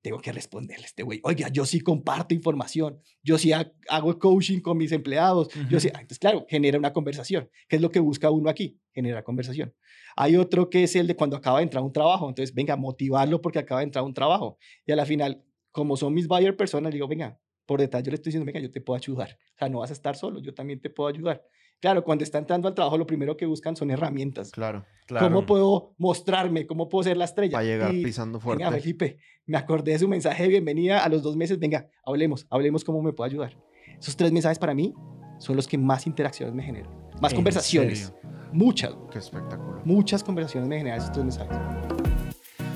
tengo 0.00 0.18
que 0.20 0.32
responderle 0.32 0.84
a 0.84 0.86
este 0.86 1.02
güey, 1.02 1.20
oiga, 1.22 1.48
yo 1.48 1.64
sí 1.66 1.80
comparto 1.80 2.34
información, 2.34 2.98
yo 3.22 3.36
sí 3.38 3.52
ha- 3.52 3.72
hago 3.88 4.18
coaching 4.18 4.60
con 4.60 4.76
mis 4.78 4.92
empleados, 4.92 5.48
yo 5.68 5.80
sí, 5.80 5.88
Ah, 5.88 6.00
entonces 6.00 6.18
claro, 6.18 6.46
genera 6.48 6.78
una 6.78 6.92
conversación, 6.94 7.50
que 7.68 7.76
es 7.76 7.82
lo 7.82 7.90
que 7.90 8.00
busca 8.00 8.30
uno 8.30 8.48
aquí, 8.50 8.78
generar 8.92 9.22
conversación. 9.22 9.74
Hay 10.16 10.36
otro 10.36 10.70
que 10.70 10.84
es 10.84 10.94
el 10.96 11.06
de 11.06 11.16
cuando 11.16 11.36
acaba 11.36 11.58
de 11.58 11.64
entrar 11.64 11.82
a 11.82 11.84
un 11.86 11.92
trabajo, 11.92 12.28
entonces 12.28 12.54
venga, 12.54 12.76
motivarlo 12.76 13.40
porque 13.40 13.58
acaba 13.58 13.80
de 13.80 13.84
entrar 13.86 14.02
a 14.02 14.06
un 14.06 14.14
trabajo 14.14 14.58
y 14.86 14.92
a 14.92 14.96
la 14.96 15.04
final, 15.06 15.42
como 15.72 15.96
son 15.96 16.14
mis 16.14 16.28
buyer 16.28 16.56
personas, 16.56 16.92
digo, 16.92 17.08
venga, 17.08 17.38
por 17.66 17.80
detrás 17.80 18.02
yo 18.02 18.10
le 18.10 18.16
estoy 18.16 18.30
diciendo, 18.30 18.46
venga, 18.46 18.60
yo 18.60 18.70
te 18.70 18.80
puedo 18.80 18.96
ayudar, 18.96 19.38
o 19.54 19.58
sea, 19.58 19.68
no 19.68 19.78
vas 19.80 19.90
a 19.90 19.94
estar 19.94 20.16
solo, 20.16 20.40
yo 20.40 20.54
también 20.54 20.80
te 20.80 20.90
puedo 20.90 21.08
ayudar. 21.08 21.42
Claro, 21.80 22.02
cuando 22.04 22.24
está 22.24 22.38
entrando 22.38 22.66
al 22.68 22.74
trabajo, 22.74 22.96
lo 22.96 23.06
primero 23.06 23.36
que 23.36 23.44
buscan 23.44 23.76
son 23.76 23.90
herramientas. 23.90 24.50
Claro. 24.52 24.86
Claro. 25.06 25.26
¿Cómo 25.26 25.44
puedo 25.44 25.94
mostrarme? 25.98 26.66
¿Cómo 26.66 26.88
puedo 26.88 27.02
ser 27.02 27.16
la 27.18 27.26
estrella? 27.26 27.52
Para 27.52 27.64
llegar 27.64 27.94
Y- 27.94 28.02
pisando 28.02 28.40
fuerte. 28.40 28.64
Venga, 28.64 28.78
Felipe, 28.78 29.18
me 29.44 29.58
acordé 29.58 29.92
de 29.92 29.98
su 29.98 30.08
mensaje 30.08 30.44
de 30.44 30.48
bienvenida 30.48 31.04
a 31.04 31.08
los 31.10 31.22
dos 31.22 31.36
meses. 31.36 31.58
Venga, 31.58 31.90
hablemos, 32.06 32.46
hablemos 32.48 32.84
cómo 32.84 33.02
me 33.02 33.12
puedo 33.12 33.28
ayudar. 33.28 33.58
Esos 33.98 34.16
tres 34.16 34.32
mensajes 34.32 34.58
para 34.58 34.72
mí 34.72 34.94
son 35.38 35.56
los 35.56 35.68
que 35.68 35.76
más 35.76 36.06
interacciones 36.06 36.54
me 36.54 36.62
generan. 36.62 36.90
Más 37.20 37.32
¿En 37.32 37.36
conversaciones. 37.36 37.98
serio? 37.98 38.18
Muchas, 38.54 38.94
Qué 39.10 39.18
espectáculo. 39.18 39.80
muchas 39.84 40.22
conversaciones 40.22 40.68
me 40.68 40.78
generan 40.78 40.98
esos 41.00 41.10
tres 41.10 41.24
mensajes. 41.24 41.56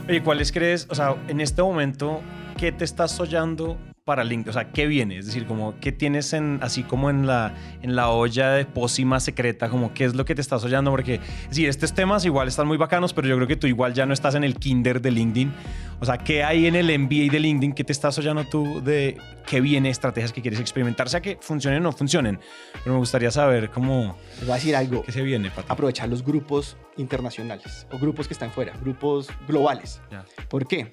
Oye, 0.08 0.20
¿cuáles 0.24 0.50
crees, 0.50 0.88
o 0.90 0.94
sea, 0.96 1.14
en 1.28 1.40
este 1.40 1.62
momento, 1.62 2.20
qué 2.56 2.72
te 2.72 2.84
estás 2.84 3.12
soñando 3.12 3.78
para 4.08 4.24
LinkedIn? 4.24 4.48
O 4.48 4.52
sea, 4.54 4.72
¿qué 4.72 4.86
viene? 4.86 5.18
Es 5.18 5.26
decir, 5.26 5.44
como, 5.44 5.78
¿qué 5.80 5.92
tienes 5.92 6.32
en, 6.32 6.60
así 6.62 6.82
como 6.82 7.10
en 7.10 7.26
la, 7.26 7.54
en 7.82 7.94
la 7.94 8.08
olla 8.08 8.52
de 8.52 8.64
pócima 8.64 9.20
secreta? 9.20 9.68
Como, 9.68 9.92
¿qué 9.92 10.06
es 10.06 10.14
lo 10.14 10.24
que 10.24 10.34
te 10.34 10.40
estás 10.40 10.62
soñando? 10.62 10.90
Porque, 10.90 11.20
sí, 11.50 11.66
estos 11.66 11.92
temas 11.92 12.24
igual 12.24 12.48
están 12.48 12.66
muy 12.66 12.78
bacanos, 12.78 13.12
pero 13.12 13.28
yo 13.28 13.36
creo 13.36 13.46
que 13.46 13.56
tú 13.56 13.66
igual 13.66 13.92
ya 13.92 14.06
no 14.06 14.14
estás 14.14 14.34
en 14.34 14.44
el 14.44 14.54
kinder 14.54 15.02
de 15.02 15.10
LinkedIn. 15.10 15.52
O 16.00 16.06
sea, 16.06 16.16
¿qué 16.16 16.42
hay 16.42 16.64
en 16.64 16.74
el 16.74 16.86
MBA 16.98 17.30
de 17.30 17.38
LinkedIn? 17.38 17.74
¿Qué 17.74 17.84
te 17.84 17.92
estás 17.92 18.14
soñando 18.14 18.44
tú 18.44 18.82
de 18.82 19.18
qué 19.46 19.60
viene, 19.60 19.90
estrategias 19.90 20.32
que 20.32 20.40
quieres 20.40 20.58
experimentar? 20.58 21.10
Sea 21.10 21.20
que 21.20 21.36
funcionen 21.42 21.80
o 21.80 21.82
no 21.82 21.92
funcionen. 21.92 22.40
Pero 22.82 22.94
me 22.94 23.00
gustaría 23.00 23.30
saber 23.30 23.68
cómo, 23.68 24.16
voy 24.40 24.50
a 24.52 24.54
decir 24.54 24.74
algo. 24.74 25.02
qué 25.02 25.12
se 25.12 25.20
viene 25.20 25.50
para 25.50 25.64
ti. 25.64 25.68
Aprovechar 25.68 26.08
los 26.08 26.24
grupos 26.24 26.78
internacionales 26.96 27.86
o 27.92 27.98
grupos 27.98 28.26
que 28.26 28.32
están 28.32 28.52
fuera, 28.52 28.72
grupos 28.80 29.28
globales. 29.46 30.00
Ya. 30.10 30.24
¿Por 30.48 30.66
qué? 30.66 30.88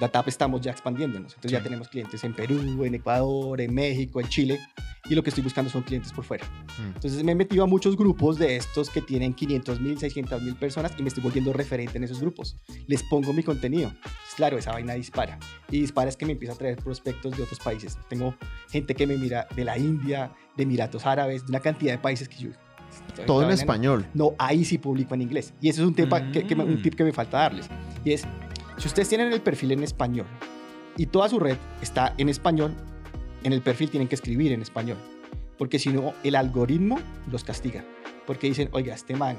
La 0.00 0.08
TAP 0.08 0.28
estamos 0.28 0.60
ya 0.60 0.70
expandiéndonos. 0.70 1.32
Entonces 1.34 1.52
ya 1.52 1.58
Sí. 1.58 1.64
tenemos 1.64 1.88
clientes 1.88 2.22
en 2.24 2.34
Perú, 2.34 2.84
en 2.84 2.94
Ecuador, 2.94 3.60
en 3.60 3.74
México, 3.74 4.20
en 4.20 4.28
Chile. 4.28 4.58
Y 5.10 5.14
lo 5.14 5.22
que 5.22 5.30
estoy 5.30 5.42
buscando 5.42 5.70
son 5.70 5.82
clientes 5.82 6.12
por 6.12 6.24
fuera. 6.24 6.44
Mm. 6.78 6.94
Entonces 6.96 7.24
me 7.24 7.32
he 7.32 7.34
metido 7.34 7.64
a 7.64 7.66
muchos 7.66 7.96
grupos 7.96 8.38
de 8.38 8.56
estos 8.56 8.90
que 8.90 9.00
tienen 9.00 9.32
500 9.32 9.80
mil, 9.80 9.98
600 9.98 10.42
mil 10.42 10.54
personas 10.54 10.92
y 10.98 11.02
me 11.02 11.08
estoy 11.08 11.22
volviendo 11.22 11.52
referente 11.52 11.96
en 11.96 12.04
esos 12.04 12.20
grupos. 12.20 12.56
Les 12.86 13.02
pongo 13.04 13.32
mi 13.32 13.42
contenido. 13.42 13.90
Claro, 14.36 14.58
esa 14.58 14.72
vaina 14.72 14.92
dispara. 14.94 15.38
Y 15.70 15.80
dispara 15.80 16.08
es 16.10 16.16
que 16.16 16.26
me 16.26 16.32
empieza 16.32 16.54
a 16.54 16.56
traer 16.58 16.76
prospectos 16.76 17.36
de 17.36 17.42
otros 17.42 17.58
países. 17.60 17.96
Tengo 18.08 18.34
gente 18.70 18.94
que 18.94 19.06
me 19.06 19.16
mira 19.16 19.46
de 19.56 19.64
la 19.64 19.78
India, 19.78 20.32
de 20.56 20.62
Emiratos 20.64 21.06
Árabes, 21.06 21.44
de 21.46 21.50
una 21.52 21.60
cantidad 21.60 21.92
de 21.92 21.98
países 21.98 22.28
que 22.28 22.36
yo... 22.36 22.50
Todo 23.26 23.42
en 23.42 23.48
vaina 23.48 23.48
no- 23.48 23.50
español. 23.54 24.06
no, 24.14 24.32
ahí 24.38 24.64
sí 24.64 24.78
publico 24.78 25.14
en 25.14 25.22
inglés. 25.22 25.52
Y 25.60 25.68
ese 25.68 25.80
es 25.82 25.86
un, 25.86 25.94
tema 25.94 26.30
que, 26.30 26.46
que 26.46 26.54
me- 26.56 26.64
un 26.64 26.74
Mm. 26.76 26.82
tip 26.82 26.94
que 26.94 27.04
me 27.04 27.12
falta 27.12 27.38
darles. 27.38 27.68
Y 28.04 28.12
es, 28.12 28.26
si 28.78 28.88
ustedes 28.88 29.08
tienen 29.08 29.32
el 29.32 29.40
perfil 29.40 29.72
en 29.72 29.82
español 29.82 30.26
y 30.96 31.06
toda 31.06 31.28
su 31.28 31.38
red 31.38 31.56
está 31.82 32.14
en 32.18 32.28
español, 32.28 32.74
en 33.44 33.52
el 33.52 33.62
perfil 33.62 33.90
tienen 33.90 34.08
que 34.08 34.14
escribir 34.14 34.52
en 34.52 34.62
español. 34.62 34.96
Porque 35.56 35.78
si 35.78 35.90
no, 35.90 36.12
el 36.22 36.34
algoritmo 36.36 36.98
los 37.30 37.44
castiga. 37.44 37.84
Porque 38.26 38.46
dicen, 38.48 38.68
oiga, 38.72 38.94
este 38.94 39.16
man 39.16 39.36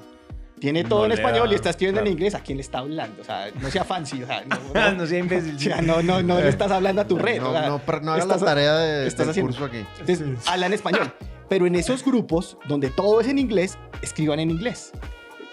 tiene 0.60 0.84
todo 0.84 1.00
No 1.00 1.06
en 1.06 1.12
español 1.14 1.48
da- 1.48 1.52
y 1.54 1.56
está 1.56 1.70
escribiendo 1.70 2.00
claro. 2.02 2.08
en 2.08 2.14
inglés, 2.14 2.36
¿a 2.36 2.42
quién 2.42 2.58
le 2.58 2.62
está 2.62 2.80
hablando? 2.80 3.22
O 3.22 3.26
sea, 3.26 3.48
no 3.62 3.70
sea 3.70 3.86
fancy, 3.86 4.22
o 4.24 4.28
sea, 4.28 4.44
no, 4.50 4.58
no, 4.74 4.92
no 4.94 5.06
sea 5.06 5.20
imbécil. 5.20 5.56
o 5.56 5.60
sea, 5.60 5.82
no, 5.82 6.02
no, 6.02 6.22
no 6.22 6.38
le 6.40 6.50
estás 6.50 6.72
hablando 6.72 7.02
a 7.02 7.08
tu 7.08 7.18
red. 7.18 7.40
No, 7.42 7.50
o 7.50 7.54
sea, 7.54 7.68
no, 7.70 7.82
no 8.02 8.12
hagas 8.12 8.28
la 8.28 8.38
tarea 8.38 8.76
de, 8.78 9.08
estás 9.08 9.28
del 9.28 9.30
haciendo- 9.32 9.52
curso 9.54 9.66
aquí. 9.66 9.86
entonces, 10.02 10.48
hablan 10.48 10.74
español. 10.74 11.14
Pero 11.48 11.66
en 11.66 11.76
esos 11.76 12.04
grupos 12.04 12.58
donde 12.68 12.90
todo 12.90 13.22
es 13.22 13.28
en 13.28 13.40
inglés, 13.40 13.78
escriban 14.02 14.40
en 14.40 14.52
inglés. 14.52 14.92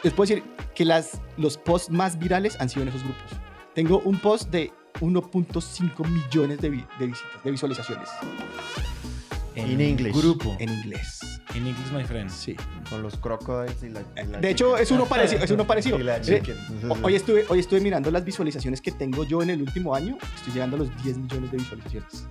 Les 0.03 0.13
puedo 0.13 0.29
decir 0.29 0.45
que 0.75 0.85
las, 0.85 1.21
los 1.37 1.57
posts 1.57 1.91
más 1.91 2.19
virales 2.19 2.61
han 2.61 2.69
sido 2.69 2.83
en 2.83 2.89
esos 2.89 3.03
grupos. 3.03 3.31
Tengo 3.77 4.01
un 4.01 4.19
post 4.19 4.51
de 4.51 4.73
1.5 5.01 6.09
millones 6.09 6.59
de, 6.61 6.71
vi- 6.71 6.85
de 6.99 7.07
visitas, 7.07 7.45
de 7.45 7.51
visualizaciones 7.53 8.09
In 9.55 9.81
English. 9.81 10.15
Grupo. 10.15 10.55
en 10.59 10.69
inglés. 10.71 11.41
In 11.55 11.67
English, 11.67 11.91
my 11.93 12.05
friend. 12.05 12.29
Sí. 12.31 12.55
Con 12.91 13.03
los 13.03 13.17
crocodiles 13.17 13.83
y 13.83 13.89
la. 13.89 14.01
y 14.23 14.27
la 14.27 14.39
De 14.39 14.51
hecho, 14.51 14.67
chicken. 14.73 14.83
es 14.83 14.91
uno 14.91 15.07
parecido. 15.07 15.43
Es 15.45 15.51
uno 15.51 15.67
parecido. 15.73 15.99
Y 15.99 16.03
la 16.03 16.19
Eh, 16.19 16.43
Hoy 17.03 17.15
estuve, 17.15 17.47
hoy 17.49 17.61
estuve 17.61 17.81
mirando 17.81 18.11
las 18.11 18.23
visualizaciones 18.25 18.83
que 18.83 18.93
tengo 18.93 19.25
yo 19.25 19.43
en 19.43 19.49
el 19.51 19.63
último 19.63 19.95
año. 19.95 20.19
Estoy 20.37 20.53
llegando 20.53 20.77
a 20.77 20.81
los 20.81 21.03
10 21.05 21.19
millones 21.19 21.51
de 21.53 21.57
visualizaciones. 21.59 22.27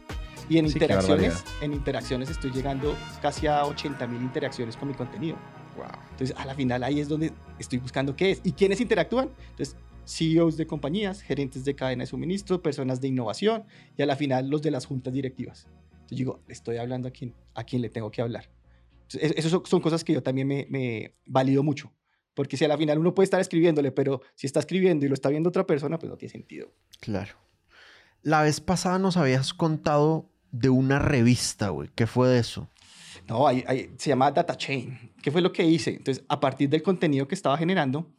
Y 0.49 0.59
en 0.59 0.67
Sí, 0.69 0.73
interacciones, 0.73 1.43
en 1.61 1.73
interacciones 1.73 2.29
estoy 2.29 2.51
llegando 2.51 2.95
casi 3.23 3.47
a 3.47 3.65
80 3.65 4.05
mil 4.05 4.21
interacciones 4.21 4.77
con 4.77 4.87
mi 4.89 4.93
contenido. 4.93 5.35
Wow. 5.75 5.87
Entonces, 6.11 6.35
a 6.37 6.45
la 6.45 6.53
final 6.53 6.83
ahí 6.83 6.99
es 6.99 7.09
donde 7.09 7.33
estoy 7.57 7.79
buscando 7.79 8.15
qué 8.15 8.31
es 8.31 8.41
y 8.43 8.51
quiénes 8.51 8.79
interactúan. 8.79 9.29
Entonces, 9.49 9.75
CEOs 10.05 10.57
de 10.57 10.67
compañías, 10.67 11.21
gerentes 11.21 11.65
de 11.65 11.75
cadena 11.75 12.03
de 12.03 12.07
suministro, 12.07 12.61
personas 12.61 13.01
de 13.01 13.07
innovación 13.07 13.63
y 13.97 14.01
a 14.01 14.05
la 14.05 14.15
final 14.15 14.49
los 14.49 14.61
de 14.61 14.71
las 14.71 14.85
juntas 14.85 15.13
directivas. 15.13 15.67
Entonces, 15.91 16.17
digo, 16.17 16.39
estoy 16.47 16.77
hablando 16.77 17.07
a 17.07 17.11
quién, 17.11 17.33
a 17.53 17.63
quién 17.63 17.81
le 17.81 17.89
tengo 17.89 18.11
que 18.11 18.21
hablar. 18.21 18.49
Esas 19.19 19.51
son, 19.51 19.65
son 19.65 19.81
cosas 19.81 20.03
que 20.03 20.13
yo 20.13 20.21
también 20.23 20.47
me, 20.47 20.67
me 20.69 21.15
valido 21.25 21.63
mucho. 21.63 21.91
Porque 22.33 22.57
si 22.57 22.65
a 22.65 22.67
la 22.67 22.77
final 22.77 22.99
uno 22.99 23.13
puede 23.13 23.25
estar 23.25 23.39
escribiéndole, 23.39 23.91
pero 23.91 24.21
si 24.35 24.45
está 24.47 24.59
escribiendo 24.59 25.05
y 25.05 25.07
lo 25.09 25.13
está 25.13 25.29
viendo 25.29 25.49
otra 25.49 25.65
persona, 25.65 25.97
pues 25.97 26.09
no 26.09 26.17
tiene 26.17 26.31
sentido. 26.31 26.71
Claro. 26.99 27.33
La 28.23 28.41
vez 28.41 28.59
pasada 28.59 28.99
nos 28.99 29.15
habías 29.17 29.53
contado 29.53 30.29
de 30.51 30.69
una 30.69 30.99
revista, 30.99 31.69
güey. 31.69 31.89
¿Qué 31.95 32.07
fue 32.07 32.27
de 32.29 32.39
eso? 32.39 32.69
No, 33.27 33.47
hay- 33.47 33.63
hay- 33.67 33.91
se 33.97 34.09
llama 34.09 34.31
Data 34.31 34.55
Chain. 34.57 35.13
¿Qué 35.21 35.31
fue 35.31 35.41
lo 35.41 35.51
que 35.51 35.63
hice? 35.63 35.91
Entonces, 35.91 36.23
a 36.27 36.39
partir 36.39 36.69
del 36.69 36.83
contenido 36.83 37.27
que 37.27 37.35
estaba 37.35 37.57
generando, 37.57 38.11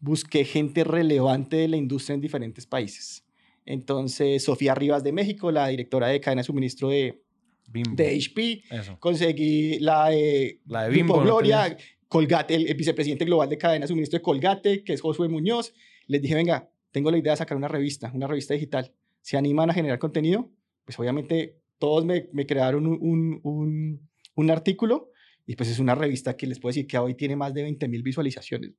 busqué 0.00 0.44
gente 0.44 0.84
relevante 0.84 1.56
de 1.56 1.68
la 1.68 1.76
industria 1.76 2.14
en 2.14 2.20
diferentes 2.20 2.66
países. 2.66 3.24
Entonces, 3.66 4.42
Sofía 4.42 4.74
Rivas 4.74 5.04
de 5.04 5.12
México, 5.12 5.52
la 5.52 5.68
directora 5.68 6.08
de 6.08 6.20
cadena 6.20 6.40
de 6.40 6.46
suministro 6.46 6.88
de, 6.88 7.22
Bimbo. 7.68 7.94
de 7.94 8.16
HP. 8.16 8.64
Eso. 8.70 8.98
Conseguí 8.98 9.78
la 9.78 10.08
de, 10.08 10.60
La 10.66 10.84
de 10.84 10.88
Grupo 10.88 10.98
Bimbo, 10.98 11.16
¿no 11.18 11.22
Gloria, 11.22 11.62
tenías? 11.64 11.84
Colgate, 12.08 12.54
el, 12.56 12.66
el 12.66 12.74
vicepresidente 12.74 13.24
global 13.24 13.48
de 13.48 13.58
cadena 13.58 13.84
de 13.84 13.88
suministro 13.88 14.18
de 14.18 14.22
Colgate, 14.22 14.82
que 14.82 14.94
es 14.94 15.00
Josué 15.00 15.28
Muñoz. 15.28 15.72
Les 16.06 16.20
dije, 16.20 16.34
venga, 16.34 16.68
tengo 16.90 17.10
la 17.10 17.18
idea 17.18 17.34
de 17.34 17.36
sacar 17.36 17.56
una 17.56 17.68
revista, 17.68 18.10
una 18.12 18.26
revista 18.26 18.54
digital. 18.54 18.92
¿Se 19.20 19.36
animan 19.36 19.70
a 19.70 19.74
generar 19.74 19.98
contenido? 19.98 20.50
Pues 20.84 20.98
obviamente 20.98 21.60
todos 21.78 22.04
me, 22.04 22.28
me 22.32 22.46
crearon 22.46 22.86
un, 22.86 22.98
un, 23.00 23.40
un, 23.44 24.08
un 24.34 24.50
artículo 24.50 25.10
y 25.46 25.54
pues 25.56 25.68
es 25.68 25.78
una 25.78 25.94
revista 25.94 26.36
que 26.36 26.46
les 26.46 26.58
puedo 26.58 26.70
decir 26.70 26.86
que 26.86 26.98
hoy 26.98 27.14
tiene 27.14 27.36
más 27.36 27.54
de 27.54 27.62
20 27.62 27.86
mil 27.88 28.02
visualizaciones. 28.02 28.72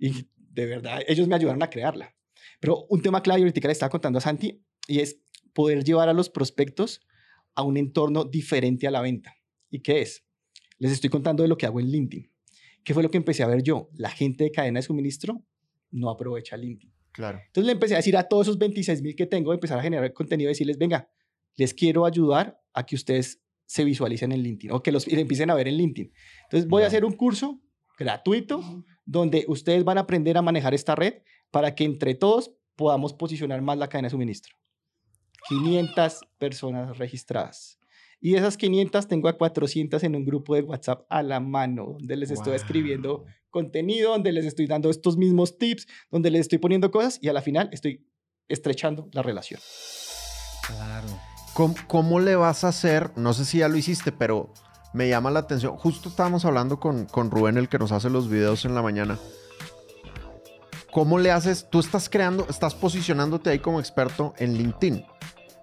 Y 0.00 0.26
de 0.36 0.66
verdad, 0.66 1.02
ellos 1.06 1.28
me 1.28 1.36
ayudaron 1.36 1.62
a 1.62 1.70
crearla. 1.70 2.16
Pero 2.58 2.86
un 2.88 3.02
tema 3.02 3.22
clave, 3.22 3.40
y 3.40 3.42
ahorita 3.44 3.68
le 3.68 3.72
estaba 3.72 3.90
contando 3.90 4.18
a 4.18 4.22
Santi, 4.22 4.64
y 4.88 4.98
es 4.98 5.20
poder 5.52 5.84
llevar 5.84 6.08
a 6.08 6.12
los 6.12 6.30
prospectos 6.30 7.02
a 7.54 7.62
un 7.62 7.76
entorno 7.76 8.24
diferente 8.24 8.88
a 8.88 8.90
la 8.90 9.02
venta. 9.02 9.36
¿Y 9.70 9.80
qué 9.80 10.00
es? 10.00 10.24
Les 10.78 10.90
estoy 10.92 11.10
contando 11.10 11.42
de 11.42 11.48
lo 11.48 11.56
que 11.56 11.66
hago 11.66 11.78
en 11.78 11.90
LinkedIn. 11.90 12.32
¿Qué 12.82 12.94
fue 12.94 13.02
lo 13.02 13.10
que 13.10 13.18
empecé 13.18 13.42
a 13.42 13.46
ver 13.46 13.62
yo? 13.62 13.90
La 13.92 14.10
gente 14.10 14.44
de 14.44 14.50
cadena 14.50 14.78
de 14.78 14.82
suministro 14.82 15.44
no 15.90 16.08
aprovecha 16.08 16.56
LinkedIn. 16.56 16.92
Claro. 17.12 17.40
Entonces 17.46 17.66
le 17.66 17.72
empecé 17.72 17.94
a 17.94 17.98
decir 17.98 18.16
a 18.16 18.24
todos 18.24 18.46
esos 18.46 18.58
26 18.58 19.02
mil 19.02 19.14
que 19.14 19.26
tengo, 19.26 19.52
empezar 19.52 19.78
a 19.78 19.82
generar 19.82 20.12
contenido 20.12 20.48
y 20.48 20.52
decirles, 20.52 20.78
venga, 20.78 21.10
les 21.56 21.74
quiero 21.74 22.06
ayudar 22.06 22.60
a 22.72 22.86
que 22.86 22.94
ustedes 22.94 23.42
se 23.66 23.84
visualicen 23.84 24.32
en 24.32 24.42
LinkedIn 24.42 24.72
o 24.72 24.82
que 24.82 24.92
los 24.92 25.06
empiecen 25.06 25.50
a 25.50 25.54
ver 25.54 25.68
en 25.68 25.76
LinkedIn. 25.76 26.12
Entonces 26.44 26.68
voy 26.68 26.84
a 26.84 26.86
hacer 26.86 27.04
un 27.04 27.12
curso 27.12 27.60
gratuito 27.98 28.84
donde 29.10 29.44
ustedes 29.48 29.82
van 29.82 29.98
a 29.98 30.02
aprender 30.02 30.38
a 30.38 30.42
manejar 30.42 30.72
esta 30.72 30.94
red 30.94 31.14
para 31.50 31.74
que 31.74 31.82
entre 31.82 32.14
todos 32.14 32.52
podamos 32.76 33.12
posicionar 33.12 33.60
más 33.60 33.76
la 33.76 33.88
cadena 33.88 34.06
de 34.06 34.10
suministro. 34.10 34.54
500 35.48 36.20
personas 36.38 36.96
registradas. 36.96 37.80
Y 38.20 38.32
de 38.32 38.38
esas 38.38 38.56
500 38.56 39.08
tengo 39.08 39.28
a 39.28 39.36
400 39.36 40.04
en 40.04 40.14
un 40.14 40.24
grupo 40.24 40.54
de 40.54 40.62
WhatsApp 40.62 41.06
a 41.08 41.24
la 41.24 41.40
mano, 41.40 41.96
donde 41.98 42.16
les 42.16 42.30
estoy 42.30 42.52
Wow. 42.52 42.56
escribiendo 42.56 43.24
contenido, 43.48 44.12
donde 44.12 44.30
les 44.30 44.44
estoy 44.44 44.66
dando 44.66 44.90
estos 44.90 45.16
mismos 45.16 45.58
tips, 45.58 45.88
donde 46.10 46.30
les 46.30 46.42
estoy 46.42 46.58
poniendo 46.58 46.92
cosas 46.92 47.18
y 47.20 47.28
a 47.28 47.32
la 47.32 47.42
final 47.42 47.68
estoy 47.72 48.06
estrechando 48.48 49.08
la 49.12 49.22
relación. 49.22 49.60
Claro. 50.68 51.08
¿Cómo, 51.54 51.74
cómo 51.88 52.20
le 52.20 52.36
vas 52.36 52.62
a 52.62 52.68
hacer? 52.68 53.10
No 53.16 53.32
sé 53.32 53.44
si 53.44 53.58
ya 53.58 53.68
lo 53.68 53.76
hiciste, 53.76 54.12
pero 54.12 54.52
me 54.92 55.08
llama 55.08 55.30
la 55.30 55.40
atención. 55.40 55.76
Justo 55.76 56.08
estábamos 56.08 56.44
hablando 56.44 56.80
con, 56.80 57.06
con 57.06 57.30
Rubén, 57.30 57.56
el 57.56 57.68
que 57.68 57.78
nos 57.78 57.92
hace 57.92 58.10
los 58.10 58.28
videos 58.28 58.64
en 58.64 58.74
la 58.74 58.82
mañana. 58.82 59.18
¿cómo 60.90 61.18
le 61.18 61.30
haces? 61.30 61.68
Tú 61.70 61.78
estás 61.80 62.08
creando, 62.08 62.46
estás 62.48 62.74
posicionándote 62.74 63.50
ahí 63.50 63.58
como 63.58 63.80
experto 63.80 64.34
en 64.38 64.54
LinkedIn, 64.54 65.04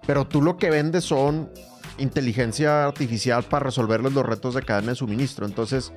pero 0.06 0.26
tú 0.26 0.42
lo 0.42 0.56
que 0.56 0.70
vendes 0.70 1.04
son 1.04 1.50
inteligencia 1.98 2.84
artificial 2.84 3.42
para 3.44 3.66
resolverles 3.66 4.12
los 4.12 4.24
retos 4.24 4.54
de 4.54 4.62
cadena 4.62 4.90
de 4.90 4.96
suministro. 4.96 5.46
Entonces, 5.46 5.92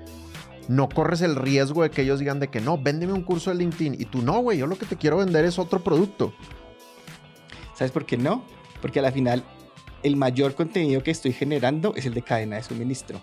no 0.68 0.90
corres 0.90 1.22
el 1.22 1.36
riesgo 1.36 1.84
de 1.84 1.92
que 1.92 2.02
ellos 2.02 2.20
digan 2.20 2.40
de 2.40 2.50
que 2.50 2.62
no, 2.62 2.78
véndeme 2.78 3.14
un 3.14 3.24
curso 3.24 3.52
de 3.52 3.58
LinkedIn. 3.58 3.96
Y 4.00 4.06
tú 4.06 4.22
no, 4.22 4.40
güey, 4.40 4.58
yo 4.58 4.68
lo 4.68 4.78
que 4.78 4.86
te 4.86 4.98
quiero 4.98 5.18
vender 5.18 5.46
es 5.46 5.60
otro 5.60 5.84
producto. 5.84 6.34
¿Sabes 7.76 7.92
por 7.92 8.06
qué 8.06 8.18
no? 8.18 8.44
Porque 8.82 9.00
a 9.00 9.04
la 9.04 9.12
final 9.12 9.44
el 10.04 10.16
mayor 10.16 10.56
contenido 10.56 11.04
que 11.04 11.12
estoy 11.12 11.34
generando 11.34 11.94
es 11.96 12.06
el 12.06 12.14
de 12.14 12.22
cadena 12.22 12.58
de 12.58 12.64
suministro. 12.64 13.22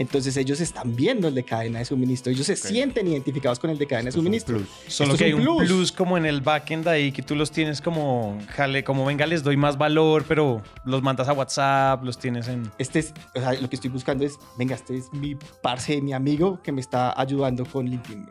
Entonces 0.00 0.34
ellos 0.38 0.62
están 0.62 0.96
viendo 0.96 1.28
el 1.28 1.34
de 1.34 1.44
cadena 1.44 1.80
de 1.80 1.84
suministro, 1.84 2.32
ellos 2.32 2.46
se 2.46 2.56
sienten 2.56 3.06
identificados 3.06 3.58
con 3.58 3.68
el 3.68 3.76
de 3.76 3.86
cadena 3.86 4.06
de 4.06 4.12
suministro. 4.12 4.58
Solo 4.88 5.12
Esto 5.12 5.18
que 5.18 5.28
es 5.28 5.34
hay 5.34 5.34
un 5.34 5.46
un 5.46 5.58
plus. 5.58 5.68
plus. 5.68 5.92
como 5.92 6.16
en 6.16 6.24
el 6.24 6.40
backend 6.40 6.88
ahí 6.88 7.12
que 7.12 7.20
tú 7.20 7.34
los 7.34 7.50
tienes 7.50 7.82
como, 7.82 8.38
jale, 8.48 8.82
como 8.82 9.04
venga, 9.04 9.26
les 9.26 9.42
doy 9.42 9.58
más 9.58 9.76
valor, 9.76 10.24
pero 10.26 10.62
los 10.86 11.02
mandas 11.02 11.28
a 11.28 11.34
WhatsApp, 11.34 12.02
los 12.02 12.18
tienes 12.18 12.48
en. 12.48 12.70
Este 12.78 13.00
es, 13.00 13.12
o 13.34 13.40
sea, 13.40 13.52
lo 13.52 13.68
que 13.68 13.76
estoy 13.76 13.90
buscando 13.90 14.24
es, 14.24 14.38
venga, 14.56 14.74
este 14.74 14.96
es 14.96 15.12
mi 15.12 15.36
parce, 15.60 16.00
mi 16.00 16.14
amigo 16.14 16.62
que 16.62 16.72
me 16.72 16.80
está 16.80 17.20
ayudando 17.20 17.66
con 17.66 17.84
LinkedIn. 17.84 18.26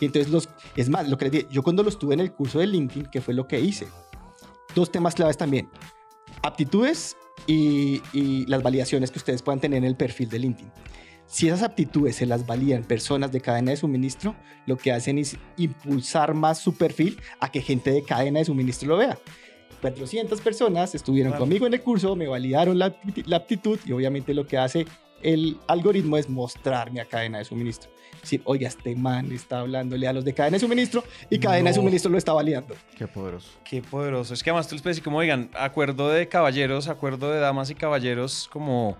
Y 0.00 0.06
entonces 0.06 0.32
los, 0.32 0.48
es 0.74 0.88
más, 0.88 1.06
lo 1.06 1.18
que 1.18 1.26
les 1.26 1.32
dije, 1.32 1.46
yo 1.50 1.62
cuando 1.62 1.82
los 1.82 1.98
tuve 1.98 2.14
en 2.14 2.20
el 2.20 2.32
curso 2.32 2.60
de 2.60 2.66
LinkedIn, 2.66 3.10
que 3.10 3.20
fue 3.20 3.34
lo 3.34 3.46
que 3.46 3.60
hice, 3.60 3.88
dos 4.74 4.90
temas 4.90 5.14
claves 5.14 5.36
también, 5.36 5.68
aptitudes 6.42 7.14
y, 7.46 8.02
y 8.12 8.46
las 8.46 8.62
validaciones 8.62 9.10
que 9.10 9.18
ustedes 9.18 9.42
puedan 9.42 9.60
tener 9.60 9.78
en 9.78 9.84
el 9.84 9.96
perfil 9.96 10.28
de 10.28 10.38
LinkedIn. 10.38 10.70
Si 11.26 11.48
esas 11.48 11.62
aptitudes 11.62 12.16
se 12.16 12.26
las 12.26 12.46
validan 12.46 12.84
personas 12.84 13.32
de 13.32 13.40
cadena 13.40 13.70
de 13.70 13.76
suministro, 13.76 14.36
lo 14.66 14.76
que 14.76 14.92
hacen 14.92 15.18
es 15.18 15.36
impulsar 15.56 16.34
más 16.34 16.58
su 16.58 16.74
perfil 16.76 17.18
a 17.40 17.50
que 17.50 17.60
gente 17.62 17.90
de 17.90 18.02
cadena 18.02 18.38
de 18.40 18.44
suministro 18.44 18.88
lo 18.88 18.96
vea. 18.98 19.18
400 19.80 20.40
personas 20.40 20.94
estuvieron 20.94 21.32
Claro. 21.32 21.42
conmigo 21.42 21.66
en 21.66 21.74
el 21.74 21.80
curso, 21.82 22.14
me 22.16 22.26
validaron 22.26 22.78
la, 22.78 22.94
la 23.26 23.36
aptitud 23.36 23.78
y 23.84 23.92
obviamente 23.92 24.32
lo 24.34 24.46
que 24.46 24.58
hace 24.58 24.86
el 25.22 25.58
algoritmo 25.66 26.16
es 26.18 26.28
mostrarme 26.28 27.00
a 27.00 27.06
cadena 27.06 27.38
de 27.38 27.44
suministro. 27.44 27.90
Decir, 28.24 28.42
oiga, 28.44 28.68
este 28.68 28.96
man 28.96 29.30
está 29.32 29.60
hablándole 29.60 30.08
a 30.08 30.12
los 30.12 30.24
de 30.24 30.32
cadena 30.32 30.56
de 30.56 30.60
suministro 30.60 31.04
y 31.30 31.38
cadena 31.38 31.70
de 31.70 31.76
No. 31.76 31.82
suministro 31.82 32.10
lo 32.10 32.18
está 32.18 32.32
validando. 32.32 32.74
Qué 32.96 33.06
poderoso. 33.06 33.50
Qué 33.64 33.82
poderoso. 33.82 34.34
Es 34.34 34.42
que 34.42 34.50
además 34.50 34.66
tú 34.66 34.74
les 34.74 34.82
puedes 34.82 34.96
decir 34.96 35.04
como, 35.04 35.18
oigan, 35.18 35.50
acuerdo 35.54 36.08
de 36.08 36.26
caballeros, 36.28 36.88
acuerdo 36.88 37.30
de 37.30 37.38
damas 37.38 37.70
y 37.70 37.74
caballeros, 37.74 38.48
como, 38.50 38.96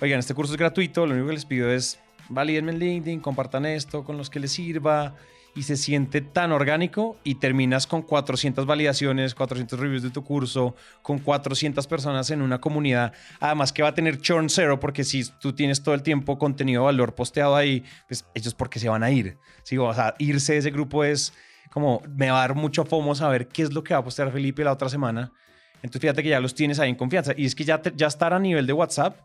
oigan, 0.00 0.18
este 0.18 0.34
curso 0.34 0.52
es 0.54 0.58
gratuito, 0.58 1.06
lo 1.06 1.14
único 1.14 1.28
que 1.28 1.34
les 1.34 1.46
pido 1.46 1.70
es 1.70 2.00
valídenme 2.28 2.72
en 2.72 2.78
LinkedIn, 2.78 3.20
compartan 3.20 3.66
esto 3.66 4.04
con 4.04 4.16
los 4.16 4.30
que 4.30 4.40
les 4.40 4.52
sirva 4.52 5.14
y 5.54 5.62
se 5.62 5.76
siente 5.76 6.20
tan 6.20 6.52
orgánico 6.52 7.16
y 7.24 7.36
terminas 7.36 7.86
con 7.86 8.02
400 8.02 8.66
validaciones, 8.66 9.34
400 9.34 9.78
reviews 9.78 10.02
de 10.02 10.10
tu 10.10 10.24
curso, 10.24 10.74
con 11.02 11.18
400 11.18 11.86
personas 11.86 12.30
en 12.30 12.42
una 12.42 12.60
comunidad, 12.60 13.12
además 13.40 13.72
que 13.72 13.82
va 13.82 13.90
a 13.90 13.94
tener 13.94 14.20
churn 14.20 14.48
cero 14.48 14.80
porque 14.80 15.04
si 15.04 15.24
tú 15.40 15.52
tienes 15.52 15.82
todo 15.82 15.94
el 15.94 16.02
tiempo 16.02 16.38
contenido 16.38 16.82
de 16.82 16.86
valor 16.86 17.14
posteado 17.14 17.56
ahí, 17.56 17.84
pues 18.08 18.26
ellos 18.34 18.54
porque 18.54 18.78
se 18.78 18.88
van 18.88 19.02
a 19.02 19.10
ir. 19.10 19.38
Sí, 19.62 19.78
o 19.78 19.92
sea, 19.94 20.14
irse 20.18 20.54
de 20.54 20.58
ese 20.58 20.70
grupo 20.70 21.04
es 21.04 21.32
como 21.70 22.02
me 22.16 22.30
va 22.30 22.38
a 22.38 22.48
dar 22.48 22.54
mucho 22.54 22.84
fomo 22.84 23.14
saber 23.14 23.48
qué 23.48 23.62
es 23.62 23.72
lo 23.72 23.82
que 23.82 23.94
va 23.94 24.00
a 24.00 24.04
postear 24.04 24.30
Felipe 24.30 24.62
la 24.64 24.72
otra 24.72 24.88
semana. 24.88 25.32
Entonces 25.76 26.00
fíjate 26.00 26.22
que 26.22 26.30
ya 26.30 26.40
los 26.40 26.54
tienes 26.54 26.78
ahí 26.78 26.88
en 26.88 26.96
confianza. 26.96 27.34
Y 27.36 27.44
es 27.44 27.54
que 27.54 27.64
ya, 27.64 27.82
ya 27.94 28.06
estar 28.06 28.32
a 28.32 28.38
nivel 28.38 28.66
de 28.66 28.72
WhatsApp, 28.72 29.18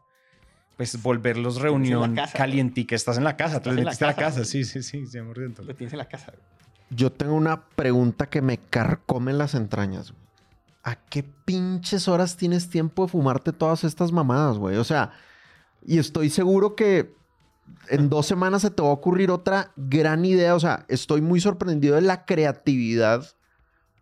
pues 0.80 1.04
volverlos 1.04 1.60
reunión 1.60 2.16
calientica. 2.34 2.96
Estás 2.96 3.18
en 3.18 3.26
la 3.26 3.36
casa, 3.36 3.62
te 3.62 3.70
Estás 3.70 3.72
en 3.72 3.84
la 3.84 3.84
metiste 3.84 4.06
casa. 4.06 4.18
casa. 4.18 4.46
Sí, 4.46 4.64
sí, 4.64 4.82
sí, 4.82 5.00
100%. 5.00 5.66
Lo 5.66 5.76
tienes 5.76 5.92
en 5.92 5.98
la 6.00 6.08
casa. 6.08 6.32
Yo 6.90 7.12
tengo 7.12 7.34
una 7.34 7.66
pregunta 7.66 8.30
que 8.30 8.42
me 8.42 8.60
carcome 8.60 9.34
las 9.34 9.56
entrañas. 9.56 10.14
güey. 10.14 10.24
¿A 10.86 10.96
qué 10.96 11.24
pinches 11.24 12.08
horas 12.08 12.38
tienes 12.38 12.70
tiempo 12.70 13.04
de 13.04 13.12
fumarte 13.12 13.52
todas 13.52 13.84
estas 13.84 14.14
mamadas, 14.14 14.58
güey? 14.58 14.78
O 14.78 14.86
sea, 14.86 15.12
y 15.86 15.98
estoy 15.98 16.30
seguro 16.30 16.78
que 16.78 17.14
en 17.90 18.08
dos 18.08 18.26
semanas 18.26 18.62
se 18.62 18.72
te 18.72 18.82
va 18.82 18.88
a 18.88 18.94
ocurrir 18.94 19.32
otra 19.32 19.74
gran 19.76 20.24
idea. 20.24 20.56
O 20.56 20.62
sea, 20.62 20.86
estoy 20.88 21.20
muy 21.20 21.42
sorprendido 21.42 21.96
de 21.96 22.04
la 22.04 22.24
creatividad 22.24 23.28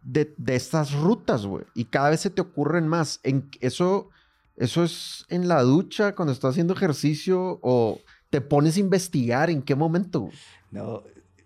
de, 0.04 0.32
de 0.38 0.56
estas 0.56 0.94
rutas, 0.94 1.44
güey. 1.48 1.66
Y 1.74 1.86
cada 1.86 2.12
vez 2.12 2.20
se 2.20 2.30
te 2.30 2.42
ocurren 2.42 2.88
más. 2.88 3.20
En, 3.24 3.50
eso, 3.62 4.12
eso 4.58 4.84
es 4.84 5.26
en 5.30 5.48
la 5.48 5.62
ducha, 5.62 6.14
cuando 6.16 6.34
estás 6.34 6.52
haciendo 6.52 6.74
ejercicio 6.74 7.60
o 7.62 8.00
te 8.30 8.42
pones 8.42 8.76
a 8.78 8.80
investigar 8.82 9.50
en 9.50 9.62
qué 9.62 9.76
momento. 9.76 10.30
No, 10.72 11.04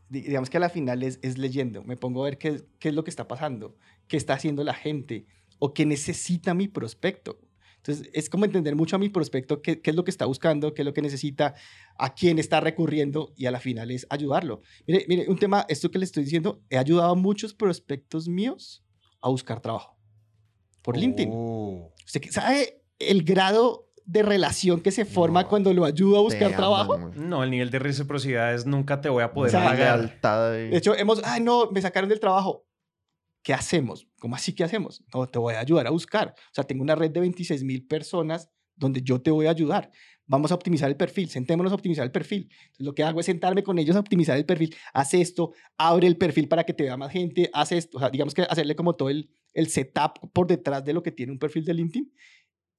di- 0.10 0.22
digamos 0.22 0.50
que 0.50 0.58
a 0.58 0.62
la 0.62 0.70
final 0.70 1.04
es, 1.04 1.20
es 1.22 1.38
leyendo. 1.38 1.84
Me 1.84 1.98
pongo 1.98 2.22
a 2.24 2.26
ver 2.26 2.38
qué, 2.38 2.64
qué 2.80 2.90
es 2.90 2.96
lo 2.96 3.04
que 3.04 3.10
está 3.10 3.28
pasando, 3.28 3.76
qué 4.08 4.18
está 4.18 4.34
haciendo 4.34 4.64
la 4.64 4.74
gente 4.74 5.28
o 5.60 5.74
qué 5.74 5.86
necesita 5.86 6.54
mi 6.54 6.68
prospecto. 6.68 7.40
Entonces, 7.78 8.10
es 8.14 8.30
como 8.30 8.46
entender 8.46 8.76
mucho 8.76 8.96
a 8.96 9.00
mi 9.00 9.10
prospecto 9.10 9.62
qué, 9.62 9.82
qué 9.82 9.90
es 9.90 9.96
lo 9.96 10.04
que 10.04 10.12
está 10.12 10.26
buscando, 10.26 10.74
qué 10.74 10.84
es 10.84 10.86
lo 10.86 10.94
que 10.94 11.02
necesita, 11.02 11.56
a 11.98 12.14
quién 12.14 12.38
está 12.38 12.60
recurriendo 12.60 13.34
y 13.36 13.48
a 13.48 13.52
la 13.52 13.60
final 13.60 13.90
es 13.90 14.06
ayudarlo. 14.10 14.62
Mire, 14.88 15.06
mire, 15.08 15.26
un 15.28 15.38
tema, 15.38 15.66
esto 15.68 15.90
que 15.90 15.98
le 15.98 16.06
estoy 16.06 16.24
diciendo, 16.24 16.62
he 16.70 16.78
ayudado 16.78 17.12
a 17.12 17.16
muchos 17.16 17.56
prospectos 17.56 18.28
míos 18.28 18.84
a 19.20 19.30
buscar 19.30 19.62
trabajo 19.62 19.98
por 20.84 20.96
LinkedIn. 20.96 21.30
Oh. 21.34 21.92
¿Usted 22.06 22.22
sabe 22.30 22.81
el 23.10 23.24
grado 23.24 23.92
de 24.06 24.24
relación 24.24 24.82
que 24.82 24.92
se 24.92 25.06
forma 25.06 25.44
No, 25.44 25.50
cuando 25.50 25.74
lo 25.74 25.86
ayudo 25.86 26.18
a 26.18 26.22
buscar 26.22 26.56
trabajo? 26.56 26.98
No, 27.16 27.44
el 27.44 27.52
nivel 27.52 27.70
de 27.70 27.80
reciprocidad 27.80 28.54
es 28.54 28.66
nunca 28.66 29.00
te 29.00 29.10
voy 29.10 29.24
a 29.24 29.34
poder 29.34 29.50
O 29.50 29.60
sea, 29.60 29.64
pagar. 29.64 30.20
De 30.52 30.76
hecho, 30.76 30.96
hemos, 30.96 31.22
ay, 31.24 31.42
no, 31.42 31.72
me 31.72 31.82
sacaron 31.82 32.10
del 32.10 32.20
trabajo. 32.20 32.68
¿Qué 33.44 33.54
hacemos? 33.54 34.08
¿Cómo 34.20 34.36
así 34.36 34.54
que 34.54 34.64
hacemos? 34.64 35.04
No, 35.14 35.28
te 35.28 35.40
voy 35.40 35.56
a 35.56 35.60
ayudar 35.60 35.88
a 35.88 35.92
buscar. 35.92 36.36
O 36.38 36.54
sea, 36.54 36.64
tengo 36.64 36.84
una 36.84 36.96
red 36.96 37.10
de 37.12 37.22
26 37.22 37.64
mil 37.64 37.88
personas 37.88 38.50
donde 38.76 39.02
yo 39.02 39.22
te 39.22 39.32
voy 39.32 39.48
a 39.48 39.52
ayudar. 39.52 39.90
Vamos 40.28 40.52
a 40.52 40.56
optimizar 40.56 40.90
el 40.90 40.96
perfil, 40.96 41.30
sentémonos 41.30 41.72
a 41.72 41.76
optimizar 41.76 42.06
el 42.06 42.12
perfil. 42.12 42.50
Entonces, 42.52 42.86
lo 42.86 42.94
que 42.94 43.04
hago 43.04 43.20
es 43.20 43.26
sentarme 43.26 43.64
con 43.64 43.80
ellos 43.80 43.96
a 43.96 44.00
optimizar 44.00 44.38
el 44.38 44.46
perfil. 44.46 44.76
Haz 44.94 45.14
esto, 45.14 45.54
abre 45.78 46.08
el 46.08 46.18
perfil 46.18 46.48
para 46.48 46.64
que 46.64 46.74
te 46.74 46.84
vea 46.84 46.98
más 46.98 47.12
gente, 47.12 47.50
haz 47.54 47.72
esto. 47.72 47.98
O 47.98 48.00
sea, 48.00 48.10
digamos 48.10 48.34
que 48.34 48.44
hacerle 48.44 48.76
como 48.76 48.96
todo 48.96 49.10
el, 49.10 49.30
el 49.54 49.68
setup 49.68 50.32
por 50.32 50.48
detrás 50.48 50.86
de 50.86 50.94
lo 50.94 51.04
que 51.04 51.12
tiene 51.12 51.32
un 51.32 51.40
perfil 51.40 51.66
de 51.66 51.74
LinkedIn 51.74 52.14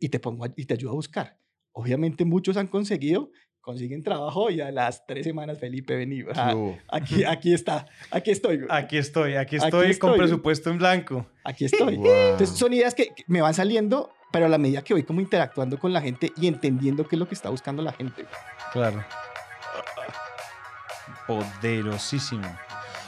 y 0.05 0.09
te, 0.09 0.19
pongo, 0.21 0.45
a- 0.45 0.53
y 0.57 0.65
te 0.67 0.75
ayudo 0.75 0.91
a 0.91 0.95
buscar. 0.95 1.39
Obviamente 1.73 2.25
muchos 2.25 2.57
han 2.57 2.67
conseguido, 2.67 3.31
consiguen 3.61 4.03
trabajo 4.03 4.51
y 4.51 4.61
a 4.61 4.71
las 4.73 5.07
tres 5.07 5.25
semanas, 5.25 5.59
Felipe, 5.61 5.95
vení. 5.97 6.23
hubo. 6.25 6.77
Aquí, 6.89 7.25
aquí 7.25 7.55
está, 7.55 7.87
aquí 8.11 8.31
estoy. 8.33 8.57
güey. 8.59 8.69
Aquí 8.71 8.99
estoy, 8.99 9.35
aquí 9.37 9.57
Aquí 9.57 9.65
estoy 9.65 9.97
con 9.99 10.11
estoy. 10.11 10.19
presupuesto 10.19 10.71
en 10.71 10.79
blanco. 10.79 11.27
Aquí 11.45 11.65
estoy. 11.67 11.97
Wow. 11.97 12.07
Entonces 12.33 12.51
son 12.59 12.73
ideas 12.73 12.95
que 12.95 13.07
que 13.15 13.25
me 13.29 13.41
van 13.41 13.55
saliendo, 13.55 14.11
pero 14.33 14.47
a 14.47 14.49
la 14.49 14.59
medida 14.59 14.83
que 14.83 14.95
voy 14.95 15.05
como 15.05 15.21
interactuando 15.21 15.79
con 15.79 15.93
la 15.93 16.01
gente 16.01 16.33
y 16.37 16.47
entendiendo 16.49 17.07
qué 17.07 17.17
es 17.17 17.21
lo 17.21 17.29
que 17.29 17.35
está 17.35 17.49
buscando 17.51 17.83
la 17.83 17.93
gente. 17.93 18.25
Claro. 18.73 19.05
Poderosísimo. 21.27 22.47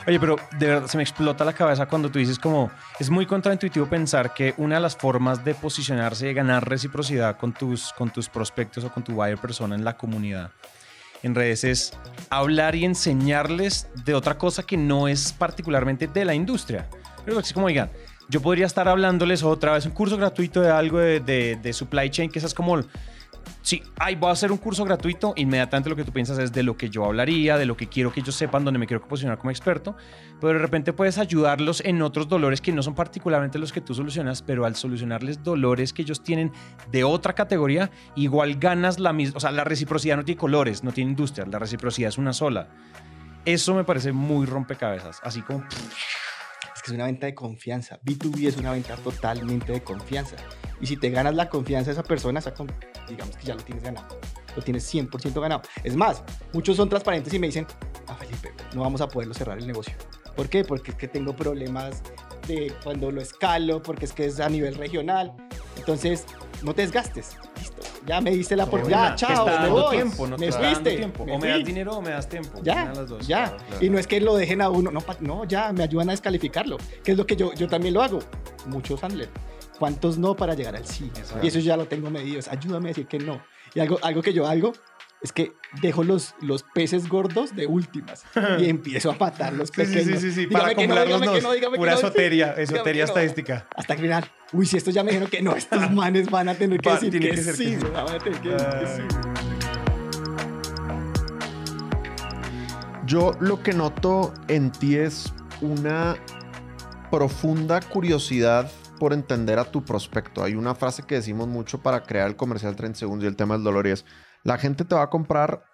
Oye, 0.07 0.21
pero 0.21 0.37
de 0.59 0.67
verdad 0.67 0.87
se 0.87 0.99
me 0.99 1.03
explota 1.03 1.45
la 1.47 1.55
cabeza 1.55 1.87
cuando 1.87 2.11
tú 2.11 2.19
dices 2.19 2.39
como 2.39 2.71
es 3.01 3.09
muy 3.09 3.25
contraintuitivo 3.25 3.87
pensar 3.87 4.35
que 4.35 4.53
una 4.59 4.75
de 4.75 4.83
las 4.83 4.97
formas 4.97 5.43
de 5.45 5.55
posicionarse 5.55 6.27
de 6.27 6.35
ganar 6.35 6.69
reciprocidad 6.69 7.39
con 7.39 7.55
tus, 7.55 7.91
con 7.95 8.11
tus 8.11 8.29
prospectos 8.29 8.85
o 8.85 8.93
con 8.93 9.03
tu 9.03 9.15
buyer 9.15 9.39
persona 9.39 9.75
en 9.75 9.83
la 9.83 9.97
comunidad 9.97 10.51
en 11.23 11.35
redes 11.35 11.65
es 11.65 11.95
hablar 12.29 12.75
y 12.75 12.85
enseñarles 12.85 13.89
de 14.05 14.15
otra 14.15 14.37
cosa 14.37 14.63
que 14.63 14.77
no 14.77 15.09
es 15.09 15.33
particularmente 15.33 16.07
de 16.07 16.23
la 16.27 16.35
industria. 16.35 16.87
Pero 17.25 17.41
es 17.41 17.51
como, 17.55 17.65
oigan, 17.67 17.91
yo 18.29 18.43
podría 18.43 18.67
estar 18.67 18.87
hablándoles 18.89 19.43
otra 19.43 19.73
vez 19.73 19.87
un 19.87 19.93
curso 19.93 20.19
gratuito 20.19 20.61
de 20.61 20.71
algo 20.71 20.99
de, 20.99 21.21
de- 21.21 21.57
de 21.63 21.73
supply 21.73 22.11
chain, 22.11 22.31
que 22.31 22.39
esas 22.41 22.53
como 22.53 22.79
sí, 23.63 23.83
ay, 23.99 24.15
voy 24.17 24.31
a 24.31 24.33
hacer 24.33 24.53
un 24.53 24.59
curso 24.59 24.85
gratuito, 24.85 25.33
inmediatamente 25.37 25.91
lo 25.91 25.97
que 25.97 26.05
tú 26.05 26.13
piensas 26.13 26.39
es 26.39 26.53
de 26.53 26.63
lo 26.63 26.77
que 26.77 26.91
yo 26.91 27.05
hablaría, 27.05 27.57
de 27.57 27.67
lo 27.67 27.77
que 27.77 27.89
quiero 27.89 28.13
que 28.13 28.21
ellos 28.21 28.35
sepan, 28.35 28.65
donde 28.65 28.79
me 28.79 28.87
quiero 28.87 29.07
posicionar 29.07 29.39
como 29.39 29.51
experto, 29.51 29.97
pero 30.41 30.55
de 30.55 30.59
repente 30.59 30.93
puedes 30.93 31.19
ayudarlos 31.19 31.83
en 31.85 32.03
otros 32.03 32.29
dolores 32.29 32.61
que 32.61 32.73
no 32.73 32.83
son 32.83 32.95
particularmente 32.95 33.59
los 33.59 33.73
que 33.73 33.81
tú 33.81 33.95
solucionas, 33.95 34.43
pero 34.43 34.65
al 34.65 34.77
solucionarles 34.77 35.43
dolores 35.43 35.93
que 35.93 36.03
ellos 36.03 36.23
tienen 36.23 36.53
de 36.91 37.05
otra 37.05 37.35
categoría, 37.35 37.91
igual 38.17 38.57
ganas 38.57 38.99
la 38.99 39.13
misma, 39.13 39.37
o 39.37 39.41
sea, 39.41 39.51
la 39.51 39.65
reciprocidad 39.65 40.17
no 40.17 40.25
tiene 40.25 40.39
colores, 40.39 40.85
no 40.85 40.93
tiene 40.93 41.11
industria, 41.11 41.47
la 41.47 41.59
reciprocidad 41.59 42.09
es 42.09 42.19
una 42.19 42.33
sola. 42.33 42.69
Eso 43.45 43.75
me 43.75 43.85
parece 43.85 44.13
muy 44.13 44.47
rompecabezas, 44.47 45.21
así 45.23 45.43
como 45.43 45.65
que 46.85 46.91
es 46.91 46.95
una 46.95 47.07
venta 47.07 47.25
de 47.27 47.35
confianza. 47.35 47.99
B2B 48.05 48.47
es 48.47 48.57
una 48.59 48.73
venta 48.73 48.95
totalmente 48.97 49.73
de 49.73 49.83
confianza. 49.83 50.37
Y 50.83 50.87
si 50.87 50.97
te 50.99 51.09
ganas 51.09 51.35
la 51.35 51.49
confianza 51.49 51.87
de 51.91 51.93
esa 51.95 52.03
persona, 52.03 52.41
esa 52.41 52.53
con- 52.53 52.71
digamos 53.09 53.35
que 53.37 53.47
ya 53.47 53.55
lo 53.55 53.63
tienes 53.63 53.83
ganado. 53.83 54.19
Lo 54.55 54.63
tienes 54.63 54.85
100% 54.93 55.41
ganado. 55.41 55.63
Es 55.83 55.97
más, 55.97 56.23
muchos 56.53 56.77
son 56.77 56.91
transparentes 56.91 57.33
y 57.33 57.39
me 57.39 57.47
dicen, 57.47 57.67
ah, 58.07 58.15
Felipe, 58.15 58.53
no 58.75 58.83
vamos 58.83 59.01
a 59.01 59.09
poderlo 59.09 59.33
cerrar 59.33 59.57
el 59.59 59.67
negocio. 59.67 59.95
¿Por 60.37 60.51
qué? 60.51 60.63
Porque 60.63 60.91
es 60.91 60.97
que 60.99 61.09
tengo 61.09 61.35
problemas 61.35 62.03
de 62.47 62.73
cuando 62.83 63.11
lo 63.11 63.23
escalo, 63.23 63.83
porque 63.83 64.05
es 64.05 64.13
que 64.13 64.27
es 64.27 64.39
a 64.41 64.49
nivel 64.51 64.75
regional. 64.75 65.33
Entonces, 65.79 66.27
no 66.63 66.75
te 66.75 66.83
desgastes. 66.83 67.37
Ya 68.07 68.21
me 68.21 68.31
diste 68.31 68.55
la 68.57 68.65
oportunidad. 68.65 69.17
Ya, 69.17 69.35
chao, 69.35 69.47
me 69.47 69.69
voy. 69.69 69.97
tiempo, 69.97 70.27
me 70.27 70.53
fuiste. 70.53 70.97
tiempo. 70.97 71.25
me 71.25 71.37
O 71.37 71.39
me 71.39 71.49
das 71.49 71.65
dinero 71.65 71.97
o 71.97 72.03
me 72.03 72.11
das 72.11 72.29
tiempo. 72.29 72.61
Ya, 72.63 72.93
las 72.95 73.09
dos. 73.09 73.27
ya. 73.27 73.45
Claro, 73.45 73.65
claro. 73.67 73.85
Y 73.85 73.91
no 73.91 73.99
es 73.99 74.07
que 74.07 74.21
lo 74.21 74.37
dejen 74.37 74.61
a 74.61 74.69
uno, 74.69 74.91
no, 74.91 75.01
no, 75.21 75.45
ya, 75.45 75.73
me 75.73 75.85
ayudan 75.85 76.11
a 76.11 76.13
descalificarlo. 76.13 76.77
Que 77.03 77.13
es 77.13 77.19
lo 77.19 77.27
que 77.27 77.37
yo, 77.37 77.53
yo 77.55 77.67
también 77.69 77.95
lo 77.95 78.03
hago. 78.03 78.19
Muchos 78.67 79.03
handlers. 79.03 79.31
¿Cuántos 79.79 80.19
no 80.19 80.37
para 80.37 80.55
llegar 80.55 80.77
al 80.77 80.87
sí? 80.87 81.11
Exacto. 81.17 81.45
Y 81.45 81.49
eso 81.49 81.59
ya 81.59 81.77
lo 81.77 81.87
tengo 81.87 82.11
medido. 82.11 82.41
Ayúdame 82.51 82.89
a 82.89 82.91
decir 82.91 83.07
que 83.07 83.19
no. 83.19 83.43
Y 83.75 83.81
algo, 83.81 83.99
algo 84.03 84.23
que 84.23 84.33
yo 84.33 84.47
hago 84.47 84.73
es 85.25 85.33
que 85.33 85.55
dejo 85.81 86.05
los, 86.05 86.35
los 86.43 86.65
peces 86.75 87.09
gordos 87.09 87.57
de 87.57 87.67
últimas 87.67 88.25
y 88.61 88.69
empiezo 88.69 89.11
a 89.11 89.17
matar 89.17 89.55
los 89.55 89.71
Sí, 89.71 89.87
sí, 89.87 89.95
pequeños. 89.95 90.21
sí, 90.21 90.31
sí, 90.31 90.33
sí, 90.33 90.47
Dígame 90.47 90.63
para 90.63 90.75
que 90.75 90.87
no, 90.87 90.95
no, 90.97 91.53
dígame 91.55 91.73
que 91.73 91.77
Pura 91.79 91.93
no. 91.93 91.99
esoteria, 91.99 92.53
esoteria 92.59 93.05
no. 93.05 93.09
estadística. 93.09 93.67
Hasta 93.75 93.97
que 93.97 94.03
final, 94.03 94.31
uy, 94.53 94.67
si 94.67 94.77
estos 94.77 94.93
ya 94.93 95.03
me 95.03 95.13
dijeron 95.13 95.31
que 95.31 95.41
no, 95.41 95.57
estos 95.57 95.91
manes 95.93 96.31
van 96.31 96.51
a 96.51 96.55
tener 96.55 96.79
que 96.79 96.91
Va, 96.91 96.97
decir 96.97 97.11
tiene 97.11 97.31
que, 97.31 97.35
que 97.37 97.43
ser 97.43 97.55
que 97.57 97.65
sí, 97.65 97.77
sí. 97.81 97.87
van 97.91 98.07
a 98.07 98.19
tener 98.19 98.39
que 98.41 98.49
decir 98.51 98.69
que 98.81 98.87
sí. 98.87 99.03
Yo 103.07 103.33
lo 103.41 103.63
que 103.63 103.73
noto 103.73 104.35
en 104.49 104.73
ti 104.73 104.97
es 104.97 105.33
una 105.63 106.17
profunda 107.11 107.81
curiosidad 107.81 108.71
por 108.99 109.13
entender 109.15 109.59
a 109.59 109.65
tu 109.65 109.85
prospecto. 109.85 110.43
Hay 110.45 110.55
una 110.55 110.75
frase 110.75 111.03
que 111.03 111.15
decimos 111.17 111.49
mucho 111.49 111.79
para 111.83 112.03
crear 112.03 112.29
el 112.29 112.37
comercial 112.37 112.77
30 112.77 112.99
segundos 112.99 113.25
y 113.25 113.29
el 113.29 113.37
tema 113.37 113.55
del 113.55 113.65
dolor 113.65 113.87
y 113.87 113.91
es, 113.91 114.05
la 114.45 114.59
gente 114.59 114.85
te 114.85 114.95
va 114.95 115.03
a 115.03 115.11
comprar 115.11 115.65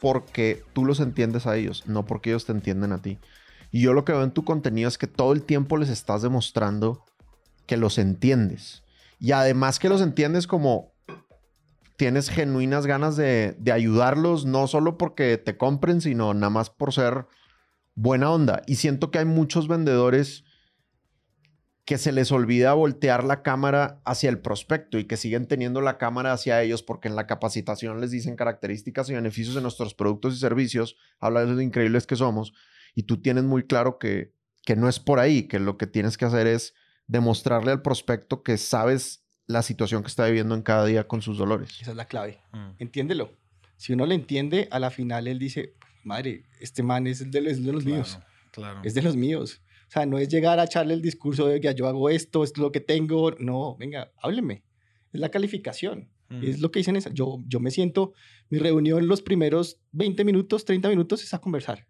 porque 0.00 0.62
tú 0.74 0.84
los 0.84 1.00
entiendes 1.00 1.46
a 1.46 1.56
ellos, 1.56 1.84
no 1.86 2.04
porque 2.04 2.30
ellos 2.30 2.44
te 2.44 2.52
entienden 2.52 2.92
a 2.92 3.00
ti. 3.00 3.18
Y 3.70 3.80
yo 3.80 3.92
lo 3.92 4.04
que 4.04 4.12
veo 4.12 4.22
en 4.22 4.32
tu 4.32 4.44
contenido 4.44 4.88
es 4.88 4.98
que 4.98 5.06
todo 5.06 5.32
el 5.32 5.42
tiempo 5.44 5.76
les 5.76 5.88
estás 5.88 6.22
demostrando 6.22 7.04
que 7.66 7.76
los 7.76 7.98
entiendes. 7.98 8.82
Y 9.18 9.32
además 9.32 9.78
que 9.78 9.88
los 9.88 10.00
entiendes 10.00 10.46
como 10.46 10.92
tienes 11.96 12.28
genuinas 12.30 12.86
ganas 12.86 13.16
de, 13.16 13.56
de 13.58 13.72
ayudarlos, 13.72 14.46
no 14.46 14.66
solo 14.66 14.98
porque 14.98 15.36
te 15.36 15.56
compren, 15.56 16.00
sino 16.00 16.32
nada 16.34 16.50
más 16.50 16.70
por 16.70 16.92
ser 16.92 17.26
buena 17.94 18.30
onda. 18.30 18.62
Y 18.66 18.76
siento 18.76 19.10
que 19.10 19.18
hay 19.18 19.24
muchos 19.24 19.68
vendedores 19.68 20.44
que 21.88 21.96
se 21.96 22.12
les 22.12 22.32
olvida 22.32 22.74
voltear 22.74 23.24
la 23.24 23.42
cámara 23.42 24.02
hacia 24.04 24.28
el 24.28 24.40
prospecto 24.40 24.98
y 24.98 25.06
que 25.06 25.16
siguen 25.16 25.46
teniendo 25.46 25.80
la 25.80 25.96
cámara 25.96 26.34
hacia 26.34 26.62
ellos 26.62 26.82
porque 26.82 27.08
en 27.08 27.16
la 27.16 27.26
capacitación 27.26 28.02
les 28.02 28.10
dicen 28.10 28.36
características 28.36 29.08
y 29.08 29.14
beneficios 29.14 29.54
de 29.54 29.62
nuestros 29.62 29.94
productos 29.94 30.34
y 30.34 30.38
servicios, 30.38 30.98
habla 31.18 31.46
de 31.46 31.54
lo 31.54 31.62
increíbles 31.62 32.06
que 32.06 32.14
somos 32.14 32.52
y 32.94 33.04
tú 33.04 33.22
tienes 33.22 33.44
muy 33.44 33.62
claro 33.62 33.98
que, 33.98 34.34
que 34.66 34.76
no 34.76 34.86
es 34.86 35.00
por 35.00 35.18
ahí, 35.18 35.44
que 35.44 35.60
lo 35.60 35.78
que 35.78 35.86
tienes 35.86 36.18
que 36.18 36.26
hacer 36.26 36.46
es 36.46 36.74
demostrarle 37.06 37.70
al 37.70 37.80
prospecto 37.80 38.42
que 38.42 38.58
sabes 38.58 39.24
la 39.46 39.62
situación 39.62 40.02
que 40.02 40.08
está 40.08 40.26
viviendo 40.26 40.54
en 40.54 40.60
cada 40.60 40.84
día 40.84 41.08
con 41.08 41.22
sus 41.22 41.38
dolores. 41.38 41.70
Esa 41.80 41.92
es 41.92 41.96
la 41.96 42.04
clave. 42.04 42.38
Mm. 42.52 42.70
Entiéndelo. 42.80 43.32
Si 43.78 43.94
uno 43.94 44.04
le 44.04 44.14
entiende, 44.14 44.68
a 44.70 44.78
la 44.78 44.90
final 44.90 45.26
él 45.26 45.38
dice, 45.38 45.72
madre, 46.04 46.44
este 46.60 46.82
man 46.82 47.06
es 47.06 47.30
de 47.30 47.40
los, 47.40 47.52
es 47.54 47.64
de 47.64 47.72
los 47.72 47.86
míos. 47.86 48.18
Claro. 48.50 48.82
Es 48.84 48.92
de 48.92 49.00
los 49.00 49.16
míos. 49.16 49.62
O 49.88 49.90
sea, 49.90 50.04
no 50.04 50.18
es 50.18 50.28
llegar 50.28 50.60
a 50.60 50.64
echarle 50.64 50.92
el 50.92 51.00
discurso 51.00 51.46
de 51.46 51.60
que 51.60 51.74
yo 51.74 51.86
hago 51.86 52.10
esto, 52.10 52.44
esto 52.44 52.60
es 52.60 52.62
lo 52.62 52.72
que 52.72 52.80
tengo. 52.80 53.30
No, 53.38 53.74
venga, 53.78 54.12
hábleme. 54.20 54.62
Es 55.12 55.20
la 55.20 55.30
calificación. 55.30 56.10
Mm. 56.28 56.44
Es 56.44 56.60
lo 56.60 56.70
que 56.70 56.80
dicen. 56.80 56.96
Esa. 56.96 57.10
Yo, 57.10 57.42
yo 57.46 57.58
me 57.58 57.70
siento, 57.70 58.12
mi 58.50 58.58
reunión 58.58 59.08
los 59.08 59.22
primeros 59.22 59.80
20 59.92 60.24
minutos, 60.24 60.66
30 60.66 60.90
minutos 60.90 61.22
es 61.22 61.32
a 61.32 61.40
conversar. 61.40 61.86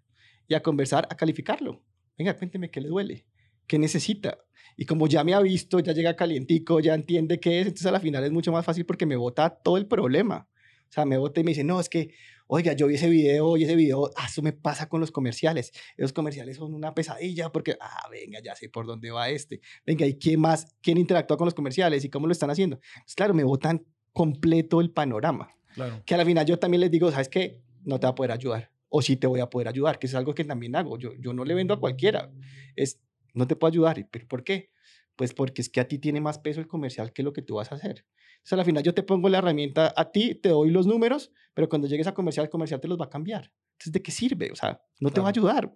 Y 0.47 0.55
a 0.55 0.63
conversar, 0.63 1.09
a 1.11 1.17
calificarlo. 1.17 1.83
Venga, 2.17 2.37
cuénteme 2.37 2.71
qué 2.71 2.81
le 2.81 2.89
duele, 2.89 3.27
qué 3.67 3.79
necesita. 3.79 4.39
Y 4.77 4.87
como 4.87 5.09
ya 5.09 5.25
me 5.25 5.35
ha 5.35 5.41
visto, 5.41 5.81
ya 5.81 5.93
llega 5.93 6.15
calientico, 6.15 6.79
ya 6.79 6.95
entiende 6.95 7.41
qué 7.41 7.61
es, 7.61 7.67
entonces 7.67 7.87
a 7.87 7.93
la 7.93 8.01
final 8.01 8.23
es 8.25 8.31
mucho 8.31 8.53
más 8.53 8.65
fácil 8.65 8.87
porque 8.87 9.07
me 9.07 9.17
bota 9.17 9.51
todo 9.51 9.77
el 9.77 9.87
problema. 9.87 10.49
O 10.89 10.93
sea, 10.93 11.05
me 11.05 11.19
bota 11.19 11.41
y 11.41 11.45
me 11.45 11.51
dice, 11.51 11.65
no, 11.65 11.81
es 11.81 11.89
que, 11.89 12.15
oiga, 12.49 12.73
yo 12.73 12.89
vi 12.89 12.97
ese 12.97 13.09
video 13.09 13.57
y 13.57 13.65
ese 13.65 13.77
video, 13.77 14.11
ah, 14.17 14.27
eso 14.27 14.43
me 14.43 14.53
pasa 14.53 14.89
con 14.89 15.01
los 15.01 15.13
comerciales. 15.13 15.73
Los 15.97 16.13
comerciales 16.13 16.57
son 16.57 16.75
una 16.75 16.95
pesadilla 16.95 17.51
porque, 17.53 17.77
ah, 17.81 18.09
venga, 18.11 18.41
ya 18.43 18.57
sé 18.57 18.69
por 18.69 18.87
dónde 18.87 19.11
va 19.11 19.29
este. 19.29 19.61
Venga, 19.87 20.07
¿y 20.07 20.15
quién 20.15 20.41
más? 20.41 20.75
¿Quién 20.83 20.99
interactúa 20.99 21.37
con 21.37 21.45
los 21.45 21.55
comerciales 21.55 22.05
y 22.05 22.11
cómo 22.11 22.27
lo 22.27 22.33
están 22.33 22.51
haciendo? 22.51 22.81
Pues 23.05 23.15
claro, 23.15 23.35
me 23.35 23.45
botan 23.45 23.87
completo 24.13 24.81
el 24.81 24.91
panorama. 24.91 25.55
Claro. 25.75 26.03
Que 26.05 26.15
a 26.15 26.17
la 26.17 26.25
final 26.25 26.45
yo 26.47 26.59
también 26.59 26.81
les 26.81 26.91
digo, 26.91 27.11
¿sabes 27.11 27.29
qué? 27.29 27.61
No 27.85 28.01
te 28.01 28.07
va 28.07 28.11
a 28.11 28.15
poder 28.15 28.33
ayudar. 28.33 28.73
O 28.89 29.03
sí 29.03 29.17
te 29.17 29.27
voy 29.27 29.41
a 29.41 29.51
poder 29.51 29.69
ayudar, 29.69 29.99
que 29.99 30.07
es 30.07 30.15
algo 30.15 30.35
que 30.35 30.45
también 30.45 30.75
hago. 30.75 30.99
Yo, 30.99 31.13
yo 31.21 31.35
no 31.35 31.45
le 31.45 31.55
vendo 31.55 31.75
a 31.75 31.81
cualquiera. 31.81 32.33
Es, 32.75 33.01
no 33.35 33.47
te 33.47 33.55
puedo 33.55 33.71
ayudar. 33.71 33.99
¿Y 33.99 34.05
¿Pero 34.05 34.27
por 34.27 34.43
qué? 34.43 34.71
Pues 35.15 35.35
porque 35.35 35.61
es 35.61 35.69
que 35.69 35.81
a 35.81 35.89
ti 35.89 35.99
tiene 35.99 36.21
más 36.21 36.39
peso 36.39 36.61
el 36.61 36.67
comercial 36.67 37.13
que 37.13 37.23
lo 37.23 37.33
que 37.33 37.43
tú 37.43 37.57
vas 37.57 37.71
a 37.71 37.75
hacer. 37.75 38.07
Entonces, 38.39 38.53
a 38.53 38.57
la 38.57 38.65
final 38.65 38.83
yo 38.83 38.95
te 38.95 39.03
pongo 39.03 39.29
la 39.29 39.39
herramienta 39.39 39.93
a 39.97 40.11
ti, 40.11 40.35
te 40.35 40.49
doy 40.51 40.71
los 40.71 40.87
números, 40.87 41.33
pero 41.55 41.69
cuando 41.69 41.87
llegues 41.89 42.07
a 42.07 42.15
comercial, 42.15 42.45
el 42.47 42.51
comercial 42.51 42.81
te 42.81 42.89
los 42.89 42.99
va 42.99 43.05
a 43.07 43.11
cambiar. 43.11 43.53
Entonces, 43.73 43.93
¿de 43.93 44.03
qué 44.03 44.11
sirve? 44.11 44.51
O 44.53 44.57
sea, 44.57 44.81
no 45.01 45.11
te 45.11 45.21
va 45.21 45.29
a 45.29 45.31
ayudar. 45.31 45.75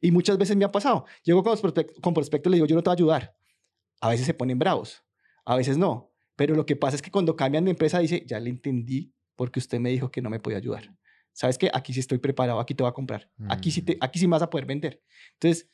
Y 0.00 0.10
muchas 0.10 0.38
veces 0.38 0.56
me 0.56 0.64
ha 0.64 0.70
pasado. 0.72 1.04
Llego 1.24 1.42
con, 1.42 1.50
los 1.52 1.62
prospect- 1.62 2.00
con 2.00 2.14
prospectos 2.14 2.48
y 2.48 2.52
les 2.52 2.56
digo, 2.58 2.66
yo 2.66 2.76
no 2.76 2.82
te 2.82 2.88
voy 2.90 2.92
a 2.94 2.98
ayudar. 2.98 3.36
A 4.00 4.08
veces 4.08 4.26
se 4.26 4.34
ponen 4.34 4.58
bravos, 4.58 5.02
a 5.44 5.56
veces 5.56 5.76
no. 5.78 6.12
Pero 6.36 6.54
lo 6.54 6.64
que 6.66 6.76
pasa 6.76 6.96
es 6.96 7.02
que 7.02 7.10
cuando 7.10 7.36
cambian 7.36 7.64
de 7.64 7.70
empresa, 7.72 7.98
dice, 7.98 8.24
ya 8.26 8.40
le 8.40 8.50
entendí 8.50 9.12
porque 9.36 9.58
usted 9.58 9.80
me 9.80 9.90
dijo 9.90 10.10
que 10.10 10.22
no 10.22 10.30
me 10.30 10.40
podía 10.40 10.58
ayudar. 10.58 10.94
¿Sabes 11.32 11.56
qué? 11.58 11.70
Aquí 11.72 11.92
sí 11.92 12.00
estoy 12.00 12.18
preparado, 12.18 12.58
aquí 12.60 12.74
te 12.74 12.82
voy 12.82 12.90
a 12.90 12.94
comprar. 12.94 13.30
Aquí 13.48 13.70
sí, 13.70 13.82
te, 13.82 13.96
aquí 14.00 14.18
sí 14.18 14.26
me 14.26 14.32
vas 14.32 14.42
a 14.42 14.50
poder 14.50 14.66
vender. 14.66 15.02
Entonces, 15.34 15.68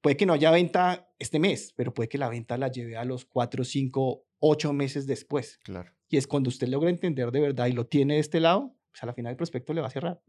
puede 0.00 0.16
que 0.16 0.26
no 0.26 0.32
haya 0.32 0.50
venta 0.50 1.08
este 1.18 1.38
mes, 1.38 1.72
pero 1.76 1.92
puede 1.94 2.08
que 2.08 2.18
la 2.18 2.28
venta 2.28 2.56
la 2.58 2.68
lleve 2.68 2.96
a 2.96 3.04
los 3.04 3.24
4, 3.24 3.64
5, 3.64 4.25
8 4.40 4.72
meses 4.72 5.06
después. 5.06 5.58
Claro. 5.62 5.92
Y 6.08 6.16
es 6.16 6.26
cuando 6.26 6.48
usted 6.48 6.68
logra 6.68 6.90
entender 6.90 7.30
de 7.30 7.40
verdad 7.40 7.66
y 7.66 7.72
lo 7.72 7.86
tiene 7.86 8.14
de 8.14 8.20
este 8.20 8.40
lado, 8.40 8.76
pues 8.90 9.02
a 9.02 9.06
la 9.06 9.14
final 9.14 9.30
el 9.30 9.36
prospecto 9.36 9.72
le 9.72 9.80
va 9.80 9.88
a 9.88 9.90
cerrar. 9.90 10.22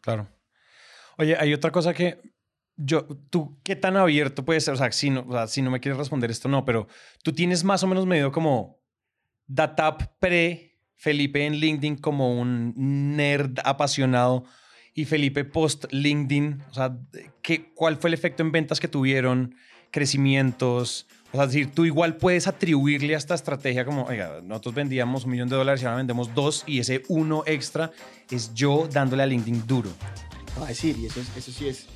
Claro. 0.00 0.28
Oye, 1.18 1.36
hay 1.38 1.52
otra 1.52 1.70
cosa 1.70 1.92
que 1.92 2.20
yo, 2.76 3.06
tú, 3.30 3.60
¿qué 3.62 3.76
tan 3.76 3.96
abierto 3.96 4.44
puedes 4.44 4.64
ser? 4.64 4.74
O 4.74 4.76
sea, 4.76 4.90
si 4.92 5.10
no, 5.10 5.24
o 5.28 5.32
sea, 5.32 5.46
si 5.46 5.62
no 5.62 5.70
me 5.70 5.80
quieres 5.80 5.98
responder 5.98 6.30
esto, 6.30 6.48
no, 6.48 6.64
pero 6.64 6.88
tú 7.22 7.32
tienes 7.32 7.64
más 7.64 7.82
o 7.82 7.86
menos 7.86 8.06
medido 8.06 8.32
como 8.32 8.80
Datap 9.46 10.18
pre 10.18 10.78
Felipe 10.94 11.44
en 11.44 11.56
LinkedIn 11.56 11.96
como 11.96 12.40
un 12.40 12.72
nerd 12.76 13.58
apasionado 13.64 14.44
y 14.94 15.04
Felipe 15.04 15.44
post 15.44 15.86
LinkedIn. 15.90 16.62
O 16.70 16.74
sea, 16.74 16.96
¿qué, 17.42 17.72
¿cuál 17.74 17.96
fue 17.96 18.08
el 18.08 18.14
efecto 18.14 18.42
en 18.42 18.52
ventas 18.52 18.80
que 18.80 18.88
tuvieron? 18.88 19.54
Crecimientos. 19.90 21.06
O 21.32 21.36
sea, 21.36 21.44
es 21.44 21.52
decir, 21.52 21.70
tú 21.72 21.84
igual 21.86 22.16
puedes 22.16 22.46
atribuirle 22.46 23.14
a 23.14 23.18
esta 23.18 23.34
estrategia 23.34 23.84
como, 23.86 24.04
oiga, 24.04 24.40
nosotros 24.42 24.74
vendíamos 24.74 25.24
un 25.24 25.30
millón 25.30 25.48
de 25.48 25.56
dólares 25.56 25.80
y 25.82 25.86
ahora 25.86 25.96
vendemos 25.96 26.34
dos 26.34 26.62
y 26.66 26.78
ese 26.78 27.02
uno 27.08 27.42
extra 27.46 27.90
es 28.30 28.52
yo 28.54 28.86
dándole 28.92 29.22
a 29.22 29.26
LinkedIn 29.26 29.66
duro. 29.66 29.88
Va 30.60 30.66
a 30.66 30.68
decir, 30.68 30.96
y 30.98 31.06
eso, 31.06 31.20
es- 31.20 31.34
eso 31.36 31.50
sí 31.50 31.68
es. 31.68 31.86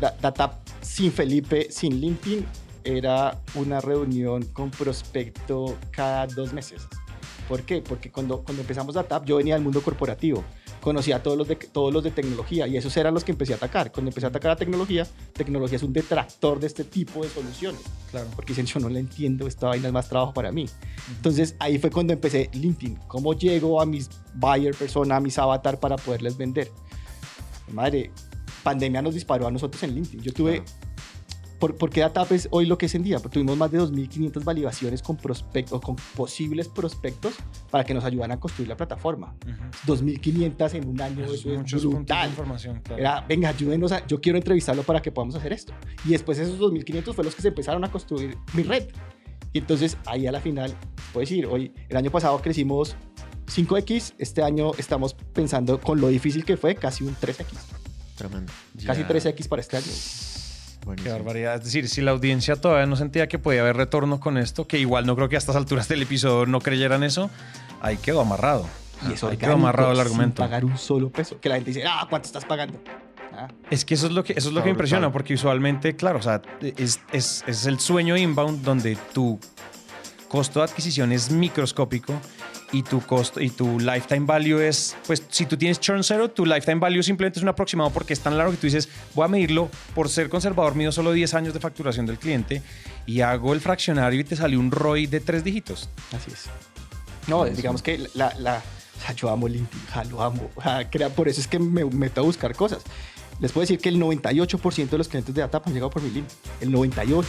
Da- 0.00 0.14
Data 0.20 0.60
sin 0.80 1.10
Felipe, 1.12 1.66
sin 1.70 2.00
LinkedIn, 2.00 2.46
era 2.84 3.36
una 3.56 3.80
reunión 3.80 4.44
con 4.52 4.70
prospecto 4.70 5.76
cada 5.90 6.26
dos 6.28 6.52
meses. 6.52 6.82
¿Por 7.48 7.62
qué? 7.62 7.82
Porque 7.82 8.10
cuando, 8.12 8.42
cuando 8.42 8.62
empezamos 8.62 8.94
DataP, 8.94 9.24
yo 9.26 9.36
venía 9.36 9.54
del 9.54 9.64
mundo 9.64 9.82
corporativo. 9.82 10.44
Conocía 10.80 11.16
a 11.16 11.22
todos 11.22 11.36
los, 11.36 11.46
de, 11.46 11.56
todos 11.56 11.92
los 11.92 12.02
de 12.02 12.10
tecnología 12.10 12.66
y 12.66 12.76
esos 12.76 12.96
eran 12.96 13.12
los 13.12 13.24
que 13.24 13.32
empecé 13.32 13.52
a 13.52 13.56
atacar. 13.56 13.92
Cuando 13.92 14.10
empecé 14.10 14.26
a 14.26 14.30
atacar 14.30 14.52
a 14.52 14.56
tecnología, 14.56 15.06
tecnología 15.34 15.76
es 15.76 15.82
un 15.82 15.92
detractor 15.92 16.58
de 16.58 16.66
este 16.66 16.84
tipo 16.84 17.22
de 17.22 17.28
soluciones. 17.28 17.82
Claro. 18.10 18.28
Porque 18.34 18.52
dicen, 18.52 18.66
yo 18.66 18.80
no 18.80 18.88
la 18.88 18.98
entiendo, 18.98 19.46
esta 19.46 19.68
vaina 19.68 19.88
es 19.88 19.92
más 19.92 20.08
trabajo 20.08 20.32
para 20.32 20.50
mí. 20.52 20.66
Entonces 21.10 21.54
ahí 21.58 21.78
fue 21.78 21.90
cuando 21.90 22.12
empecé 22.12 22.50
LinkedIn. 22.52 22.96
¿Cómo 23.08 23.34
llego 23.34 23.80
a 23.80 23.86
mis 23.86 24.08
buyer 24.34 24.74
persona, 24.74 25.16
a 25.16 25.20
mis 25.20 25.38
avatar 25.38 25.78
para 25.78 25.96
poderles 25.96 26.36
vender? 26.36 26.70
Madre, 27.72 28.10
pandemia 28.62 29.02
nos 29.02 29.14
disparó 29.14 29.46
a 29.46 29.50
nosotros 29.50 29.82
en 29.82 29.94
LinkedIn. 29.94 30.22
Yo 30.22 30.32
tuve, 30.32 30.62
¿por, 31.60 31.76
por 31.76 31.90
qué 31.90 32.00
DataP 32.00 32.32
es 32.32 32.48
hoy 32.50 32.66
lo 32.66 32.76
que 32.76 32.86
es 32.86 32.94
en 32.96 33.04
día? 33.04 33.18
Porque 33.20 33.34
tuvimos 33.34 33.56
más 33.56 33.70
de 33.70 33.78
2.500 33.78 34.42
validaciones 34.42 35.02
con 35.02 35.16
prospectos, 35.16 35.80
con 35.80 35.94
posibles 36.16 36.66
prospectos 36.66 37.34
para 37.70 37.84
que 37.84 37.94
nos 37.94 38.02
ayudaran 38.04 38.32
a 38.36 38.40
construir 38.40 38.68
la 38.68 38.76
plataforma. 38.76 39.36
2.500 39.86 40.74
en 40.74 40.88
un 40.88 41.00
año, 41.00 41.24
eso 41.24 41.34
es 41.34 41.44
muchos 41.44 41.82
puntos 41.82 41.82
de 41.82 41.88
brutal. 41.88 42.28
información. 42.30 42.80
Claro. 42.82 43.00
Era, 43.00 43.20
venga, 43.28 43.50
ayúdenos, 43.50 43.92
a, 43.92 44.04
yo 44.06 44.20
quiero 44.20 44.38
entrevistarlo 44.38 44.82
para 44.82 45.00
que 45.00 45.12
podamos 45.12 45.36
hacer 45.36 45.52
esto. 45.52 45.72
Y 46.04 46.10
después 46.10 46.38
esos 46.38 46.58
2.500 46.58 47.14
fue 47.14 47.24
los 47.24 47.34
que 47.34 47.42
se 47.42 47.48
empezaron 47.48 47.84
a 47.84 47.90
construir 47.92 48.36
mi 48.54 48.62
red. 48.64 48.88
Y 49.52 49.58
entonces 49.58 49.96
ahí 50.06 50.26
a 50.26 50.32
la 50.32 50.40
final, 50.40 50.74
puedo 51.12 51.20
decir, 51.22 51.46
hoy, 51.46 51.72
el 51.88 51.96
año 51.96 52.10
pasado 52.10 52.40
crecimos 52.40 52.96
5X, 53.46 54.14
este 54.18 54.42
año 54.42 54.72
estamos 54.78 55.14
pensando 55.14 55.80
con 55.80 56.00
lo 56.00 56.08
difícil 56.08 56.44
que 56.44 56.56
fue, 56.56 56.74
casi 56.74 57.04
un 57.04 57.14
3X. 57.16 57.46
Tremendo. 58.16 58.52
Casi 58.86 59.02
Ya. 59.02 59.08
3X 59.08 59.48
para 59.48 59.60
este 59.60 59.76
año. 59.76 59.86
Qué 60.80 60.86
Buenísimo. 60.86 61.14
barbaridad. 61.14 61.54
Es 61.56 61.64
decir, 61.64 61.88
si 61.88 62.00
la 62.00 62.10
audiencia 62.10 62.56
todavía 62.56 62.86
no 62.86 62.96
sentía 62.96 63.28
que 63.28 63.38
podía 63.38 63.60
haber 63.60 63.76
retorno 63.76 64.18
con 64.20 64.38
esto, 64.38 64.66
que 64.66 64.78
igual 64.78 65.06
no 65.06 65.14
creo 65.16 65.28
que 65.28 65.36
a 65.36 65.38
estas 65.38 65.56
alturas 65.56 65.88
del 65.88 66.02
episodio 66.02 66.46
no 66.46 66.60
creyeran 66.60 67.02
eso, 67.02 67.30
ahí 67.80 67.96
quedó 67.98 68.20
amarrado. 68.22 68.66
Y 69.08 69.12
eso 69.14 69.28
ahí 69.28 69.36
quedó 69.36 69.52
amarrado 69.54 69.92
el 69.92 70.00
argumento. 70.00 70.42
pagar 70.42 70.64
un 70.64 70.76
solo 70.76 71.10
peso. 71.10 71.38
Que 71.40 71.48
la 71.48 71.54
gente 71.56 71.70
dice, 71.70 71.84
ah, 71.86 72.06
¿cuánto 72.10 72.26
estás 72.26 72.44
pagando? 72.44 72.78
Ah, 73.32 73.48
Es 73.70 73.84
que 73.84 73.94
eso 73.94 74.06
es 74.06 74.12
lo 74.12 74.24
que, 74.24 74.32
eso 74.34 74.48
es 74.48 74.54
lo 74.54 74.62
que 74.62 74.70
impresiona, 74.70 75.06
brutal. 75.06 75.12
porque 75.12 75.34
usualmente, 75.34 75.94
claro, 75.96 76.18
o 76.18 76.22
sea, 76.22 76.42
es, 76.60 77.00
es, 77.12 77.44
es 77.46 77.66
el 77.66 77.78
sueño 77.78 78.16
inbound 78.16 78.62
donde 78.62 78.96
tu 79.14 79.38
costo 80.28 80.58
de 80.60 80.64
adquisición 80.66 81.12
es 81.12 81.30
microscópico 81.30 82.14
y 82.72 82.82
tu 82.84 83.00
costo 83.00 83.40
y 83.40 83.50
tu 83.50 83.80
lifetime 83.80 84.26
value 84.26 84.60
es, 84.60 84.96
pues 85.06 85.22
si 85.28 85.44
tú 85.46 85.56
tienes 85.56 85.80
churn 85.80 86.04
cero, 86.04 86.30
tu 86.30 86.46
lifetime 86.46 86.78
value 86.78 87.02
simplemente 87.02 87.38
es 87.38 87.42
un 87.42 87.48
aproximado 87.48 87.90
porque 87.90 88.12
es 88.12 88.20
tan 88.20 88.36
largo 88.38 88.52
que 88.52 88.58
tú 88.58 88.66
dices, 88.68 88.88
voy 89.14 89.24
a 89.24 89.28
medirlo 89.28 89.68
por 89.94 90.08
ser 90.08 90.28
conservador, 90.28 90.74
mido 90.76 90.92
solo 90.92 91.12
10 91.12 91.34
años 91.34 91.54
de 91.54 91.60
facturación 91.60 92.06
del 92.06 92.18
cliente 92.18 92.62
y 93.06 93.22
hago 93.22 93.52
el 93.54 93.60
fraccionario 93.60 94.20
y 94.20 94.24
te 94.24 94.36
sale 94.36 94.56
un 94.56 94.70
ROI 94.70 95.06
de 95.06 95.18
tres 95.20 95.42
dígitos. 95.42 95.88
Así 96.16 96.30
es. 96.32 96.44
No, 97.26 97.44
digamos 97.44 97.82
que 97.82 98.06
la, 98.14 98.32
la, 98.38 98.62
o 98.98 99.00
sea, 99.04 99.14
yo 99.14 99.30
amo 99.30 99.48
LinkedIn, 99.48 99.86
ja, 99.92 100.04
lo 100.04 100.22
amo. 100.22 100.50
Crea- 100.90 101.08
por 101.10 101.28
eso 101.28 101.40
es 101.40 101.48
que 101.48 101.58
me 101.58 101.84
meto 101.84 102.20
a 102.20 102.24
buscar 102.24 102.54
cosas. 102.54 102.82
Les 103.40 103.50
puedo 103.52 103.62
decir 103.62 103.78
que 103.78 103.88
el 103.88 103.96
98% 103.98 104.88
de 104.90 104.98
los 104.98 105.08
clientes 105.08 105.34
de 105.34 105.40
DataP 105.40 105.66
han 105.66 105.72
llegado 105.74 105.90
por 105.90 106.02
mi 106.02 106.10
LinkedIn. 106.10 106.38
El 106.60 106.70
98%. 106.72 107.24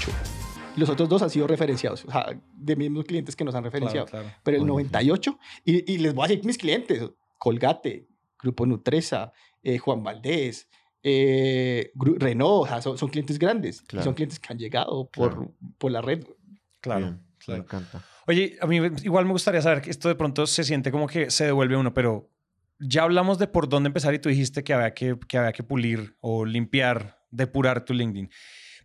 Los 0.78 0.90
otros 0.90 1.10
dos 1.10 1.22
han 1.22 1.30
sido 1.30 1.48
referenciados, 1.48 2.06
o 2.06 2.12
sea, 2.12 2.28
de 2.54 2.76
mismos 2.76 3.06
clientes 3.06 3.36
que 3.36 3.44
nos 3.44 3.54
han 3.56 3.64
referenciado. 3.64 4.06
Claro, 4.08 4.26
claro. 4.26 4.40
Pero 4.44 4.58
el 4.58 4.64
Bueno. 4.66 4.90
98%, 4.90 5.38
y, 5.66 5.94
y 5.94 5.98
les 5.98 6.14
voy 6.14 6.26
a 6.26 6.28
decir 6.30 6.46
mis 6.46 6.58
clientes, 6.58 7.10
Colgate, 7.38 8.08
Grupo 8.42 8.66
Nutresa, 8.66 9.34
eh, 9.64 9.78
Juan 9.78 10.02
Valdés, 10.04 10.70
eh, 11.04 11.92
Renault, 11.96 12.64
o 12.64 12.68
sea, 12.68 12.82
son, 12.82 12.98
son 12.98 13.10
clientes 13.10 13.38
grandes. 13.38 13.82
Claro. 13.82 14.04
son 14.06 14.14
clientes 14.14 14.40
que 14.40 14.48
han 14.54 14.60
llegado 14.60 15.10
por, 15.10 15.34
Claro. 15.34 15.56
por 15.78 15.92
la 15.92 16.02
red. 16.02 16.24
Claro, 16.80 17.06
Bien, 17.06 17.22
claro. 17.40 17.60
Me 17.60 17.66
encanta. 17.66 18.06
Oye, 18.28 18.58
a 18.62 18.68
mí 18.68 18.78
igual 19.04 19.26
me 19.26 19.32
gustaría 19.32 19.62
saber 19.62 19.82
que 19.82 19.90
esto 19.90 20.08
de 20.08 20.16
pronto 20.16 20.46
se 20.48 20.64
siente 20.64 20.92
como 20.92 21.08
que 21.08 21.32
se 21.32 21.46
devuelve 21.46 21.76
uno, 21.76 21.94
pero 21.94 22.30
ya 22.80 23.04
hablamos 23.04 23.40
de 23.40 23.48
por 23.48 23.68
dónde 23.68 23.88
empezar 23.88 24.14
y 24.14 24.20
tú 24.20 24.30
dijiste 24.30 24.64
que 24.64 24.74
había 24.74 24.94
que, 24.94 25.18
que, 25.28 25.38
había 25.38 25.52
que 25.52 25.64
pulir 25.64 26.16
o 26.22 26.46
limpiar, 26.46 27.20
depurar 27.30 27.84
tu 27.84 27.94
LinkedIn. 27.94 28.30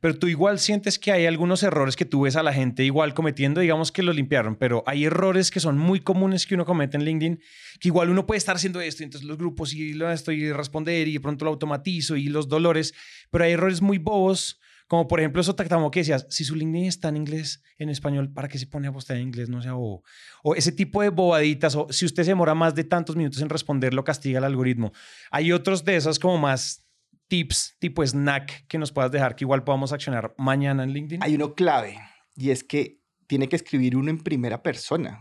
Pero 0.01 0.19
tú 0.19 0.29
igual 0.29 0.59
sientes 0.59 0.99
que 0.99 1.13
hay 1.13 1.27
algunos 1.27 1.63
errores 1.63 1.97
que 1.97 2.05
tú 2.05 2.23
ves 2.23 2.37
a 2.37 2.43
la 2.43 2.53
gente 2.53 2.85
igual 2.85 3.15
cometiendo, 3.15 3.61
digamos 3.61 3.93
que 3.93 4.03
lo 4.03 4.13
limpiaron, 4.13 4.57
pero 4.57 4.83
hay 4.87 5.05
errores 5.05 5.51
que 5.51 5.61
son 5.61 5.79
muy 5.79 6.01
comunes 6.01 6.47
que 6.47 6.55
uno 6.55 6.65
comete 6.65 6.97
en 6.97 7.05
LinkedIn, 7.05 7.41
que 7.81 7.89
igual 7.89 8.11
uno 8.11 8.27
puede 8.27 8.39
estar 8.39 8.57
haciendo 8.57 8.81
esto, 8.81 9.03
y 9.03 9.05
entonces 9.05 9.27
los 9.27 9.39
grupos 9.39 9.73
y 9.73 9.95
lo 9.95 10.11
esto 10.11 10.33
y 10.33 10.53
responder 10.53 11.09
y 11.09 11.15
de 11.15 11.21
pronto 11.21 11.45
lo 11.45 11.51
automatizo 11.51 12.17
y 12.17 12.29
los 12.29 12.49
dolores, 12.49 12.95
pero 13.31 13.45
hay 13.45 13.53
errores 13.53 13.83
muy 13.83 13.99
bobos, 13.99 14.61
como 14.89 15.09
por 15.09 15.19
ejemplo 15.19 15.41
eso 15.41 15.55
tactamo 15.55 15.91
que 15.91 16.01
decías, 16.01 16.27
si 16.31 16.45
su 16.45 16.55
LinkedIn 16.55 16.87
está 16.87 17.09
en 17.09 17.17
inglés, 17.17 17.63
en 17.79 17.89
español, 17.89 18.33
¿para 18.33 18.49
qué 18.49 18.59
se 18.59 18.67
pone 18.67 18.87
a 18.87 18.93
postear 18.93 19.19
en 19.19 19.27
inglés? 19.27 19.49
No 19.49 19.61
sea 19.61 19.73
bobo. 19.73 20.05
O 20.45 20.55
ese 20.55 20.71
tipo 20.71 21.03
de 21.03 21.09
bobaditas, 21.09 21.75
o 21.75 21.89
si 21.91 22.05
usted 22.05 22.23
se 22.23 22.31
demora 22.31 22.55
más 22.55 22.75
de 22.75 22.85
tantos 22.85 23.17
minutos 23.17 23.43
en 23.43 23.49
responder, 23.49 23.93
lo 23.95 24.05
castiga 24.05 24.39
el 24.39 24.45
algoritmo. 24.45 24.93
Hay 25.31 25.51
otros 25.51 25.85
de 25.85 25.97
esas 25.97 26.21
como 26.21 26.39
más 26.39 26.86
tips, 27.29 27.77
tipo 27.79 28.05
snack, 28.05 28.67
que 28.69 28.79
nos 28.79 28.93
puedas 28.93 29.11
dejar 29.11 29.37
que 29.37 29.45
igual 29.45 29.65
podamos 29.65 29.93
accionar 29.93 30.35
mañana 30.39 30.85
en 30.85 30.91
LinkedIn. 30.93 31.23
Hay 31.23 31.35
uno 31.35 31.55
clave 31.55 31.99
y 32.37 32.51
es 32.51 32.65
que 32.65 33.01
tiene 33.27 33.49
que 33.49 33.57
escribir 33.57 33.97
uno 33.97 34.11
en 34.11 34.19
primera 34.19 34.63
persona. 34.63 35.19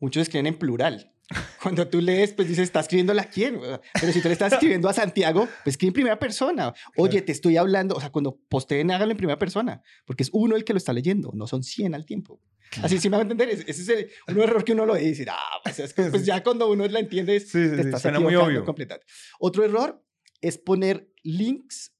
Muchos 0.00 0.22
escriben 0.22 0.46
en 0.46 0.58
plural. 0.58 1.10
Cuando 1.62 1.88
tú 1.88 2.00
lees, 2.02 2.34
pues 2.34 2.48
dices, 2.48 2.64
¿está 2.64 2.80
escribiéndole 2.80 3.20
a 3.22 3.24
quién? 3.24 3.58
Pero 3.98 4.12
si 4.12 4.20
tú 4.20 4.28
le 4.28 4.34
estás 4.34 4.52
escribiendo 4.54 4.88
a 4.88 4.92
Santiago, 4.92 5.48
pues 5.62 5.74
escribe 5.74 5.88
en 5.88 5.94
primera 5.94 6.18
persona. 6.18 6.74
Oye, 6.96 7.22
te 7.22 7.32
estoy 7.32 7.56
hablando, 7.56 7.94
o 7.94 8.00
sea, 8.00 8.10
cuando 8.10 8.38
posteen, 8.48 8.90
hágalo 8.90 9.12
en 9.12 9.16
primera 9.16 9.38
persona, 9.38 9.82
porque 10.04 10.22
es 10.24 10.30
uno 10.32 10.56
el 10.56 10.64
que 10.64 10.74
lo 10.74 10.76
está 10.76 10.92
leyendo, 10.92 11.30
no 11.34 11.46
son 11.46 11.62
100 11.62 11.94
al 11.94 12.04
tiempo. 12.04 12.40
Así 12.82 12.98
sí 12.98 13.08
me 13.08 13.16
va 13.16 13.22
a 13.22 13.22
entender. 13.22 13.48
Ese 13.48 13.70
es 13.70 13.88
el, 13.88 14.10
un 14.28 14.42
error 14.42 14.64
que 14.64 14.72
uno 14.72 14.84
lo 14.84 14.94
decir, 14.94 15.28
ah, 15.30 15.60
pues, 15.62 15.78
es 15.78 15.94
que, 15.94 16.02
pues 16.04 16.26
ya 16.26 16.42
cuando 16.42 16.70
uno 16.70 16.86
la 16.88 16.98
entiende, 16.98 17.38
Sí, 17.40 17.46
sí, 17.46 17.70
te 17.70 17.74
sí, 17.76 17.80
estás 17.82 18.02
suena 18.02 18.20
muy 18.20 18.34
obvio. 18.34 18.64
completamente. 18.64 19.06
Otro 19.38 19.64
error 19.64 20.04
es 20.48 20.58
poner 20.58 21.10
links 21.22 21.92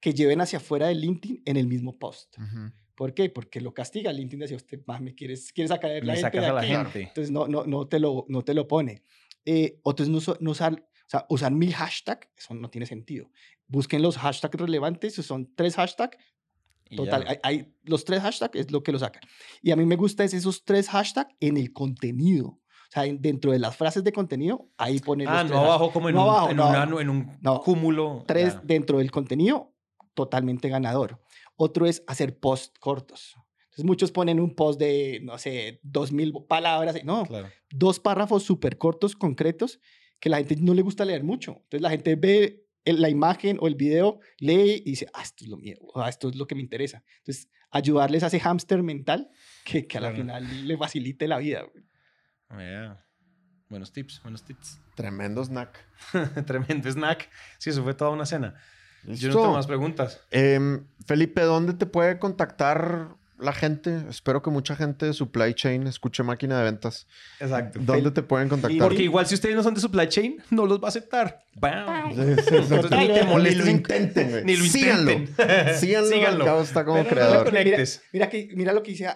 que 0.00 0.12
lleven 0.14 0.40
hacia 0.40 0.58
afuera 0.58 0.86
de 0.88 0.94
LinkedIn 0.94 1.42
en 1.44 1.56
el 1.56 1.66
mismo 1.66 1.98
post. 1.98 2.36
Ujú. 2.38 2.70
¿Por 2.94 3.14
qué? 3.14 3.30
Porque 3.30 3.60
lo 3.60 3.72
castiga. 3.74 4.12
LinkedIn 4.12 4.40
decía, 4.40 4.56
usted, 4.56 4.80
mami, 4.86 5.14
¿quieres, 5.14 5.52
quieres 5.52 5.70
sacar 5.70 5.90
la 6.04 6.14
gente 6.16 6.40
de 6.40 6.46
a 6.46 6.52
la 6.52 6.60
aquí?". 6.60 6.68
gente. 6.70 7.02
Entonces 7.02 7.30
no, 7.30 7.46
no, 7.48 7.64
no, 7.64 7.86
te 7.88 7.98
lo, 7.98 8.24
no 8.28 8.42
te 8.42 8.54
lo 8.54 8.66
pone. 8.68 9.02
Eh, 9.44 9.78
otro 9.82 10.04
es 10.04 10.10
no, 10.10 10.20
no 10.40 10.50
usar, 10.50 10.74
o 10.74 11.08
sea, 11.10 11.24
usar 11.28 11.52
mil 11.52 11.72
hashtags, 11.74 12.28
eso 12.36 12.54
no 12.54 12.70
tiene 12.70 12.86
sentido. 12.86 13.30
Busquen 13.66 14.02
los 14.02 14.18
hashtags 14.18 14.60
relevantes, 14.60 15.14
si 15.14 15.22
son 15.22 15.54
tres 15.54 15.76
hashtags, 15.76 16.18
total, 16.96 17.24
hay, 17.28 17.36
hay- 17.42 17.74
los 17.84 18.04
tres 18.04 18.20
hashtags 18.20 18.58
es 18.58 18.70
lo 18.70 18.82
que 18.82 18.92
lo 18.92 18.98
sacan. 18.98 19.22
Y 19.62 19.70
a 19.70 19.76
mí 19.76 19.84
me 19.86 19.96
gusta 19.96 20.24
es 20.24 20.34
esos 20.34 20.64
tres 20.64 20.88
hashtags 20.88 21.34
en 21.40 21.56
el 21.56 21.72
contenido. 21.72 22.57
O 22.88 22.90
sea, 22.90 23.04
en- 23.04 23.20
dentro 23.20 23.52
de 23.52 23.58
las 23.58 23.76
frases 23.76 24.02
de 24.02 24.12
contenido, 24.12 24.70
ahí 24.78 24.98
ponen 25.00 25.28
Ah, 25.28 25.42
los 25.42 25.52
no 25.52 25.58
abajo 25.58 25.92
como 25.92 26.08
en 26.08 26.14
No 26.14 26.22
un, 26.24 26.28
abajo, 26.30 26.50
en 26.50 26.56
no. 26.56 26.68
una- 26.68 27.02
en 27.02 27.10
un 27.10 27.38
No. 27.42 27.60
cúmulo. 27.60 28.24
Tres 28.26 28.54
Ya, 28.54 28.60
dentro 28.64 28.98
del 28.98 29.10
contenido, 29.10 29.74
totalmente 30.14 30.68
ganador. 30.68 31.20
Otro 31.56 31.86
es 31.86 32.02
hacer 32.06 32.38
posts 32.38 32.78
cortos. 32.80 33.34
Entonces 33.64 33.84
muchos 33.84 34.10
ponen 34.10 34.40
un 34.40 34.54
post 34.54 34.80
de, 34.80 35.20
no 35.22 35.36
sé, 35.38 35.80
dos 35.82 36.12
mil 36.12 36.32
palabras. 36.48 36.96
No, 37.04 37.24
claro. 37.26 37.48
dos 37.70 38.00
párrafos 38.00 38.42
súper 38.42 38.78
cortos, 38.78 39.14
concretos, 39.14 39.80
que 40.18 40.30
la 40.30 40.38
gente 40.38 40.56
no 40.56 40.72
le 40.74 40.82
gusta 40.82 41.04
leer 41.04 41.22
mucho. 41.22 41.52
Entonces 41.64 41.82
la 41.82 41.90
gente 41.90 42.16
ve 42.16 42.64
la 42.86 43.10
imagen 43.10 43.58
o 43.60 43.68
el 43.68 43.74
video, 43.74 44.18
lee 44.38 44.82
y 44.84 44.90
dice, 44.90 45.06
ah, 45.12 45.20
esto 45.22 45.44
es 45.44 45.50
lo 45.50 45.58
mío, 45.58 45.76
"Ah, 45.94 46.08
esto 46.08 46.30
es 46.30 46.36
lo 46.36 46.46
que 46.46 46.54
me 46.54 46.62
interesa. 46.62 47.04
Entonces 47.18 47.48
ayudarles 47.70 48.22
a 48.22 48.28
ese 48.28 48.40
hámster 48.40 48.82
mental 48.82 49.28
que, 49.64 49.86
que 49.86 49.98
a 49.98 50.00
la 50.00 50.08
Claro. 50.08 50.22
final 50.22 50.66
le 50.66 50.76
facilite 50.78 51.28
la 51.28 51.36
vida. 51.38 51.64
güey. 51.70 51.84
Ya. 52.50 53.04
Buenos 53.68 53.92
tips, 53.92 54.22
buenos 54.22 54.42
tips. 54.42 54.78
Tremendo 54.94 55.44
snack. 55.44 55.78
Tremendo 56.46 56.88
snack. 56.90 57.28
Sí, 57.58 57.70
eso 57.70 57.82
fue 57.84 57.92
toda 57.94 58.10
una 58.10 58.24
cena. 58.24 58.54
Yo 59.04 59.10
no 59.10 59.12
Listo. 59.14 59.28
tengo 59.42 59.52
más 59.52 59.66
preguntas. 59.66 60.20
Em, 60.30 60.84
Felipe, 61.06 61.42
¿dónde 61.42 61.74
te 61.74 61.84
puede 61.86 62.18
contactar 62.18 63.08
la 63.38 63.52
gente? 63.52 64.04
Espero 64.08 64.42
que 64.42 64.50
mucha 64.50 64.74
gente 64.74 65.06
de 65.06 65.12
Supply 65.12 65.52
Chain 65.54 65.86
escuche 65.86 66.22
máquina 66.22 66.58
de 66.58 66.64
ventas. 66.64 67.06
Exacto. 67.38 67.78
¿Dónde 67.82 68.10
te 68.10 68.22
pueden 68.22 68.48
contactar? 68.48 68.80
Porque 68.88 69.02
igual 69.02 69.26
si 69.26 69.34
ustedes 69.34 69.54
no 69.54 69.62
son 69.62 69.74
de 69.74 69.80
supply 69.80 70.08
chain, 70.08 70.42
no 70.50 70.64
los 70.66 70.80
va 70.82 70.86
a 70.86 70.88
aceptar. 70.88 71.44
Ni 71.54 72.14
te 72.16 73.24
Ni 73.24 73.26
molestes 73.30 73.64
lo 73.64 73.70
en- 73.70 73.76
intenten. 73.76 74.46
Ni 74.46 74.56
lo 74.56 74.64
Síganlo. 74.64 75.12
intenten. 75.12 75.74
Síganlo. 75.76 76.08
Síganlo. 76.08 76.44
al 76.44 76.48
cabo 76.50 76.62
está 76.62 76.84
como 76.84 76.98
Pero 77.04 77.10
creador. 77.10 77.52
Mira, 78.12 78.28
que, 78.30 78.48
mira 78.56 78.72
lo 78.72 78.82
que 78.82 78.92
hice. 78.92 79.06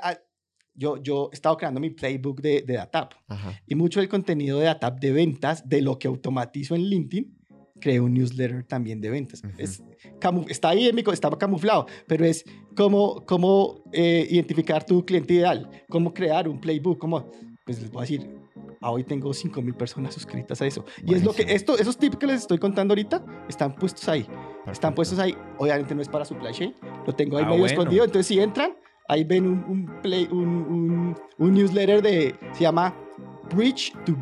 Yo, 0.75 0.97
yo 1.03 1.29
he 1.33 1.35
estado 1.35 1.57
creando 1.57 1.81
mi 1.81 1.91
playbook 1.91 2.41
de, 2.41 2.63
de 2.63 2.75
DATAP. 2.75 3.13
Ajá. 3.29 3.61
Y 3.67 3.75
mucho 3.75 4.01
del 4.01 4.09
contenido 4.09 4.59
de 4.59 4.67
DATAP 4.67 5.01
de 5.01 5.13
ventas, 5.13 5.69
de 5.69 5.83
lo 5.83 5.99
que 5.99 6.09
automatizo 6.09 6.75
en 6.75 6.83
LinkedIn, 6.85 7.39
creé 7.81 8.01
un 8.01 8.15
newsletter 8.15 8.63
también 8.65 9.01
de 9.01 9.11
ventas. 9.11 9.43
Es, 9.59 9.83
está 10.49 10.69
ahí, 10.69 10.87
en 10.89 10.95
mi, 10.95 11.03
estaba 11.13 11.37
camuflado, 11.37 11.87
pero 12.07 12.25
es 12.25 12.45
cómo, 12.77 13.25
cómo 13.27 13.83
eh, 13.93 14.27
identificar 14.31 14.85
tu 14.87 15.05
cliente 15.05 15.35
ideal, 15.35 15.69
cómo 15.89 16.15
crear 16.15 16.49
un 16.49 16.61
playbook, 16.61 16.99
cómo, 16.99 17.31
pues 17.67 17.81
les 17.83 17.91
voy 17.91 18.01
a 18.01 18.03
decir, 18.03 18.31
ah, 18.81 18.93
hoy 18.93 19.03
tengo 19.03 19.31
5.000 19.31 19.75
personas 19.75 20.15
suscritas 20.15 20.63
a 20.63 20.67
eso. 20.67 20.85
Y 21.05 21.15
es 21.15 21.25
lo 21.25 21.33
que, 21.33 21.43
Buenísimo. 21.43 21.75
esto, 21.75 21.79
esos 21.79 21.99
tips 21.99 22.17
que 22.19 22.27
les 22.29 22.43
estoy 22.43 22.59
contando 22.59 22.93
ahorita, 22.93 23.25
están 23.49 23.75
puestos 23.75 24.09
ahí. 24.09 24.21
Están 24.21 24.65
Perfecto. 24.65 24.95
puestos 24.95 25.19
ahí. 25.19 25.35
Obviamente 25.59 25.93
no 25.97 26.03
es 26.03 26.09
para 26.09 26.25
supply 26.25 26.53
chain, 26.53 26.75
lo 27.05 27.13
tengo 27.15 27.37
ahí 27.37 27.43
Ah, 27.45 27.49
medio 27.49 27.61
bueno. 27.63 27.73
escondido. 27.73 28.05
Entonces, 28.05 28.29
si 28.29 28.39
entran, 28.39 28.77
ahí 29.09 29.25
ven 29.25 29.47
un, 29.47 29.65
un, 29.69 30.01
play, 30.03 30.29
un, 30.31 30.47
un, 30.49 31.17
un 31.39 31.55
newsletter 31.55 32.03
de, 32.03 32.35
se 32.53 32.61
llama 32.63 32.95
Bridge 33.55 33.93
to, 34.07 34.15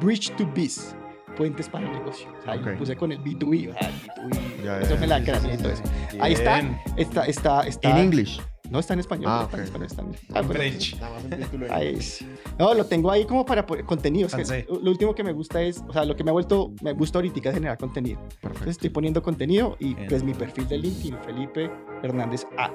Bridge 0.00 0.30
to 0.36 0.46
Biz, 0.54 0.94
puentes 1.36 1.68
para 1.68 1.86
el 1.86 1.92
negocio. 1.92 2.28
O 2.38 2.42
sea, 2.42 2.52
ahí 2.54 2.60
Ok. 2.60 2.66
lo 2.66 2.78
puse 2.78 2.96
con 2.96 3.12
el 3.12 3.22
B2B, 3.22 3.70
o 3.70 3.72
sea, 3.78 3.88
el 3.88 3.94
B2B, 4.30 4.64
Ya, 4.64 4.80
eso 4.80 4.96
me 4.98 5.06
la 5.06 5.22
craneé 5.22 5.54
y 5.54 5.58
todo. 5.58 5.72
Ahí 6.20 6.32
está. 6.34 6.60
Está, 6.96 7.24
está, 7.26 7.60
está. 7.66 7.90
En 7.90 7.96
English. 7.98 8.40
No 8.70 8.78
está 8.78 8.94
en 8.94 9.00
español. 9.00 9.26
Ah, 9.28 9.40
no 9.40 9.44
está 9.44 9.56
en 9.58 9.64
español, 9.64 9.86
está 9.86 10.02
en- 10.02 10.12
Ah, 10.34 10.40
bueno. 10.40 11.74
Ahí 11.74 11.88
es. 11.88 12.24
No, 12.58 12.72
lo 12.72 12.86
tengo 12.86 13.10
ahí 13.10 13.26
como 13.26 13.44
para 13.44 13.66
poner 13.66 13.84
contenido. 13.84 14.28
Es 14.28 14.34
que 14.50 14.66
lo 14.66 14.90
último 14.90 15.14
que 15.14 15.22
me 15.22 15.32
gusta 15.32 15.60
es, 15.60 15.84
o 15.86 15.92
sea, 15.92 16.06
lo 16.06 16.16
que 16.16 16.24
me 16.24 16.30
ha 16.30 16.32
vuelto, 16.32 16.72
me 16.82 16.94
gusta 16.94 17.18
ahorita 17.18 17.50
es 17.50 17.54
generar 17.54 17.76
contenido. 17.76 18.18
Entonces 18.20 18.40
Perfecto. 18.40 18.70
estoy 18.70 18.88
poniendo 18.90 19.22
contenido 19.22 19.76
y 19.78 19.92
Bien. 19.94 20.08
pues 20.08 20.24
mi 20.24 20.32
perfil 20.32 20.66
de 20.68 20.78
LinkedIn, 20.78 21.18
Felipe 21.22 21.70
Hernández 22.02 22.46
A. 22.56 22.70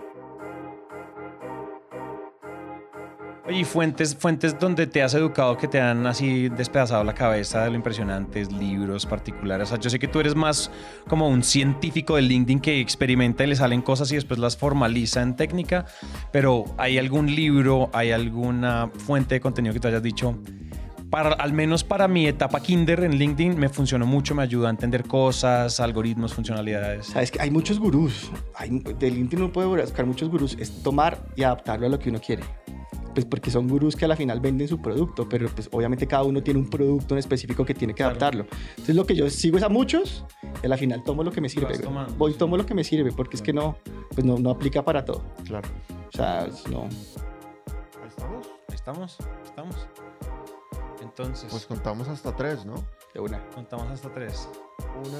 y 3.49 3.63
fuentes, 3.63 4.15
fuentes 4.15 4.59
donde 4.59 4.87
te 4.87 5.01
has 5.01 5.13
educado 5.13 5.57
que 5.57 5.67
te 5.67 5.79
han 5.79 6.05
así 6.05 6.49
despedazado 6.49 7.03
la 7.03 7.13
cabeza 7.13 7.63
de 7.63 7.69
lo 7.69 7.75
impresionantes, 7.75 8.51
libros 8.51 9.05
particulares. 9.05 9.67
O 9.67 9.69
sea, 9.69 9.79
yo 9.79 9.89
sé 9.89 9.99
que 9.99 10.07
tú 10.07 10.19
eres 10.19 10.35
más 10.35 10.69
como 11.07 11.29
un 11.29 11.43
científico 11.43 12.15
de 12.15 12.23
LinkedIn 12.23 12.59
que 12.59 12.79
experimenta 12.79 13.43
y 13.43 13.47
le 13.47 13.55
salen 13.55 13.81
cosas 13.81 14.11
y 14.11 14.15
después 14.15 14.39
las 14.39 14.57
formaliza 14.57 15.21
en 15.21 15.35
técnica, 15.35 15.85
pero 16.31 16.65
¿hay 16.77 16.97
algún 16.97 17.33
libro, 17.33 17.89
hay 17.93 18.11
alguna 18.11 18.89
fuente 19.05 19.35
de 19.35 19.41
contenido 19.41 19.73
que 19.73 19.79
tú 19.79 19.87
hayas 19.87 20.03
dicho? 20.03 20.37
Para, 21.09 21.29
al 21.29 21.53
menos 21.53 21.85
para 21.85 22.09
mi 22.09 22.27
etapa 22.27 22.59
kinder 22.59 23.05
en 23.05 23.15
LinkedIn 23.15 23.57
me 23.57 23.69
funcionó 23.69 24.05
mucho, 24.05 24.35
me 24.35 24.43
ayudó 24.43 24.67
a 24.67 24.69
entender 24.69 25.05
cosas, 25.05 25.79
algoritmos, 25.79 26.33
funcionalidades. 26.33 27.07
Sabes 27.07 27.31
que 27.31 27.41
hay 27.41 27.49
muchos 27.49 27.79
gurús. 27.79 28.29
Hay, 28.53 28.69
de 28.69 29.09
LinkedIn 29.09 29.45
uno 29.45 29.53
puede 29.53 29.67
buscar 29.67 30.05
muchos 30.05 30.29
gurús. 30.29 30.57
Es 30.59 30.83
tomar 30.83 31.25
y 31.37 31.43
adaptarlo 31.43 31.87
a 31.87 31.89
lo 31.89 31.97
que 31.97 32.09
uno 32.09 32.19
quiere. 32.19 32.43
Pues 33.17 33.25
porque 33.25 33.49
son 33.49 33.67
gurús 33.67 33.95
que 33.95 34.05
a 34.05 34.07
la 34.07 34.15
final 34.15 34.39
venden 34.39 34.67
su 34.67 34.79
producto, 34.79 35.27
pero 35.27 35.49
pues 35.49 35.67
obviamente 35.71 36.05
cada 36.05 36.21
uno 36.21 36.43
tiene 36.43 36.59
un 36.59 36.69
producto 36.69 37.15
en 37.15 37.17
específico 37.17 37.65
que 37.65 37.73
tiene 37.73 37.93
que 37.95 38.03
Claro. 38.03 38.11
adaptarlo. 38.11 38.45
Entonces 38.69 38.95
lo 38.95 39.07
que 39.07 39.15
yo 39.15 39.27
sigo 39.31 39.57
es 39.57 39.63
a 39.63 39.69
muchos 39.69 40.23
y 40.61 40.67
a 40.67 40.69
la 40.69 40.77
final 40.77 41.03
tomo 41.03 41.23
lo 41.23 41.31
que 41.31 41.41
me 41.41 41.49
sirve. 41.49 41.79
Voy 42.15 42.33
sí. 42.33 42.37
tomo 42.37 42.57
lo 42.57 42.65
que 42.67 42.75
me 42.75 42.83
sirve 42.83 43.11
porque 43.11 43.37
es 43.37 43.41
que 43.41 43.53
no, 43.53 43.75
pues 44.13 44.23
no, 44.23 44.37
no 44.37 44.51
aplica 44.51 44.85
para 44.85 45.03
todo. 45.03 45.23
Claro. 45.47 45.67
O 45.89 46.11
sea, 46.15 46.47
no. 46.69 46.83
Ahí 46.83 48.07
estamos. 48.07 48.47
Ahí 48.69 48.75
estamos, 48.75 49.17
estamos. 49.43 49.87
entonces. 51.01 51.47
Pues 51.49 51.65
contamos 51.65 52.07
hasta 52.09 52.35
tres, 52.35 52.65
¿no? 52.67 52.75
De 53.15 53.19
una. 53.19 53.43
Contamos 53.49 53.87
hasta 53.89 54.13
tres. 54.13 54.47
Una, 55.03 55.17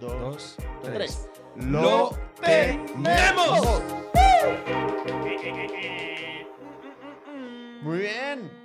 dos, 0.00 0.18
Dos, 0.18 0.56
tres. 0.82 0.94
Tres. 0.94 1.28
¡Lo 1.66 2.08
tenemos! 2.40 3.82
Muy 7.84 7.98
bien. 7.98 8.63